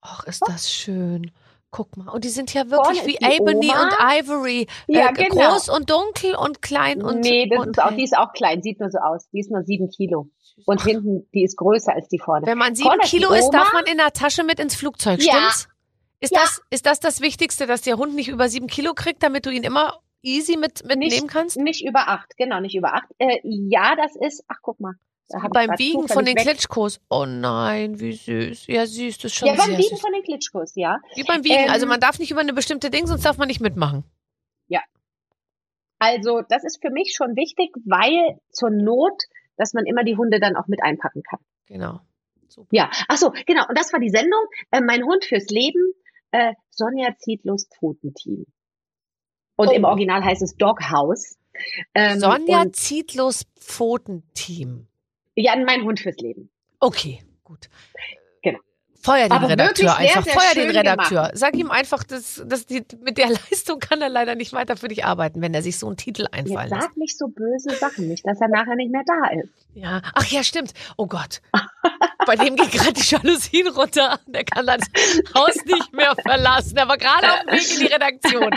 Ach, 0.00 0.24
ist 0.26 0.42
das 0.46 0.70
schön. 0.72 1.30
Guck 1.70 1.96
mal. 1.96 2.08
Und 2.10 2.24
die 2.24 2.28
sind 2.28 2.52
ja 2.52 2.70
wirklich 2.70 3.00
Vorne 3.00 3.06
wie 3.06 3.36
Ebony 3.36 3.70
Oma. 3.70 3.82
und 3.84 3.92
Ivory. 3.98 4.66
Ja, 4.88 5.08
äh, 5.08 5.12
genau. 5.14 5.52
Groß 5.52 5.70
und 5.70 5.88
dunkel 5.88 6.34
und 6.34 6.60
klein 6.60 7.02
und. 7.02 7.20
nee, 7.20 7.48
das 7.48 7.60
und 7.60 7.78
ist 7.78 7.82
auch, 7.82 7.94
die 7.94 8.04
ist 8.04 8.16
auch 8.16 8.32
klein, 8.34 8.62
sieht 8.62 8.78
nur 8.78 8.90
so 8.90 8.98
aus. 8.98 9.28
Die 9.30 9.40
ist 9.40 9.50
nur 9.50 9.62
sieben 9.62 9.88
Kilo. 9.88 10.28
Und 10.66 10.82
hinten, 10.82 11.28
die 11.34 11.44
ist 11.44 11.56
größer 11.56 11.92
als 11.94 12.08
die 12.08 12.18
vorne. 12.18 12.46
Wenn 12.46 12.58
man 12.58 12.74
sieben 12.74 12.88
Vorne 12.88 13.02
Kilo 13.04 13.32
ist, 13.32 13.44
Oma. 13.48 13.58
darf 13.58 13.72
man 13.72 13.86
in 13.86 13.98
der 13.98 14.12
Tasche 14.12 14.44
mit 14.44 14.58
ins 14.60 14.74
Flugzeug, 14.74 15.20
Ja. 15.22 15.32
stimmt's? 15.34 15.68
Ist, 16.20 16.32
Ja. 16.32 16.40
das, 16.42 16.60
ist 16.70 16.86
das 16.86 17.00
das 17.00 17.20
Wichtigste, 17.20 17.66
dass 17.66 17.82
der 17.82 17.96
Hund 17.96 18.14
nicht 18.14 18.28
über 18.28 18.48
sieben 18.48 18.68
Kilo 18.68 18.94
kriegt, 18.94 19.22
damit 19.22 19.44
du 19.46 19.50
ihn 19.50 19.64
immer 19.64 19.98
easy 20.22 20.56
mit, 20.56 20.84
mitnehmen 20.84 21.26
kannst? 21.26 21.56
Nicht 21.56 21.84
über 21.84 22.08
acht, 22.08 22.36
genau, 22.36 22.60
nicht 22.60 22.76
über 22.76 22.94
acht. 22.94 23.08
Äh, 23.18 23.38
ja, 23.42 23.96
das 23.96 24.14
ist, 24.16 24.44
ach 24.48 24.58
guck 24.62 24.78
mal. 24.78 24.94
Da 25.28 25.38
Wie 25.38 25.42
hab 25.42 25.48
ich 25.48 25.52
beim 25.54 25.66
grad 25.68 25.78
Wiegen 25.78 25.98
von 26.00 26.08
zufällig 26.08 26.34
den 26.34 26.36
weg. 26.36 26.46
Klitschkos. 26.52 27.00
Oh 27.10 27.24
nein, 27.26 27.98
wie 27.98 28.12
süß. 28.12 28.66
Ja, 28.68 28.86
süß, 28.86 29.16
das 29.18 29.24
ist 29.32 29.34
schon 29.38 29.48
Ja, 29.48 29.54
beim 29.54 29.66
sehr 29.70 29.78
Wiegen 29.78 29.96
süß. 29.96 30.00
von 30.00 30.12
den 30.12 30.22
Klitschkos, 30.22 30.72
ja. 30.76 30.98
Wie 31.16 31.24
beim 31.24 31.42
Wiegen. 31.42 31.64
Ähm, 31.64 31.70
also 31.70 31.86
man 31.86 31.98
darf 32.00 32.18
nicht 32.18 32.30
über 32.30 32.40
eine 32.40 32.52
bestimmte 32.52 32.90
Ding, 32.90 33.06
sonst 33.06 33.24
darf 33.24 33.38
man 33.38 33.48
nicht 33.48 33.60
mitmachen. 33.60 34.04
Also 35.98 36.40
das 36.48 36.64
ist 36.64 36.80
für 36.82 36.90
mich 36.90 37.14
schon 37.16 37.36
wichtig, 37.36 37.70
weil 37.84 38.40
zur 38.50 38.70
Not, 38.70 39.22
dass 39.56 39.72
man 39.74 39.84
immer 39.86 40.04
die 40.04 40.16
Hunde 40.16 40.40
dann 40.40 40.56
auch 40.56 40.66
mit 40.68 40.82
einpacken 40.82 41.22
kann. 41.22 41.40
Genau. 41.66 42.00
Super. 42.48 42.68
Ja, 42.70 42.90
ach 43.08 43.16
so, 43.16 43.32
genau. 43.46 43.66
Und 43.68 43.78
das 43.78 43.92
war 43.92 44.00
die 44.00 44.10
Sendung. 44.10 44.40
Äh, 44.70 44.80
mein 44.82 45.04
Hund 45.04 45.24
fürs 45.24 45.46
Leben, 45.48 45.92
äh, 46.32 46.52
Sonja 46.70 47.14
Zietlos 47.18 47.66
Pfotenteam. 47.68 48.44
Und 49.56 49.68
Oh. 49.68 49.72
im 49.72 49.84
Original 49.84 50.22
heißt 50.24 50.42
es 50.42 50.56
Doghouse. 50.56 51.38
Ähm, 51.94 52.18
Sonja 52.20 52.70
Zietlos 52.72 53.44
Pfotenteam. 53.58 54.86
ja, 55.34 55.54
mein 55.56 55.82
Hund 55.84 56.00
fürs 56.00 56.16
Leben. 56.16 56.50
Okay, 56.80 57.22
gut. 57.44 57.68
Feuer 59.02 59.24
den 59.24 59.32
Aber 59.32 59.48
Redakteur 59.48 59.96
einfach. 59.96 60.24
sehr 60.24 60.32
Feuer 60.32 60.54
den 60.54 60.70
Redakteur. 60.76 61.30
Sag 61.34 61.56
ihm 61.56 61.70
einfach, 61.70 62.04
dass, 62.04 62.40
dass 62.46 62.66
die, 62.66 62.84
mit 63.02 63.18
der 63.18 63.30
Leistung 63.50 63.80
kann 63.80 64.00
er 64.00 64.08
leider 64.08 64.34
nicht 64.36 64.52
weiter 64.52 64.76
für 64.76 64.88
dich 64.88 65.04
arbeiten, 65.04 65.42
wenn 65.42 65.52
er 65.54 65.62
sich 65.62 65.76
so 65.78 65.88
einen 65.88 65.96
Titel 65.96 66.22
Jetzt 66.22 66.34
einfallen 66.34 66.70
lässt. 66.70 66.82
sag 66.82 66.96
nicht 66.96 67.18
so 67.18 67.26
böse 67.26 67.70
Sachen, 67.76 68.06
nicht, 68.08 68.24
dass 68.26 68.40
er 68.40 68.48
nachher 68.48 68.76
nicht 68.76 68.92
mehr 68.92 69.02
da 69.04 69.40
ist. 69.40 69.48
Ja. 69.74 70.02
Ach 70.14 70.26
ja, 70.26 70.44
stimmt. 70.44 70.72
Oh 70.96 71.06
Gott. 71.06 71.40
Bei 72.26 72.36
dem 72.36 72.54
geht 72.54 72.70
gerade 72.70 72.92
die 72.92 73.00
Jalousien 73.02 73.66
runter. 73.68 74.20
Der 74.26 74.44
kann 74.44 74.64
das 74.66 74.82
Haus 75.34 75.56
nicht 75.66 75.92
mehr 75.92 76.14
verlassen. 76.22 76.76
Er 76.76 76.86
war 76.86 76.96
gerade 76.96 77.32
auf 77.32 77.40
dem 77.40 77.52
Weg 77.54 77.72
in 77.74 77.80
die 77.80 77.92
Redaktion. 77.92 78.50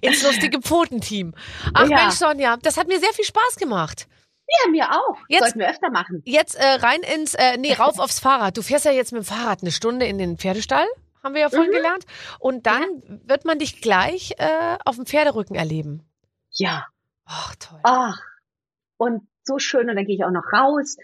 Ins 0.00 0.22
lustige 0.24 0.60
Pfotenteam. 0.60 1.32
Ach 1.74 1.88
Ja. 1.88 1.96
Mensch, 2.02 2.14
Sonja, 2.14 2.56
das 2.60 2.76
hat 2.76 2.88
mir 2.88 2.98
sehr 2.98 3.12
viel 3.12 3.24
Spaß 3.24 3.56
gemacht. 3.56 4.08
Ja, 4.46 4.70
mir 4.70 4.90
auch. 4.92 5.16
Jetzt- 5.28 5.40
Sollten 5.42 5.58
wir 5.58 5.70
öfter 5.70 5.90
machen. 5.90 6.22
Jetzt 6.24 6.54
äh, 6.56 6.64
rein 6.64 7.00
ins, 7.14 7.34
äh, 7.34 7.56
nee, 7.58 7.72
rauf 7.72 7.98
aufs 7.98 8.20
Fahrrad. 8.20 8.56
Du 8.56 8.62
fährst 8.62 8.84
ja 8.84 8.92
jetzt 8.92 9.12
mit 9.12 9.22
dem 9.22 9.24
Fahrrad 9.26 9.62
eine 9.62 9.70
Stunde 9.72 10.06
in 10.06 10.18
den 10.18 10.36
Pferdestall, 10.36 10.86
haben 11.22 11.34
wir 11.34 11.40
ja 11.42 11.48
vorhin 11.50 11.70
Mhm. 11.70 11.74
gelernt. 11.76 12.04
Und 12.38 12.66
dann 12.66 12.86
wird 13.26 13.44
man 13.46 13.58
dich 13.58 13.80
gleich 13.80 14.34
äh, 14.38 14.76
auf 14.84 14.96
dem 14.96 15.06
Pferderücken 15.06 15.56
erleben. 15.56 16.04
Ja. 16.50 16.86
Ach, 17.24 17.54
toll. 17.56 17.80
Ach. 17.84 18.20
Und 18.98 19.26
so 19.44 19.58
schön. 19.58 19.88
Und 19.88 19.96
dann 19.96 20.04
gehe 20.04 20.14
ich 20.16 20.24
auch 20.24 20.30
noch 20.30 20.52
raus. 20.52 20.96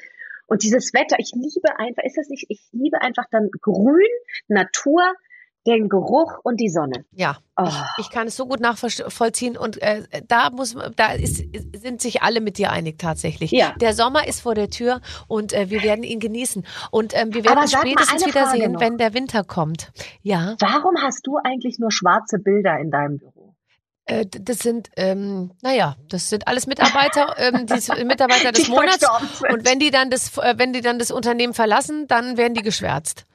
Und 0.47 0.63
dieses 0.63 0.93
Wetter, 0.93 1.17
ich 1.19 1.33
liebe 1.35 1.79
einfach, 1.79 2.03
ist 2.05 2.17
das 2.19 2.29
nicht, 2.29 2.45
ich 2.49 2.61
liebe 2.73 3.01
einfach 3.01 3.25
dann 3.31 3.49
Grün, 3.63 4.07
Natur, 4.49 5.15
den 5.67 5.89
Geruch 5.89 6.39
und 6.43 6.59
die 6.61 6.69
Sonne. 6.71 7.05
Ja, 7.13 7.39
Oh. 7.63 7.65
ich, 7.67 8.07
ich 8.07 8.11
kann 8.11 8.27
es 8.29 8.37
so 8.37 8.47
gut 8.47 8.61
nachvollziehen 8.61 9.59
und 9.59 9.83
äh, 9.83 10.05
da 10.27 10.49
muss, 10.49 10.75
da 10.97 11.13
ist, 11.13 11.45
sind 11.77 12.01
sich 12.01 12.23
alle 12.23 12.41
mit 12.41 12.57
dir 12.57 12.71
einig 12.71 12.99
tatsächlich. 12.99 13.51
Ja. 13.51 13.75
Der 13.79 13.93
Sommer 13.93 14.27
ist 14.27 14.41
vor 14.41 14.55
der 14.55 14.71
Tür 14.71 15.03
und 15.29 15.53
äh, 15.53 15.69
wir 15.69 15.83
werden 15.83 16.03
ihn 16.03 16.21
genießen 16.21 16.65
und 16.91 17.13
ähm, 17.15 17.35
wir 17.35 17.45
werden 17.45 17.59
Aber 17.59 17.63
uns 17.63 17.73
spätestens 17.73 18.25
wiedersehen, 18.27 18.81
wenn 18.81 18.97
der 18.97 19.13
Winter 19.13 19.45
kommt. 19.45 19.93
Ja, 20.23 20.57
Warum 20.61 20.97
hast 21.03 21.27
du 21.27 21.37
eigentlich 21.45 21.79
nur 21.79 21.93
schwarze 21.93 22.39
Bilder 22.39 22.79
in 22.79 22.91
deinem 22.91 23.19
Büro? 23.19 23.55
äh, 24.07 24.25
das 24.27 24.61
sind, 24.61 24.89
ähm, 24.97 25.51
naja, 25.61 25.97
das 26.09 26.31
sind 26.31 26.49
alles 26.49 26.67
Mitarbeiter, 26.67 27.35
ähm, 27.37 27.67
die 27.67 28.05
Mitarbeiter 28.05 28.53
des 28.53 28.65
Die 28.65 28.71
Monats 28.71 29.07
und 29.53 29.67
wenn 29.67 29.79
die 29.79 29.91
dann 29.91 30.09
das, 30.09 30.39
äh, 30.39 30.55
wenn 30.57 30.73
die 30.73 30.81
dann 30.81 30.99
das 30.99 31.11
Unternehmen 31.11 31.53
verlassen, 31.53 32.07
dann 32.07 32.39
werden 32.39 32.55
die 32.55 32.63
geschwärzt. 32.63 33.27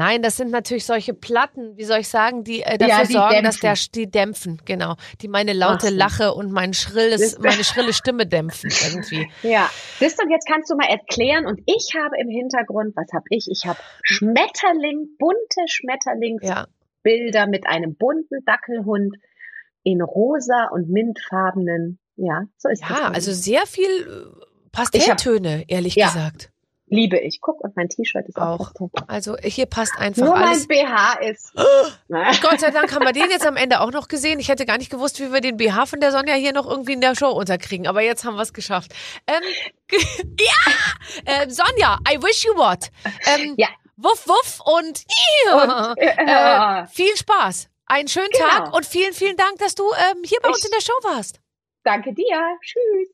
Nein, 0.00 0.22
das 0.22 0.36
sind 0.38 0.50
natürlich 0.50 0.86
solche 0.86 1.12
Platten, 1.12 1.76
wie 1.76 1.84
soll 1.84 1.98
ich 1.98 2.08
sagen, 2.08 2.42
die 2.42 2.62
äh, 2.62 2.78
dafür 2.78 2.88
Ja, 2.96 3.04
die 3.04 3.12
sorgen, 3.12 3.44
dass 3.44 3.60
dämpfen. 3.60 3.92
der 3.92 4.04
die 4.06 4.10
dämpfen, 4.10 4.62
genau, 4.64 4.94
die 5.20 5.28
meine 5.28 5.52
laute 5.52 5.88
Ach. 5.88 5.92
Lache 5.92 6.32
und 6.34 6.50
mein 6.52 6.72
schrilles, 6.72 7.34
Das- 7.34 7.38
meine 7.38 7.64
schrille 7.64 7.92
Stimme 7.92 8.26
dämpfen 8.26 8.70
irgendwie. 8.88 9.30
Ja, 9.42 9.68
siehst 9.98 10.18
du, 10.18 10.24
und 10.24 10.30
jetzt 10.30 10.46
kannst 10.48 10.70
du 10.70 10.74
mal 10.76 10.88
erklären. 10.88 11.44
Und 11.46 11.60
ich 11.66 11.92
habe 12.02 12.16
im 12.18 12.28
Hintergrund, 12.30 12.96
was 12.96 13.12
habe 13.12 13.24
ich? 13.28 13.46
Ich 13.50 13.66
habe 13.66 13.78
Schmetterling, 14.02 15.08
bunte 15.18 15.60
Schmetterlingsbilder 15.66 16.66
Ja, 17.40 17.46
mit 17.46 17.66
einem 17.66 17.94
bunten 17.96 18.42
Dackelhund 18.46 19.16
in 19.82 20.00
rosa 20.00 20.68
und 20.72 20.88
mintfarbenen. 20.88 21.98
Ja, 22.16 22.44
so 22.56 22.68
ist 22.70 22.82
das. 22.82 22.88
ja, 22.90 22.96
bei 23.04 23.08
mir. 23.10 23.14
also 23.16 23.32
sehr 23.32 23.66
viel 23.66 23.84
äh, 23.86 24.44
Pastelltöne, 24.72 25.64
ehrlich 25.68 25.94
Ja. 25.94 26.06
gesagt. 26.06 26.50
Liebe 26.90 27.18
ich. 27.18 27.40
Guck, 27.40 27.60
und 27.62 27.74
mein 27.76 27.88
T-Shirt 27.88 28.26
ist 28.28 28.36
auch, 28.36 28.72
Auch. 28.78 28.90
Also 29.08 29.36
hier 29.42 29.66
passt 29.66 29.96
einfach 29.98 30.22
Nur 30.26 30.36
alles. 30.36 30.68
mein 30.68 30.84
BH 30.86 31.12
ist. 31.20 31.52
Gott 32.42 32.60
sei 32.60 32.70
Dank 32.70 32.92
haben 32.94 33.04
wir 33.04 33.12
den 33.12 33.30
jetzt 33.30 33.46
am 33.46 33.56
Ende 33.56 33.80
auch 33.80 33.90
noch 33.92 34.08
gesehen. 34.08 34.38
Ich 34.40 34.48
hätte 34.48 34.66
gar 34.66 34.76
nicht 34.78 34.90
gewusst, 34.90 35.18
wie 35.20 35.32
wir 35.32 35.40
den 35.40 35.56
BH 35.56 35.86
von 35.86 36.00
der 36.00 36.12
Sonja 36.12 36.34
hier 36.34 36.52
noch 36.52 36.68
irgendwie 36.68 36.92
in 36.92 37.00
der 37.00 37.14
Show 37.16 37.30
unterkriegen. 37.30 37.86
Aber 37.86 38.02
jetzt 38.02 38.24
haben 38.24 38.34
wir 38.36 38.42
es 38.42 38.52
geschafft. 38.52 38.92
Ähm, 39.26 39.42
ja! 40.38 40.72
Ähm, 41.26 41.50
Sonja, 41.50 41.98
I 42.12 42.22
wish 42.22 42.44
you 42.44 42.54
what? 42.56 42.90
Ähm, 43.26 43.54
Ja. 43.56 43.68
Wuff, 43.96 44.26
wuff 44.26 44.60
und, 44.64 45.04
Und, 45.52 45.96
äh, 45.98 46.86
viel 46.86 47.14
Spaß. 47.16 47.68
Einen 47.86 48.08
schönen 48.08 48.30
Genau. 48.32 48.46
Tag 48.48 48.72
und 48.74 48.86
vielen, 48.86 49.12
vielen 49.12 49.36
Dank, 49.36 49.58
dass 49.58 49.74
du 49.74 49.84
ähm, 50.10 50.22
hier 50.24 50.38
bei 50.42 50.48
uns 50.48 50.60
Ich- 50.60 50.64
in 50.64 50.70
der 50.70 50.80
Show 50.80 50.92
warst. 51.02 51.40
Danke 51.84 52.12
dir. 52.14 52.40
Tschüss. 52.62 53.08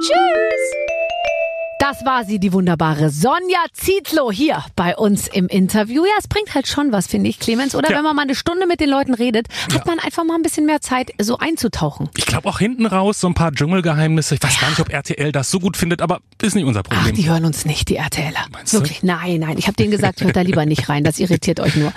Tschüss. 0.00 1.51
Das 1.82 2.04
war 2.04 2.24
sie, 2.24 2.38
die 2.38 2.52
wunderbare 2.52 3.10
Sonja 3.10 3.58
Zietlow 3.72 4.30
hier 4.30 4.62
bei 4.76 4.96
uns 4.96 5.26
im 5.26 5.48
Interview. 5.48 6.04
Ja, 6.04 6.12
es 6.16 6.28
bringt 6.28 6.54
halt 6.54 6.68
schon 6.68 6.92
was, 6.92 7.08
finde 7.08 7.28
ich, 7.28 7.40
Clemens. 7.40 7.74
Oder 7.74 7.90
Ja. 7.90 7.96
wenn 7.96 8.04
man 8.04 8.14
mal 8.14 8.22
eine 8.22 8.36
Stunde 8.36 8.68
mit 8.68 8.78
den 8.78 8.88
Leuten 8.88 9.14
redet, 9.14 9.48
hat 9.74 9.84
man 9.84 9.98
einfach 9.98 10.22
mal 10.22 10.36
ein 10.36 10.42
bisschen 10.42 10.64
mehr 10.64 10.80
Zeit, 10.80 11.10
so 11.20 11.38
einzutauchen. 11.38 12.08
Ich 12.16 12.24
glaube 12.26 12.48
auch 12.48 12.60
hinten 12.60 12.86
raus 12.86 13.18
so 13.18 13.26
ein 13.26 13.34
paar 13.34 13.50
Dschungelgeheimnisse. 13.50 14.36
Ich 14.36 14.42
weiß 14.44 14.60
gar 14.60 14.68
nicht, 14.70 14.78
ob 14.78 14.90
RTL 14.92 15.32
das 15.32 15.50
so 15.50 15.58
gut 15.58 15.76
findet, 15.76 16.02
aber 16.02 16.20
ist 16.40 16.54
nicht 16.54 16.66
unser 16.66 16.82
Ach, 16.88 16.94
Problem. 16.94 17.16
die 17.16 17.28
hören 17.28 17.44
uns 17.44 17.64
nicht, 17.64 17.88
die 17.88 17.96
RTLer. 17.96 18.46
Meinst 18.52 18.74
du? 18.74 18.78
Wirklich? 18.78 19.02
Nein, 19.02 19.40
nein. 19.40 19.58
Ich 19.58 19.66
habe 19.66 19.74
denen 19.74 19.90
gesagt, 19.90 20.20
hört 20.22 20.36
da 20.36 20.42
lieber 20.42 20.64
nicht 20.66 20.88
rein. 20.88 21.02
Das 21.02 21.18
irritiert 21.18 21.58
euch 21.58 21.74
nur. 21.74 21.92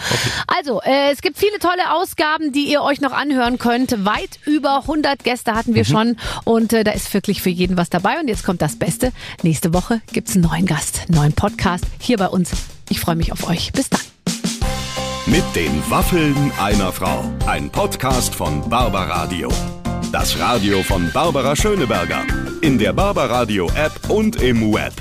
Also, 0.47 0.81
äh, 0.81 1.11
es 1.11 1.21
gibt 1.21 1.37
viele 1.37 1.59
tolle 1.59 1.93
Ausgaben, 1.93 2.51
die 2.51 2.71
ihr 2.71 2.81
euch 2.81 3.01
noch 3.01 3.11
anhören 3.13 3.59
könnt. 3.59 4.03
Weit 4.03 4.39
über 4.47 4.87
100 4.87 5.23
Gäste 5.23 5.53
hatten 5.53 5.71
Mhm. 5.71 5.75
wir 5.75 5.85
schon. 5.85 6.17
Und 6.43 6.73
äh, 6.73 6.83
da 6.83 6.89
ist 6.91 7.13
wirklich 7.13 7.43
für 7.43 7.51
jeden 7.51 7.77
was 7.77 7.91
dabei. 7.91 8.19
Und 8.19 8.27
jetzt 8.29 8.43
kommt 8.43 8.63
das 8.63 8.77
Beste. 8.77 9.11
Nächste 9.43 9.73
Woche 9.73 9.74
gibt's 10.11 10.35
einen 10.35 10.45
neuen 10.45 10.65
Gast, 10.65 11.01
einen 11.07 11.17
neuen 11.17 11.33
Podcast 11.33 11.85
hier 11.99 12.17
bei 12.17 12.27
uns. 12.27 12.51
Ich 12.89 12.99
freue 12.99 13.15
mich 13.15 13.31
auf 13.31 13.47
euch. 13.47 13.71
Bis 13.73 13.89
dann. 13.89 13.99
Mit 15.25 15.43
den 15.55 15.81
Waffeln 15.89 16.51
einer 16.59 16.91
Frau. 16.91 17.25
Ein 17.45 17.69
Podcast 17.69 18.33
von 18.33 18.69
Barbaradio. 18.69 19.49
Das 20.11 20.39
Radio 20.39 20.81
von 20.83 21.11
Barbara 21.11 21.55
Schöneberger. 21.55 22.23
In 22.61 22.77
der 22.77 22.93
Barbaradio 22.93 23.67
App 23.75 24.09
und 24.09 24.41
im 24.41 24.73
Web. 24.73 24.93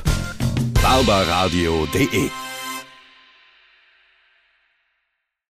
barbaradio.de 0.82 2.43